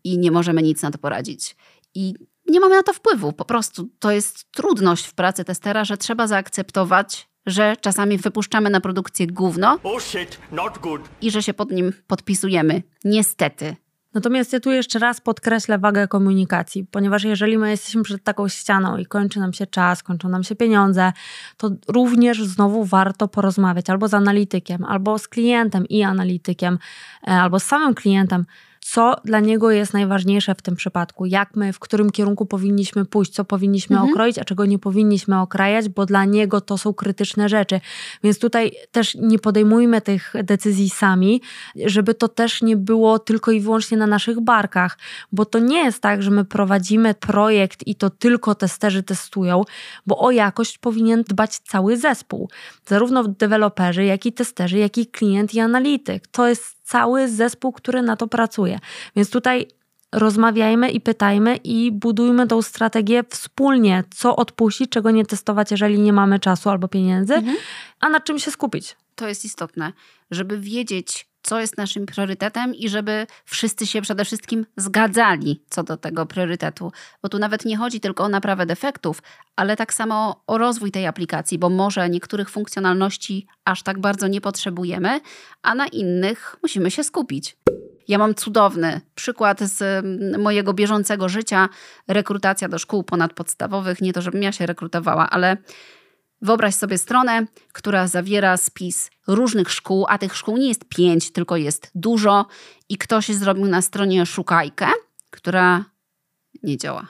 i 0.03 0.17
nie 0.17 0.31
możemy 0.31 0.63
nic 0.63 0.81
na 0.81 0.91
to 0.91 0.97
poradzić. 0.97 1.55
I 1.95 2.13
nie 2.49 2.59
mamy 2.59 2.75
na 2.75 2.83
to 2.83 2.93
wpływu. 2.93 3.33
Po 3.33 3.45
prostu 3.45 3.89
to 3.99 4.11
jest 4.11 4.51
trudność 4.51 5.05
w 5.05 5.13
pracy 5.13 5.43
testera, 5.43 5.85
że 5.85 5.97
trzeba 5.97 6.27
zaakceptować, 6.27 7.29
że 7.47 7.75
czasami 7.81 8.17
wypuszczamy 8.17 8.69
na 8.69 8.81
produkcję 8.81 9.27
gówno 9.27 9.79
shit, 9.99 10.39
not 10.51 10.77
good. 10.77 11.01
i 11.21 11.31
że 11.31 11.43
się 11.43 11.53
pod 11.53 11.71
nim 11.71 11.93
podpisujemy. 12.07 12.81
Niestety. 13.05 13.75
Natomiast 14.13 14.53
ja 14.53 14.59
tu 14.59 14.71
jeszcze 14.71 14.99
raz 14.99 15.21
podkreślę 15.21 15.77
wagę 15.77 16.07
komunikacji, 16.07 16.85
ponieważ 16.91 17.23
jeżeli 17.23 17.57
my 17.57 17.69
jesteśmy 17.69 18.03
przed 18.03 18.23
taką 18.23 18.47
ścianą 18.47 18.97
i 18.97 19.05
kończy 19.05 19.39
nam 19.39 19.53
się 19.53 19.67
czas, 19.67 20.03
kończą 20.03 20.29
nam 20.29 20.43
się 20.43 20.55
pieniądze, 20.55 21.13
to 21.57 21.71
również 21.87 22.43
znowu 22.43 22.85
warto 22.85 23.27
porozmawiać 23.27 23.89
albo 23.89 24.07
z 24.07 24.13
analitykiem, 24.13 24.85
albo 24.85 25.19
z 25.19 25.27
klientem 25.27 25.85
i 25.85 26.03
analitykiem, 26.03 26.77
e, 27.27 27.31
albo 27.31 27.59
z 27.59 27.63
samym 27.63 27.93
klientem, 27.93 28.45
co 28.91 29.15
dla 29.25 29.39
niego 29.39 29.71
jest 29.71 29.93
najważniejsze 29.93 30.55
w 30.55 30.61
tym 30.61 30.75
przypadku, 30.75 31.25
jak 31.25 31.55
my, 31.55 31.73
w 31.73 31.79
którym 31.79 32.09
kierunku 32.09 32.45
powinniśmy 32.45 33.05
pójść, 33.05 33.31
co 33.31 33.45
powinniśmy 33.45 33.95
Mhm. 33.95 34.13
okroić, 34.13 34.39
a 34.39 34.43
czego 34.43 34.65
nie 34.65 34.79
powinniśmy 34.79 35.39
okrajać, 35.39 35.89
bo 35.89 36.05
dla 36.05 36.25
niego 36.25 36.61
to 36.61 36.77
są 36.77 36.93
krytyczne 36.93 37.49
rzeczy. 37.49 37.81
Więc 38.23 38.39
tutaj 38.39 38.71
też 38.91 39.15
nie 39.15 39.39
podejmujmy 39.39 40.01
tych 40.01 40.33
decyzji 40.43 40.89
sami, 40.89 41.41
żeby 41.85 42.13
to 42.13 42.27
też 42.27 42.61
nie 42.61 42.77
było 42.77 43.19
tylko 43.19 43.51
i 43.51 43.59
wyłącznie 43.59 43.97
na 43.97 44.07
naszych 44.07 44.39
barkach, 44.39 44.97
bo 45.31 45.45
to 45.45 45.59
nie 45.59 45.83
jest 45.83 46.01
tak, 46.01 46.23
że 46.23 46.31
my 46.31 46.45
prowadzimy 46.45 47.13
projekt 47.13 47.87
i 47.87 47.95
to 47.95 48.09
tylko 48.09 48.55
testerzy 48.55 49.03
testują, 49.03 49.63
bo 50.05 50.19
o 50.19 50.31
jakość 50.31 50.77
powinien 50.77 51.23
dbać 51.23 51.59
cały 51.59 51.97
zespół. 51.97 52.49
Zarówno 52.85 53.23
deweloperzy, 53.23 54.05
jak 54.05 54.25
i 54.25 54.33
testerzy, 54.33 54.77
jak 54.77 54.97
i 54.97 55.07
klient 55.07 55.53
i 55.53 55.59
analityk. 55.59 56.27
To 56.27 56.47
jest 56.47 56.76
cały 56.87 57.27
zespół, 57.27 57.71
który 57.71 58.01
na 58.01 58.15
to 58.15 58.27
pracuje. 58.27 58.79
Więc 59.15 59.29
tutaj 59.29 59.67
rozmawiajmy 60.11 60.91
i 60.91 61.01
pytajmy 61.01 61.55
i 61.55 61.91
budujmy 61.91 62.47
tą 62.47 62.61
strategię 62.61 63.23
wspólnie, 63.29 64.03
co 64.15 64.35
odpuścić, 64.35 64.89
czego 64.89 65.11
nie 65.11 65.25
testować, 65.25 65.71
jeżeli 65.71 65.99
nie 65.99 66.13
mamy 66.13 66.39
czasu 66.39 66.69
albo 66.69 66.87
pieniędzy, 66.87 67.33
a 67.99 68.09
nad 68.09 68.23
czym 68.23 68.39
się 68.39 68.51
skupić. 68.51 68.95
To 69.15 69.27
jest 69.27 69.45
istotne, 69.45 69.93
żeby 70.31 70.59
wiedzieć, 70.59 71.27
co 71.47 71.59
jest 71.59 71.77
naszym 71.77 72.05
priorytetem 72.05 72.75
i 72.75 72.89
żeby 72.89 73.27
wszyscy 73.45 73.87
się 73.87 74.01
przede 74.01 74.25
wszystkim 74.25 74.65
zgadzali 74.77 75.63
co 75.69 75.83
do 75.83 75.97
tego 75.97 76.25
priorytetu. 76.25 76.91
Bo 77.21 77.29
tu 77.29 77.39
nawet 77.39 77.65
nie 77.65 77.77
chodzi 77.77 77.99
tylko 77.99 78.23
o 78.23 78.29
naprawę 78.29 78.65
defektów, 78.65 79.21
ale 79.55 79.75
tak 79.75 79.93
samo 79.93 80.43
o 80.47 80.57
rozwój 80.57 80.91
tej 80.91 81.07
aplikacji, 81.07 81.59
bo 81.59 81.69
może 81.69 82.09
niektórych 82.09 82.49
funkcjonalności 82.49 83.47
aż 83.65 83.83
tak 83.83 83.99
bardzo 83.99 84.27
nie 84.27 84.41
potrzebujemy, 84.41 85.19
a 85.61 85.75
na 85.75 85.87
innych 85.87 86.55
musimy 86.63 86.91
się 86.91 87.03
skupić. 87.03 87.57
Ja 88.07 88.17
mam 88.17 88.35
cudowny 88.35 89.01
przykład 89.15 89.59
z 89.59 89.81
mm, 89.81 90.41
mojego 90.41 90.73
bieżącego 90.73 91.29
życia. 91.29 91.69
Rekrutacja 92.07 92.69
do 92.69 92.79
szkół 92.79 93.03
ponadpodstawowych. 93.03 94.01
Nie 94.01 94.13
to, 94.13 94.21
żebym 94.21 94.43
ja 94.43 94.51
się 94.51 94.65
rekrutowała, 94.65 95.29
ale 95.29 95.57
Wyobraź 96.41 96.75
sobie 96.75 96.97
stronę, 96.97 97.45
która 97.73 98.07
zawiera 98.07 98.57
spis 98.57 99.09
różnych 99.27 99.71
szkół, 99.71 100.05
a 100.09 100.17
tych 100.17 100.35
szkół 100.35 100.57
nie 100.57 100.67
jest 100.67 100.85
pięć, 100.85 101.31
tylko 101.31 101.57
jest 101.57 101.91
dużo, 101.95 102.45
i 102.89 102.97
ktoś 102.97 103.27
zrobił 103.27 103.65
na 103.65 103.81
stronie 103.81 104.25
szukajkę, 104.25 104.87
która 105.29 105.85
nie 106.63 106.77
działa. 106.77 107.07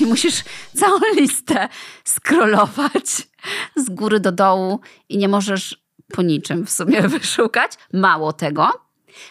I 0.00 0.06
musisz 0.06 0.44
całą 0.76 1.00
listę 1.16 1.68
scrollować 2.04 3.28
z 3.76 3.90
góry 3.90 4.20
do 4.20 4.32
dołu 4.32 4.80
i 5.08 5.18
nie 5.18 5.28
możesz 5.28 5.82
po 6.12 6.22
niczym 6.22 6.66
w 6.66 6.70
sumie 6.70 7.08
wyszukać. 7.08 7.72
Mało 7.92 8.32
tego, 8.32 8.81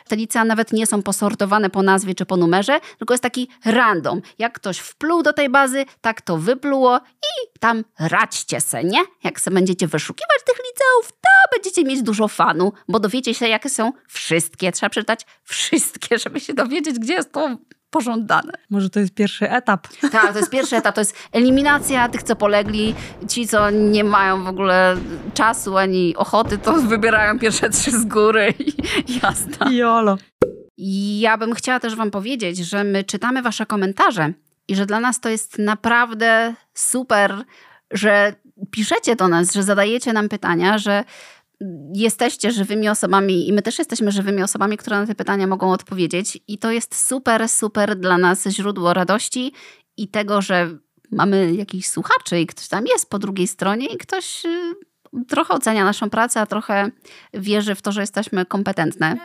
te 0.08 0.16
licea 0.16 0.46
nawet 0.46 0.74
nie 0.74 0.88
są 0.88 1.04
posortowane 1.04 1.70
po 1.70 1.84
nazwie 1.84 2.16
czy 2.16 2.26
po 2.26 2.38
numerze, 2.38 2.80
tylko 2.98 3.14
jest 3.14 3.24
taki 3.24 3.48
random. 3.66 4.22
Jak 4.40 4.54
ktoś 4.54 4.78
wpluł 4.78 5.24
do 5.24 5.34
tej 5.34 5.50
bazy, 5.50 5.86
tak 6.02 6.22
to 6.22 6.38
wypluło 6.38 6.98
i 6.98 7.60
tam 7.60 7.84
radźcie 8.00 8.62
se, 8.62 8.84
nie? 8.84 9.00
Jak 9.24 9.42
se 9.42 9.52
będziecie 9.52 9.88
wyszukiwać 9.88 10.38
tych 10.46 10.58
liceów, 10.58 11.12
to 11.22 11.58
będziecie 11.58 11.84
mieć 11.84 12.02
dużo 12.02 12.28
fanu, 12.28 12.74
bo 12.88 13.00
dowiecie 13.00 13.34
się, 13.34 13.48
jakie 13.48 13.70
są 13.70 13.92
wszystkie. 14.08 14.72
Trzeba 14.72 14.90
przeczytać 14.90 15.26
wszystkie, 15.44 16.18
żeby 16.24 16.40
się 16.40 16.54
dowiedzieć, 16.54 17.00
gdzie 17.00 17.14
jest 17.14 17.32
to 17.32 17.58
pożądane. 17.92 18.54
Może 18.70 18.90
to 18.90 19.00
jest 19.00 19.14
pierwszy 19.14 19.50
etap. 19.50 19.88
Tak, 20.12 20.34
to 20.34 20.40
jest 20.40 20.52
pierwszy 20.52 20.76
etap, 20.76 20.96
to 20.96 21.02
jest 21.02 21.16
eliminacja 21.32 22.10
tych, 22.10 22.24
co 22.24 22.36
polegli. 22.36 22.96
Ci, 23.28 23.48
co 23.48 23.70
nie 23.70 24.04
mają 24.04 24.44
w 24.44 24.48
ogóle 24.48 24.98
czasu 25.34 25.78
ani 25.78 26.16
ochoty, 26.16 26.58
to 26.58 26.74
wybierają 26.74 27.40
pierwsze 27.40 27.70
trzy 27.70 27.92
z 27.92 28.06
góry 28.06 28.54
i 28.60 28.74
jasne. 29.24 29.76
Jolo. 29.76 30.18
Ja 31.20 31.38
bym 31.38 31.54
chciała 31.54 31.80
też 31.80 31.96
Wam 31.96 32.12
powiedzieć, 32.12 32.58
że 32.58 32.84
my 32.84 33.04
czytamy 33.04 33.42
Wasze 33.42 33.66
komentarze 33.66 34.34
i 34.68 34.76
że 34.76 34.86
dla 34.86 35.00
nas 35.00 35.20
to 35.20 35.30
jest 35.30 35.60
naprawdę 35.60 36.54
super, 36.74 37.44
że 37.92 38.34
piszecie 38.72 39.16
do 39.16 39.28
nas, 39.28 39.54
że 39.54 39.64
zadajecie 39.64 40.14
nam 40.14 40.30
pytania, 40.30 40.78
że 40.78 41.04
jesteście 41.94 42.52
żywymi 42.52 42.90
osobami 42.90 43.48
i 43.48 43.54
my 43.54 43.62
też 43.62 43.80
jesteśmy 43.80 44.12
żywymi 44.12 44.44
osobami, 44.44 44.78
które 44.78 45.00
na 45.00 45.08
te 45.08 45.16
pytania 45.16 45.48
mogą 45.48 45.72
odpowiedzieć. 45.72 46.40
I 46.48 46.58
to 46.58 46.72
jest 46.72 47.08
super, 47.08 47.50
super 47.50 47.96
dla 47.96 48.18
nas 48.18 48.48
źródło 48.48 48.94
radości 48.94 49.54
i 49.98 50.08
tego, 50.08 50.42
że 50.42 50.78
mamy 51.12 51.54
jakichś 51.54 51.88
słuchaczy 51.88 52.40
i 52.40 52.48
ktoś 52.48 52.68
tam 52.68 52.86
jest 52.86 53.10
po 53.10 53.20
drugiej 53.20 53.48
stronie 53.48 53.86
i 53.86 53.98
ktoś 53.98 54.46
y, 54.46 54.74
trochę 55.28 55.54
ocenia 55.54 55.86
naszą 55.86 56.10
pracę, 56.10 56.42
a 56.42 56.46
trochę 56.46 56.92
wierzy 57.34 57.76
w 57.76 57.82
to, 57.82 57.92
że 57.92 58.02
jesteśmy 58.02 58.46
kompetentne. 58.46 59.18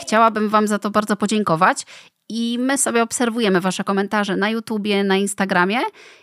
Chciałabym 0.00 0.48
Wam 0.48 0.68
za 0.68 0.78
to 0.78 0.90
bardzo 0.90 1.16
podziękować. 1.16 1.86
I 2.28 2.58
my 2.60 2.78
sobie 2.78 3.02
obserwujemy 3.02 3.60
Wasze 3.60 3.84
komentarze 3.84 4.36
na 4.36 4.50
YouTubie, 4.50 5.04
na 5.04 5.16
Instagramie 5.16 5.78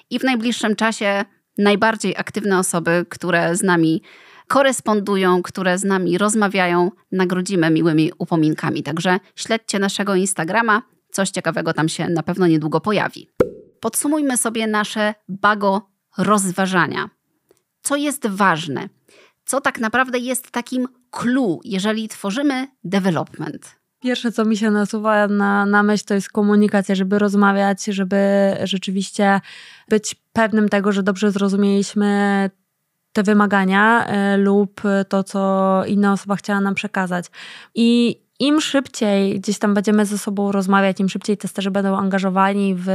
i 0.10 0.20
w 0.20 0.24
najbliższym 0.24 0.76
czasie 0.76 1.26
najbardziej 1.58 2.16
aktywne 2.18 2.60
osoby, 2.60 3.06
które 3.10 3.56
z 3.56 3.64
nami 3.64 4.02
korespondują, 4.48 5.44
które 5.44 5.78
z 5.78 5.84
nami 5.84 6.18
rozmawiają, 6.18 6.92
nagrodzimy 7.12 7.70
miłymi 7.70 8.12
upominkami. 8.18 8.84
Także 8.84 9.20
śledźcie 9.36 9.80
naszego 9.80 10.16
Instagrama, 10.16 10.82
coś 11.12 11.30
ciekawego 11.30 11.74
tam 11.74 11.90
się 11.90 12.10
na 12.10 12.24
pewno 12.24 12.48
niedługo 12.48 12.82
pojawi. 12.82 13.30
Podsumujmy 13.80 14.38
sobie 14.38 14.68
nasze 14.68 15.14
bago 15.30 15.90
rozważania. 16.18 17.10
Co 17.82 17.96
jest 17.96 18.28
ważne? 18.28 18.90
Co 19.46 19.62
tak 19.62 19.80
naprawdę 19.80 20.20
jest 20.20 20.52
takim 20.52 20.88
clue, 21.12 21.60
jeżeli 21.64 22.08
tworzymy 22.08 22.68
development? 22.84 23.76
Pierwsze, 24.00 24.32
co 24.32 24.46
mi 24.46 24.58
się 24.58 24.72
nasuwa 24.72 25.28
na, 25.28 25.66
na 25.66 25.84
myśl, 25.84 26.06
to 26.06 26.14
jest 26.14 26.30
komunikacja, 26.30 26.96
żeby 26.96 27.20
rozmawiać, 27.20 27.86
żeby 27.86 28.18
rzeczywiście 28.64 29.42
być 29.90 30.16
pewnym 30.34 30.70
tego, 30.70 30.92
że 30.92 31.04
dobrze 31.04 31.32
zrozumieliśmy 31.32 32.50
te 33.14 33.24
wymagania 33.24 34.08
y, 34.34 34.38
lub 34.38 34.82
to, 35.10 35.24
co 35.24 35.84
inna 35.88 36.14
osoba 36.14 36.36
chciała 36.36 36.62
nam 36.62 36.76
przekazać. 36.76 37.26
I 37.76 38.20
im 38.40 38.62
szybciej 38.62 39.40
gdzieś 39.40 39.60
tam 39.60 39.74
będziemy 39.74 40.06
ze 40.06 40.18
sobą 40.18 40.52
rozmawiać, 40.52 41.00
im 41.00 41.10
szybciej 41.10 41.38
testerzy 41.38 41.72
będą 41.72 41.98
angażowani 41.98 42.76
w 42.78 42.88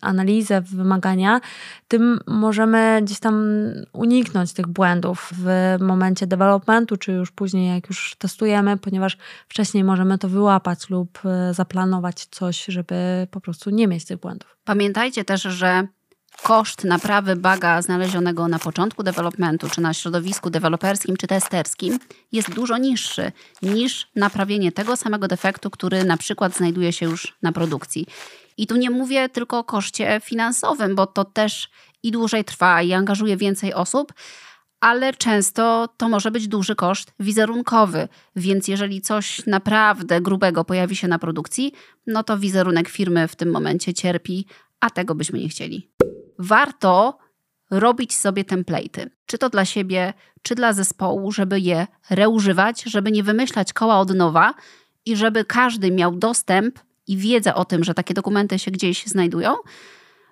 analizę, 0.00 0.60
w 0.60 0.76
wymagania, 0.76 1.40
tym 1.88 2.20
możemy 2.26 3.00
gdzieś 3.02 3.20
tam 3.20 3.44
uniknąć 3.92 4.52
tych 4.52 4.66
błędów 4.66 5.30
w 5.32 5.76
momencie 5.80 6.26
developmentu, 6.26 6.96
czy 6.96 7.12
już 7.12 7.30
później, 7.30 7.74
jak 7.74 7.88
już 7.88 8.14
testujemy, 8.18 8.76
ponieważ 8.76 9.16
wcześniej 9.48 9.84
możemy 9.84 10.18
to 10.18 10.28
wyłapać 10.28 10.90
lub 10.90 11.18
y, 11.50 11.54
zaplanować 11.54 12.26
coś, 12.30 12.64
żeby 12.68 13.26
po 13.30 13.40
prostu 13.40 13.70
nie 13.70 13.88
mieć 13.88 14.04
tych 14.04 14.18
błędów. 14.18 14.56
Pamiętajcie 14.64 15.24
też, 15.24 15.42
że 15.42 15.86
koszt 16.42 16.84
naprawy 16.84 17.36
baga 17.36 17.82
znalezionego 17.82 18.48
na 18.48 18.58
początku 18.58 19.02
developmentu, 19.02 19.70
czy 19.70 19.80
na 19.80 19.94
środowisku 19.94 20.50
deweloperskim, 20.50 21.16
czy 21.16 21.26
testerskim 21.26 21.98
jest 22.32 22.54
dużo 22.54 22.78
niższy 22.78 23.32
niż 23.62 24.08
naprawienie 24.16 24.72
tego 24.72 24.96
samego 24.96 25.28
defektu, 25.28 25.70
który 25.70 26.04
na 26.04 26.16
przykład 26.16 26.56
znajduje 26.56 26.92
się 26.92 27.06
już 27.06 27.36
na 27.42 27.52
produkcji. 27.52 28.06
I 28.56 28.66
tu 28.66 28.76
nie 28.76 28.90
mówię 28.90 29.28
tylko 29.28 29.58
o 29.58 29.64
koszcie 29.64 30.20
finansowym, 30.24 30.94
bo 30.94 31.06
to 31.06 31.24
też 31.24 31.70
i 32.02 32.10
dłużej 32.10 32.44
trwa 32.44 32.82
i 32.82 32.92
angażuje 32.92 33.36
więcej 33.36 33.74
osób, 33.74 34.12
ale 34.80 35.12
często 35.12 35.88
to 35.96 36.08
może 36.08 36.30
być 36.30 36.48
duży 36.48 36.74
koszt 36.74 37.12
wizerunkowy, 37.20 38.08
więc 38.36 38.68
jeżeli 38.68 39.00
coś 39.00 39.46
naprawdę 39.46 40.20
grubego 40.20 40.64
pojawi 40.64 40.96
się 40.96 41.08
na 41.08 41.18
produkcji, 41.18 41.72
no 42.06 42.22
to 42.22 42.38
wizerunek 42.38 42.88
firmy 42.88 43.28
w 43.28 43.36
tym 43.36 43.50
momencie 43.50 43.94
cierpi, 43.94 44.46
a 44.80 44.90
tego 44.90 45.14
byśmy 45.14 45.38
nie 45.38 45.48
chcieli. 45.48 45.90
Warto 46.40 47.18
robić 47.70 48.16
sobie 48.16 48.44
template'y, 48.44 49.10
czy 49.26 49.38
to 49.38 49.48
dla 49.48 49.64
siebie, 49.64 50.12
czy 50.42 50.54
dla 50.54 50.72
zespołu, 50.72 51.32
żeby 51.32 51.60
je 51.60 51.86
reużywać, 52.10 52.82
żeby 52.82 53.12
nie 53.12 53.22
wymyślać 53.22 53.72
koła 53.72 53.98
od 53.98 54.14
nowa 54.14 54.54
i 55.06 55.16
żeby 55.16 55.44
każdy 55.44 55.90
miał 55.90 56.16
dostęp 56.16 56.78
i 57.06 57.16
wiedzę 57.16 57.54
o 57.54 57.64
tym, 57.64 57.84
że 57.84 57.94
takie 57.94 58.14
dokumenty 58.14 58.58
się 58.58 58.70
gdzieś 58.70 59.06
znajdują, 59.06 59.54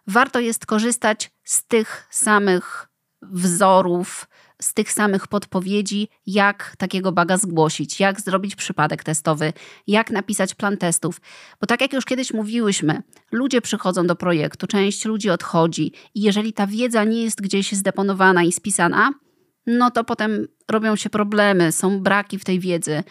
warto 0.06 0.40
jest 0.40 0.66
korzystać 0.66 1.30
z 1.44 1.64
tych 1.64 2.06
samych 2.10 2.88
wzorów, 3.22 4.27
z 4.62 4.74
tych 4.74 4.92
samych 4.92 5.28
podpowiedzi, 5.28 6.08
jak 6.26 6.76
takiego 6.78 7.12
baga 7.12 7.36
zgłosić, 7.36 8.00
jak 8.00 8.20
zrobić 8.20 8.56
przypadek 8.56 9.04
testowy, 9.04 9.52
jak 9.86 10.10
napisać 10.10 10.54
plan 10.54 10.76
testów. 10.76 11.20
Bo 11.60 11.66
tak 11.66 11.80
jak 11.80 11.92
już 11.92 12.04
kiedyś 12.04 12.32
mówiłyśmy, 12.32 13.02
ludzie 13.32 13.60
przychodzą 13.60 14.06
do 14.06 14.16
projektu, 14.16 14.66
część 14.66 15.04
ludzi 15.04 15.30
odchodzi 15.30 15.92
i 16.14 16.20
jeżeli 16.22 16.52
ta 16.52 16.66
wiedza 16.66 17.04
nie 17.04 17.22
jest 17.22 17.40
gdzieś 17.40 17.72
zdeponowana 17.72 18.42
i 18.42 18.52
spisana, 18.52 19.12
no 19.66 19.90
to 19.90 20.04
potem 20.04 20.48
robią 20.70 20.96
się 20.96 21.10
problemy, 21.10 21.72
są 21.72 22.00
braki 22.00 22.38
w 22.38 22.44
tej 22.44 22.60
wiedzy. 22.60 23.02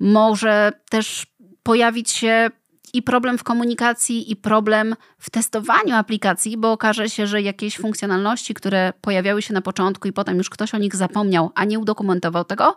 Może 0.00 0.72
też 0.90 1.26
pojawić 1.62 2.10
się 2.10 2.50
i 2.92 3.02
problem 3.02 3.38
w 3.38 3.44
komunikacji, 3.44 4.30
i 4.30 4.36
problem 4.36 4.96
w 5.18 5.30
testowaniu 5.30 5.94
aplikacji, 5.94 6.56
bo 6.56 6.72
okaże 6.72 7.10
się, 7.10 7.26
że 7.26 7.42
jakieś 7.42 7.76
funkcjonalności, 7.76 8.54
które 8.54 8.92
pojawiały 9.00 9.42
się 9.42 9.54
na 9.54 9.60
początku 9.60 10.08
i 10.08 10.12
potem 10.12 10.38
już 10.38 10.50
ktoś 10.50 10.74
o 10.74 10.78
nich 10.78 10.96
zapomniał, 10.96 11.50
a 11.54 11.64
nie 11.64 11.78
udokumentował 11.78 12.44
tego, 12.44 12.76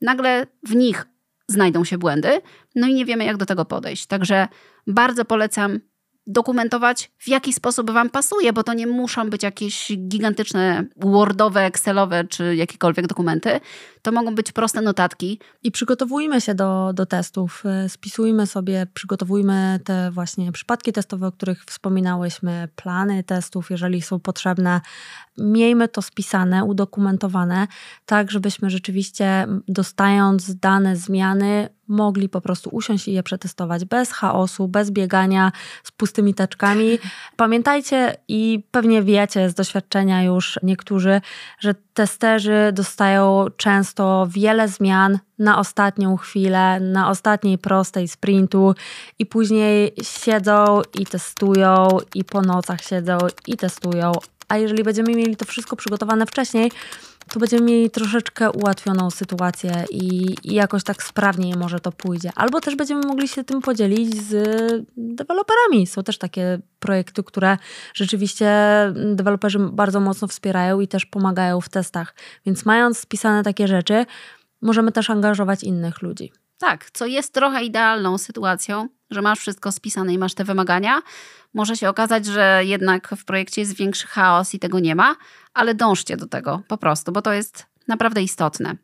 nagle 0.00 0.46
w 0.62 0.74
nich 0.74 1.06
znajdą 1.48 1.84
się 1.84 1.98
błędy, 1.98 2.40
no 2.74 2.86
i 2.86 2.94
nie 2.94 3.04
wiemy, 3.04 3.24
jak 3.24 3.36
do 3.36 3.46
tego 3.46 3.64
podejść. 3.64 4.06
Także 4.06 4.48
bardzo 4.86 5.24
polecam 5.24 5.80
dokumentować, 6.26 7.10
w 7.18 7.28
jaki 7.28 7.52
sposób 7.52 7.90
Wam 7.90 8.10
pasuje, 8.10 8.52
bo 8.52 8.62
to 8.62 8.74
nie 8.74 8.86
muszą 8.86 9.30
być 9.30 9.42
jakieś 9.42 9.92
gigantyczne 10.08 10.84
Wordowe, 10.96 11.64
Excelowe 11.64 12.24
czy 12.24 12.56
jakiekolwiek 12.56 13.06
dokumenty. 13.06 13.60
To 14.02 14.12
mogą 14.12 14.34
być 14.34 14.52
proste 14.52 14.80
notatki. 14.80 15.40
I 15.62 15.70
przygotowujmy 15.70 16.40
się 16.40 16.54
do, 16.54 16.92
do 16.94 17.06
testów. 17.06 17.62
E, 17.66 17.88
spisujmy 17.88 18.46
sobie, 18.46 18.86
przygotowujmy 18.94 19.80
te 19.84 20.10
właśnie 20.10 20.52
przypadki 20.52 20.92
testowe, 20.92 21.26
o 21.26 21.32
których 21.32 21.64
wspominałyśmy, 21.64 22.68
plany 22.76 23.24
testów, 23.24 23.70
jeżeli 23.70 24.02
są 24.02 24.20
potrzebne. 24.20 24.80
Miejmy 25.38 25.88
to 25.88 26.02
spisane, 26.02 26.64
udokumentowane, 26.64 27.66
tak 28.06 28.30
żebyśmy 28.30 28.70
rzeczywiście 28.70 29.46
dostając 29.68 30.56
dane 30.56 30.96
zmiany, 30.96 31.68
mogli 31.88 32.28
po 32.28 32.40
prostu 32.40 32.70
usiąść 32.72 33.08
i 33.08 33.12
je 33.12 33.22
przetestować 33.22 33.84
bez 33.84 34.12
chaosu, 34.12 34.68
bez 34.68 34.90
biegania 34.90 35.52
z 35.84 35.90
pustymi 35.90 36.34
taczkami. 36.34 36.98
Pamiętajcie 37.36 38.16
i 38.28 38.64
pewnie 38.70 39.02
wiecie 39.02 39.50
z 39.50 39.54
doświadczenia 39.54 40.22
już 40.22 40.58
niektórzy, 40.62 41.20
że 41.58 41.74
testerzy 41.94 42.70
dostają 42.72 43.46
często 43.56 44.26
wiele 44.30 44.68
zmian 44.68 45.18
na 45.38 45.58
ostatnią 45.58 46.16
chwilę, 46.16 46.80
na 46.80 47.10
ostatniej 47.10 47.58
prostej 47.58 48.08
sprintu 48.08 48.74
i 49.18 49.26
później 49.26 49.94
siedzą 50.02 50.82
i 51.00 51.06
testują 51.06 51.88
i 52.14 52.24
po 52.24 52.42
nocach 52.42 52.82
siedzą 52.82 53.18
i 53.46 53.56
testują. 53.56 54.12
A 54.48 54.56
jeżeli 54.56 54.82
będziemy 54.82 55.14
mieli 55.14 55.36
to 55.36 55.44
wszystko 55.44 55.76
przygotowane 55.76 56.26
wcześniej, 56.26 56.70
to 57.32 57.40
będziemy 57.40 57.62
mieli 57.62 57.90
troszeczkę 57.90 58.50
ułatwioną 58.50 59.10
sytuację 59.10 59.84
i, 59.90 60.34
i, 60.42 60.54
jakoś 60.54 60.84
tak 60.84 61.02
sprawniej 61.02 61.56
może 61.56 61.80
to 61.80 61.92
pójdzie. 61.92 62.30
Albo 62.34 62.60
też 62.60 62.76
będziemy 62.76 63.06
mogli 63.06 63.28
się 63.28 63.44
tym 63.44 63.60
podzielić 63.60 64.22
z 64.22 64.32
deweloperami. 64.96 65.86
Są 65.86 66.02
też 66.02 66.18
takie 66.18 66.58
projekty, 66.78 67.22
które 67.22 67.58
rzeczywiście 67.94 68.50
deweloperzy 69.14 69.58
bardzo 69.58 70.00
mocno 70.00 70.28
wspierają 70.28 70.80
i 70.80 70.88
też 70.88 71.06
pomagają 71.06 71.60
w 71.60 71.68
testach. 71.68 72.14
Więc 72.46 72.64
mając 72.64 72.98
spisane 72.98 73.42
takie 73.42 73.68
rzeczy, 73.68 74.06
możemy 74.62 74.92
też 74.92 75.10
angażować 75.10 75.64
innych 75.64 76.02
ludzi. 76.02 76.32
Tak, 76.58 76.90
co 76.90 77.06
jest 77.06 77.34
trochę 77.34 77.64
idealną 77.64 78.18
sytuacją, 78.18 78.88
że 79.12 79.22
masz 79.22 79.38
wszystko 79.38 79.72
spisane 79.72 80.14
i 80.14 80.18
masz 80.18 80.34
te 80.34 80.44
wymagania. 80.44 81.02
Może 81.54 81.76
się 81.76 81.88
okazać, 81.88 82.26
że 82.26 82.60
jednak 82.64 83.08
w 83.16 83.24
projekcie 83.24 83.60
jest 83.60 83.76
większy 83.76 84.06
chaos 84.06 84.54
i 84.54 84.58
tego 84.58 84.80
nie 84.80 84.94
ma, 84.94 85.16
ale 85.54 85.74
dążcie 85.74 86.16
do 86.16 86.26
tego 86.26 86.62
po 86.68 86.78
prostu, 86.78 87.12
bo 87.12 87.22
to 87.22 87.32
jest 87.32 87.66
naprawdę 87.88 88.22
istotne. 88.22 88.76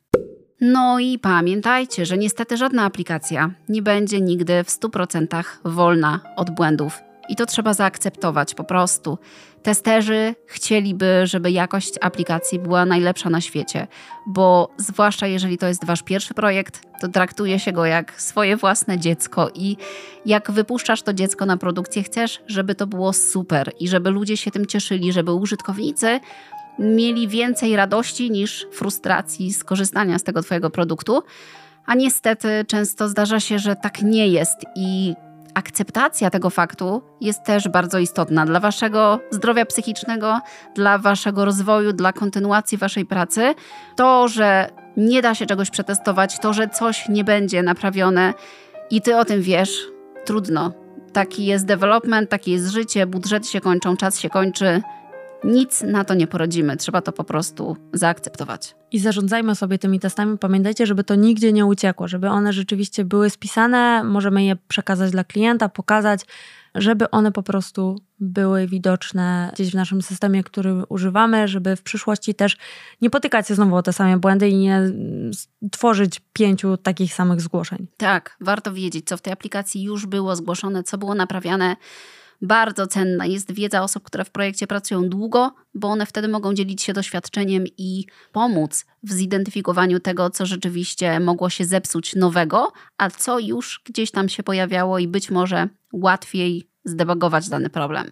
No 0.61 0.99
i 0.99 1.18
pamiętajcie, 1.18 2.07
że 2.07 2.18
niestety 2.18 2.57
żadna 2.57 2.85
aplikacja 2.85 3.51
nie 3.68 3.83
będzie 3.83 4.20
nigdy 4.20 4.64
w 4.64 4.68
100% 4.68 5.45
wolna 5.64 6.20
od 6.37 6.51
błędów. 6.51 7.07
I 7.29 7.37
to 7.37 7.47
trzeba 7.47 7.74
zaakceptować 7.74 8.55
po 8.55 8.64
prostu. 8.64 9.18
Testerzy 9.62 10.35
chcieliby, 10.47 11.26
żeby 11.26 11.51
jakość 11.51 11.95
aplikacji 12.01 12.59
była 12.59 12.85
najlepsza 12.85 13.31
na 13.31 13.41
świecie, 13.41 13.87
bo 14.26 14.70
zwłaszcza 14.76 15.26
jeżeli 15.26 15.59
to 15.59 15.66
jest 15.66 15.85
wasz 15.85 16.03
pierwszy 16.03 16.35
projekt, 16.35 16.83
to 17.01 17.09
traktuje 17.09 17.59
się 17.59 17.72
go 17.72 17.87
jak 17.87 18.20
swoje 18.20 18.57
własne 18.57 18.99
dziecko 18.99 19.51
i 19.55 19.76
jak 20.26 20.51
wypuszczasz 20.51 21.03
to 21.03 21.12
dziecko 21.12 21.47
na 21.47 21.57
produkcję, 21.57 22.03
chcesz, 22.03 22.41
żeby 22.47 22.74
to 22.74 22.87
było 22.87 23.12
super 23.12 23.72
i 23.81 23.89
żeby 23.89 24.11
ludzie 24.11 24.37
się 24.37 24.51
tym 24.51 24.66
cieszyli, 24.66 25.12
żeby 25.12 25.33
użytkownicy 25.33 26.20
mieli 26.79 27.29
więcej 27.29 27.76
radości 27.76 28.31
niż 28.31 28.66
frustracji 28.72 29.53
z 29.53 29.64
korzystania 29.64 30.18
z 30.18 30.22
tego 30.22 30.43
twojego 30.43 30.70
produktu. 30.70 31.22
A 31.87 31.95
niestety 31.95 32.64
często 32.66 33.09
zdarza 33.09 33.41
się, 33.41 33.59
że 33.59 33.76
tak 33.76 34.03
nie 34.03 34.29
jest 34.29 34.57
i 34.76 35.14
akceptacja 35.59 36.30
tego 36.30 36.50
faktu 36.50 37.02
jest 37.20 37.44
też 37.44 37.68
bardzo 37.68 37.98
istotna 37.98 38.46
dla 38.46 38.61
waszego 38.61 39.20
zdrowia 39.30 39.66
psychicznego, 39.66 40.40
dla 40.74 40.98
waszego 40.98 41.44
rozwoju, 41.44 41.92
dla 41.92 42.12
kontynuacji 42.12 42.78
waszej 42.78 43.06
pracy. 43.06 43.54
To, 43.96 44.28
że 44.28 44.70
nie 44.96 45.22
da 45.22 45.34
się 45.34 45.46
czegoś 45.46 45.70
przetestować, 45.70 46.38
to, 46.38 46.52
że 46.52 46.68
coś 46.68 47.09
nie 47.09 47.24
będzie 47.24 47.62
naprawione 47.62 48.34
i 48.90 49.02
ty 49.02 49.16
o 49.16 49.24
tym 49.24 49.42
wiesz, 49.42 49.86
trudno. 50.24 50.72
Taki 51.12 51.46
jest 51.46 51.66
development, 51.66 52.30
takie 52.30 52.52
jest 52.52 52.68
życie, 52.68 53.06
budżety 53.06 53.48
się 53.48 53.61
kończą, 53.61 53.96
czas 53.96 54.20
się 54.20 54.30
kończy. 54.30 54.82
Nic 55.45 55.82
na 55.82 56.05
to 56.05 56.14
nie 56.14 56.26
poradzimy, 56.26 56.76
trzeba 56.76 57.01
to 57.01 57.12
po 57.12 57.24
prostu 57.24 57.76
zaakceptować. 57.93 58.74
I 58.93 58.99
zarządzajmy 58.99 59.55
sobie 59.55 59.78
tymi 59.78 60.01
testami. 60.01 60.39
Pamiętajcie, 60.39 60.86
żeby 60.86 61.05
to 61.05 61.14
nigdzie 61.14 61.53
nie 61.53 61.66
uciekło, 61.66 62.09
żeby 62.09 62.28
one 62.28 62.53
rzeczywiście 62.53 63.05
były 63.05 63.30
spisane, 63.30 64.05
możemy 64.05 64.45
je 64.45 64.57
przekazać 64.68 65.11
dla 65.11 65.24
klienta, 65.24 65.68
pokazać, 65.68 66.20
żeby 66.74 67.11
one 67.11 67.32
po 67.32 67.43
prostu 67.43 67.97
były 68.20 68.66
widoczne 68.66 69.51
gdzieś 69.55 69.70
w 69.70 69.74
naszym 69.74 70.03
systemie, 70.03 70.45
który 70.45 70.82
używamy, 70.89 71.49
żeby 71.49 71.76
w 71.76 71.82
przyszłości 71.82 72.34
też 72.34 72.57
nie 73.01 73.11
potykać 73.11 73.49
się 73.49 73.55
znowu 73.55 73.76
o 73.76 73.82
te 73.82 73.93
same 73.93 74.16
błędy 74.16 74.49
i 74.49 74.57
nie 74.57 74.82
tworzyć 75.70 76.20
pięciu 76.32 76.76
takich 76.76 77.14
samych 77.14 77.41
zgłoszeń. 77.41 77.86
Tak, 77.97 78.36
warto 78.41 78.72
wiedzieć, 78.72 79.07
co 79.07 79.16
w 79.16 79.20
tej 79.20 79.32
aplikacji 79.32 79.82
już 79.82 80.07
było 80.07 80.36
zgłoszone, 80.36 80.82
co 80.82 80.99
było 80.99 81.14
naprawiane 81.14 81.76
bardzo 82.43 82.86
cenna 82.86 83.26
jest 83.26 83.53
wiedza 83.53 83.82
osób, 83.82 84.03
które 84.03 84.24
w 84.24 84.30
projekcie 84.30 84.66
pracują 84.66 85.09
długo, 85.09 85.55
bo 85.74 85.89
one 85.89 86.07
wtedy 86.07 86.28
mogą 86.28 86.55
dzielić 86.55 86.82
się 86.82 86.93
doświadczeniem 86.93 87.64
i 87.78 88.05
pomóc 88.32 88.86
w 89.03 89.12
zidentyfikowaniu 89.12 90.01
tego, 90.01 90.30
co 90.30 90.47
rzeczywiście 90.47 91.20
mogło 91.20 91.51
się 91.51 91.64
zepsuć 91.64 92.14
nowego, 92.14 92.72
a 92.99 93.11
co 93.11 93.39
już 93.39 93.80
gdzieś 93.84 94.11
tam 94.11 94.28
się 94.28 94.43
pojawiało 94.43 94.99
i 94.99 95.09
być 95.09 95.30
może 95.30 95.68
łatwiej 95.93 96.68
zdebagować 96.84 97.49
dany 97.49 97.70
problem. 97.70 98.11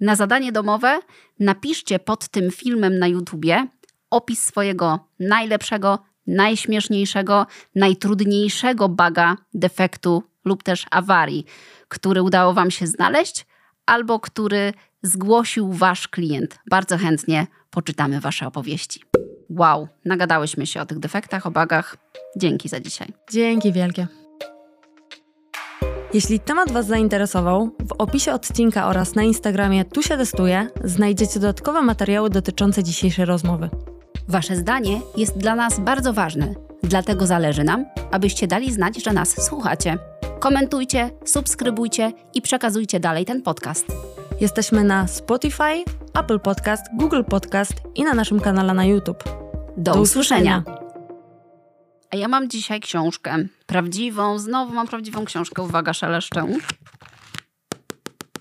Na 0.00 0.16
zadanie 0.16 0.52
domowe 0.52 1.00
napiszcie 1.40 1.98
pod 1.98 2.28
tym 2.28 2.50
filmem 2.50 2.98
na 2.98 3.08
YouTubie 3.08 3.66
opis 4.10 4.44
swojego 4.44 5.08
najlepszego, 5.20 5.98
najśmieszniejszego, 6.26 7.46
najtrudniejszego 7.74 8.88
baga, 8.88 9.36
defektu 9.54 10.22
lub 10.44 10.62
też 10.62 10.86
awarii, 10.90 11.44
który 11.92 12.22
udało 12.22 12.54
Wam 12.54 12.70
się 12.70 12.86
znaleźć, 12.86 13.46
albo 13.86 14.20
który 14.20 14.72
zgłosił 15.02 15.72
Wasz 15.72 16.08
klient. 16.08 16.58
Bardzo 16.70 16.98
chętnie 16.98 17.46
poczytamy 17.70 18.20
Wasze 18.20 18.46
opowieści. 18.46 19.02
Wow, 19.50 19.88
nagadałyśmy 20.04 20.66
się 20.66 20.80
o 20.80 20.86
tych 20.86 20.98
defektach, 20.98 21.46
o 21.46 21.50
bagach. 21.50 21.96
Dzięki 22.36 22.68
za 22.68 22.80
dzisiaj. 22.80 23.12
Dzięki 23.30 23.72
wielkie. 23.72 24.06
Jeśli 26.14 26.40
temat 26.40 26.72
Was 26.72 26.86
zainteresował, 26.86 27.70
w 27.88 27.92
opisie 27.98 28.32
odcinka 28.32 28.86
oraz 28.86 29.14
na 29.14 29.22
Instagramie 29.22 29.84
Tu 29.84 30.02
się 30.02 30.16
testuje 30.16 30.68
znajdziecie 30.84 31.40
dodatkowe 31.40 31.82
materiały 31.82 32.30
dotyczące 32.30 32.82
dzisiejszej 32.82 33.24
rozmowy. 33.24 33.70
Wasze 34.28 34.56
zdanie 34.56 35.00
jest 35.16 35.38
dla 35.38 35.54
nas 35.54 35.80
bardzo 35.80 36.12
ważne, 36.12 36.54
dlatego 36.82 37.26
zależy 37.26 37.64
nam, 37.64 37.84
abyście 38.10 38.46
dali 38.46 38.72
znać, 38.72 39.04
że 39.04 39.12
nas 39.12 39.46
słuchacie 39.46 40.11
komentujcie, 40.42 41.10
subskrybujcie 41.24 42.12
i 42.34 42.42
przekazujcie 42.42 43.00
dalej 43.00 43.24
ten 43.24 43.42
podcast. 43.42 43.86
Jesteśmy 44.40 44.84
na 44.84 45.08
Spotify, 45.08 45.84
Apple 46.14 46.40
Podcast, 46.40 46.82
Google 46.94 47.22
Podcast 47.24 47.72
i 47.94 48.04
na 48.04 48.14
naszym 48.14 48.40
kanale 48.40 48.74
na 48.74 48.84
YouTube. 48.84 49.24
Do, 49.76 49.92
Do 49.92 50.00
usłyszenia. 50.00 50.62
A 52.10 52.16
ja 52.16 52.28
mam 52.28 52.50
dzisiaj 52.50 52.80
książkę 52.80 53.36
prawdziwą, 53.66 54.38
znowu 54.38 54.74
mam 54.74 54.88
prawdziwą 54.88 55.24
książkę, 55.24 55.62
uwaga, 55.62 55.92
szeleszczę. 55.92 56.46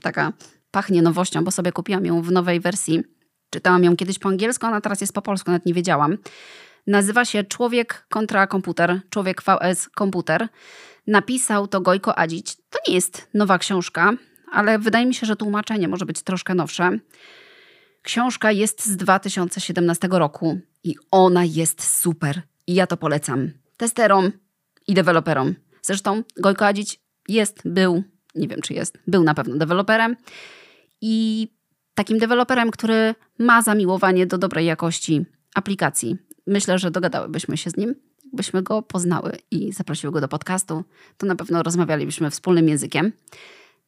Taka 0.01 0.33
pachnie 0.71 1.01
nowością, 1.01 1.43
bo 1.43 1.51
sobie 1.51 1.71
kupiłam 1.71 2.05
ją 2.05 2.21
w 2.21 2.31
nowej 2.31 2.59
wersji. 2.59 3.03
Czytałam 3.49 3.83
ją 3.83 3.95
kiedyś 3.95 4.19
po 4.19 4.29
angielsku, 4.29 4.65
a 4.65 4.81
teraz 4.81 5.01
jest 5.01 5.13
po 5.13 5.21
polsku, 5.21 5.51
nawet 5.51 5.65
nie 5.65 5.73
wiedziałam. 5.73 6.17
Nazywa 6.87 7.25
się 7.25 7.43
Człowiek 7.43 8.05
kontra 8.09 8.47
komputer, 8.47 9.01
Człowiek 9.09 9.41
VS 9.43 9.89
Komputer. 9.89 10.47
Napisał 11.07 11.67
to 11.67 11.81
Gojko 11.81 12.17
Adzić. 12.17 12.55
To 12.55 12.79
nie 12.87 12.93
jest 12.93 13.27
nowa 13.33 13.57
książka, 13.57 14.13
ale 14.51 14.79
wydaje 14.79 15.05
mi 15.05 15.13
się, 15.13 15.25
że 15.25 15.35
tłumaczenie 15.35 15.87
może 15.87 16.05
być 16.05 16.21
troszkę 16.21 16.55
nowsze. 16.55 16.99
Książka 18.01 18.51
jest 18.51 18.85
z 18.85 18.97
2017 18.97 20.07
roku 20.11 20.59
i 20.83 20.95
ona 21.11 21.45
jest 21.45 21.99
super. 21.99 22.41
I 22.67 22.73
ja 22.73 22.87
to 22.87 22.97
polecam 22.97 23.51
testerom 23.77 24.31
i 24.87 24.93
deweloperom. 24.93 25.55
Zresztą 25.81 26.23
Gojko 26.37 26.65
Adzić 26.65 26.99
jest, 27.27 27.61
był, 27.65 28.03
nie 28.35 28.47
wiem 28.47 28.61
czy 28.61 28.73
jest, 28.73 28.97
był 29.07 29.23
na 29.23 29.33
pewno 29.33 29.55
deweloperem 29.55 30.15
i 31.01 31.47
takim 31.93 32.17
deweloperem, 32.17 32.71
który 32.71 33.15
ma 33.39 33.61
zamiłowanie 33.61 34.25
do 34.27 34.37
dobrej 34.37 34.65
jakości 34.65 35.25
aplikacji. 35.55 36.17
Myślę, 36.47 36.79
że 36.79 36.91
dogadałybyśmy 36.91 37.57
się 37.57 37.69
z 37.69 37.77
nim, 37.77 37.95
byśmy 38.33 38.63
go 38.63 38.81
poznały 38.81 39.37
i 39.51 39.73
zaprosiły 39.73 40.13
go 40.13 40.21
do 40.21 40.27
podcastu, 40.27 40.83
to 41.17 41.25
na 41.25 41.35
pewno 41.35 41.63
rozmawialibyśmy 41.63 42.29
wspólnym 42.29 42.69
językiem. 42.69 43.11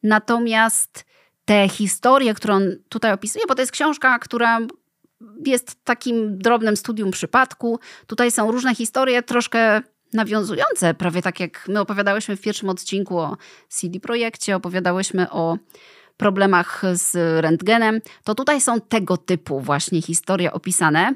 Natomiast 0.02 1.04
te 1.44 1.68
historie, 1.68 2.34
które 2.34 2.54
on 2.54 2.62
tutaj 2.88 3.12
opisuje, 3.12 3.44
bo 3.48 3.54
to 3.54 3.62
jest 3.62 3.72
książka, 3.72 4.18
która 4.18 4.60
jest 5.46 5.84
takim 5.84 6.38
drobnym 6.38 6.76
studium 6.76 7.10
przypadku. 7.10 7.78
Tutaj 8.06 8.30
są 8.30 8.52
różne 8.52 8.74
historie, 8.74 9.22
troszkę 9.22 9.82
nawiązujące, 10.12 10.94
prawie 10.94 11.22
tak 11.22 11.40
jak 11.40 11.68
my 11.68 11.80
opowiadałyśmy 11.80 12.36
w 12.36 12.40
pierwszym 12.40 12.68
odcinku 12.68 13.18
o 13.18 13.36
CD 13.68 14.00
Projekcie, 14.00 14.56
opowiadałyśmy 14.56 15.30
o 15.30 15.58
problemach 16.16 16.82
z 16.92 17.14
rentgenem, 17.42 18.00
to 18.24 18.34
tutaj 18.34 18.60
są 18.60 18.80
tego 18.80 19.16
typu 19.16 19.60
właśnie 19.60 20.02
historie 20.02 20.52
opisane, 20.52 21.14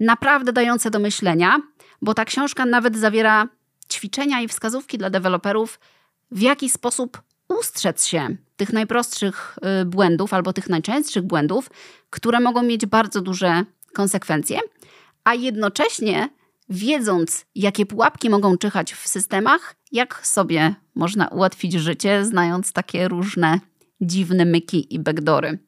naprawdę 0.00 0.52
dające 0.52 0.90
do 0.90 0.98
myślenia, 0.98 1.56
bo 2.02 2.14
ta 2.14 2.24
książka 2.24 2.66
nawet 2.66 2.96
zawiera 2.96 3.48
ćwiczenia 3.92 4.40
i 4.40 4.48
wskazówki 4.48 4.98
dla 4.98 5.10
deweloperów, 5.10 5.80
w 6.30 6.40
jaki 6.40 6.70
sposób 6.70 7.22
ustrzec 7.48 8.06
się 8.06 8.36
tych 8.56 8.72
najprostszych 8.72 9.58
y, 9.82 9.84
błędów 9.84 10.34
albo 10.34 10.52
tych 10.52 10.68
najczęstszych 10.68 11.22
błędów, 11.22 11.70
które 12.10 12.40
mogą 12.40 12.62
mieć 12.62 12.86
bardzo 12.86 13.20
duże 13.20 13.64
konsekwencje, 13.92 14.60
a 15.24 15.34
jednocześnie 15.34 16.28
wiedząc, 16.68 17.46
jakie 17.54 17.86
pułapki 17.86 18.30
mogą 18.30 18.58
czyhać 18.58 18.92
w 18.92 19.08
systemach, 19.08 19.74
jak 19.92 20.26
sobie 20.26 20.74
można 20.94 21.28
ułatwić 21.28 21.72
życie, 21.72 22.24
znając 22.24 22.72
takie 22.72 23.08
różne 23.08 23.60
dziwne 24.00 24.44
myki 24.44 24.94
i 24.94 24.98
backdory. 24.98 25.58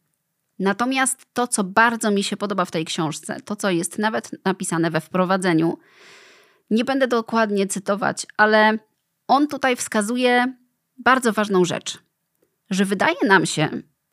Natomiast 0.59 1.27
to, 1.33 1.47
co 1.47 1.65
bardzo 1.65 2.11
mi 2.11 2.25
się 2.25 2.37
podoba 2.37 2.65
w 2.65 2.71
tej 2.71 2.85
książce, 2.85 3.37
to, 3.45 3.57
co 3.57 3.71
jest 3.71 3.99
nawet 3.99 4.31
napisane 4.45 4.91
we 4.91 5.01
wprowadzeniu, 5.01 5.79
nie 6.71 6.85
będę 6.85 7.09
dokładnie 7.09 7.67
cytować, 7.67 8.27
ale 8.37 8.79
on 9.29 9.49
tutaj 9.49 9.77
wskazuje 9.77 10.55
bardzo 10.99 11.33
ważną 11.33 11.65
rzecz, 11.65 11.99
że 12.71 12.85
wydaje 12.85 13.17
nam 13.27 13.47
się, 13.47 13.69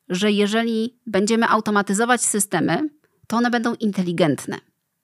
że 0.10 0.32
jeżeli 0.32 1.00
będziemy 1.06 1.48
automatyzować 1.48 2.22
systemy, 2.22 2.89
to 3.28 3.38
one 3.38 3.50
będą 3.50 3.76
inteligentne. 3.76 4.58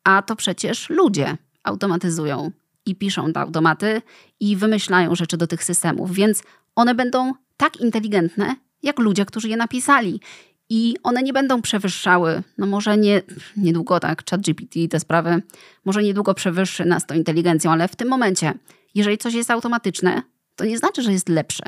A 0.03 0.21
to 0.21 0.35
przecież 0.35 0.89
ludzie 0.89 1.37
automatyzują 1.63 2.51
i 2.85 2.95
piszą 2.95 3.33
te 3.33 3.39
automaty 3.39 4.01
i 4.39 4.55
wymyślają 4.55 5.15
rzeczy 5.15 5.37
do 5.37 5.47
tych 5.47 5.63
systemów, 5.63 6.13
więc 6.13 6.43
one 6.75 6.95
będą 6.95 7.33
tak 7.57 7.77
inteligentne, 7.77 8.55
jak 8.83 8.99
ludzie, 8.99 9.25
którzy 9.25 9.49
je 9.49 9.57
napisali. 9.57 10.21
I 10.69 10.95
one 11.03 11.23
nie 11.23 11.33
będą 11.33 11.61
przewyższały, 11.61 12.43
no 12.57 12.65
może 12.65 12.97
nie 12.97 13.21
niedługo, 13.57 13.99
tak, 13.99 14.29
ChatGPT 14.29 14.75
i 14.75 14.89
te 14.89 14.99
sprawy, 14.99 15.41
może 15.85 16.03
niedługo 16.03 16.33
przewyższy 16.33 16.85
nas 16.85 17.05
to 17.05 17.13
inteligencją, 17.13 17.71
ale 17.71 17.87
w 17.87 17.95
tym 17.95 18.07
momencie, 18.07 18.53
jeżeli 18.95 19.17
coś 19.17 19.33
jest 19.33 19.51
automatyczne, 19.51 20.21
to 20.55 20.65
nie 20.65 20.77
znaczy, 20.77 21.01
że 21.01 21.11
jest 21.11 21.29
lepsze. 21.29 21.63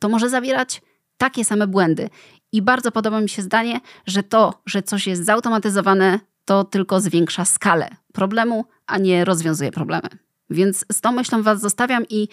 To 0.00 0.08
może 0.08 0.28
zawierać 0.28 0.82
takie 1.16 1.44
same 1.44 1.66
błędy. 1.66 2.08
I 2.52 2.62
bardzo 2.62 2.92
podoba 2.92 3.20
mi 3.20 3.28
się 3.28 3.42
zdanie, 3.42 3.80
że 4.06 4.22
to, 4.22 4.62
że 4.66 4.82
coś 4.82 5.06
jest 5.06 5.24
zautomatyzowane, 5.24 6.20
to 6.44 6.64
tylko 6.64 7.00
zwiększa 7.00 7.44
skalę 7.44 7.88
problemu, 8.12 8.64
a 8.86 8.98
nie 8.98 9.24
rozwiązuje 9.24 9.72
problemy. 9.72 10.08
Więc 10.50 10.84
z 10.92 11.00
tą 11.00 11.12
myślą 11.12 11.42
Was 11.42 11.60
zostawiam 11.60 12.04
i 12.10 12.28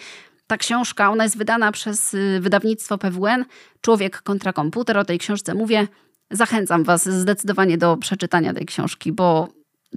ta 0.46 0.56
książka, 0.56 1.10
ona 1.10 1.24
jest 1.24 1.38
wydana 1.38 1.72
przez 1.72 2.14
y, 2.14 2.38
wydawnictwo 2.40 2.98
PWN, 2.98 3.44
Człowiek 3.80 4.22
kontra 4.22 4.52
komputer. 4.52 4.98
O 4.98 5.04
tej 5.04 5.18
książce 5.18 5.54
mówię. 5.54 5.88
Zachęcam 6.30 6.84
Was 6.84 7.08
zdecydowanie 7.08 7.78
do 7.78 7.96
przeczytania 7.96 8.54
tej 8.54 8.66
książki, 8.66 9.12
bo 9.12 9.48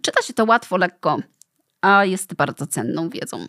czyta 0.01 0.21
się 0.21 0.33
to 0.33 0.45
łatwo, 0.45 0.77
lekko, 0.77 1.17
a 1.81 2.05
jest 2.05 2.33
bardzo 2.33 2.67
cenną 2.67 3.09
wiedzą. 3.09 3.47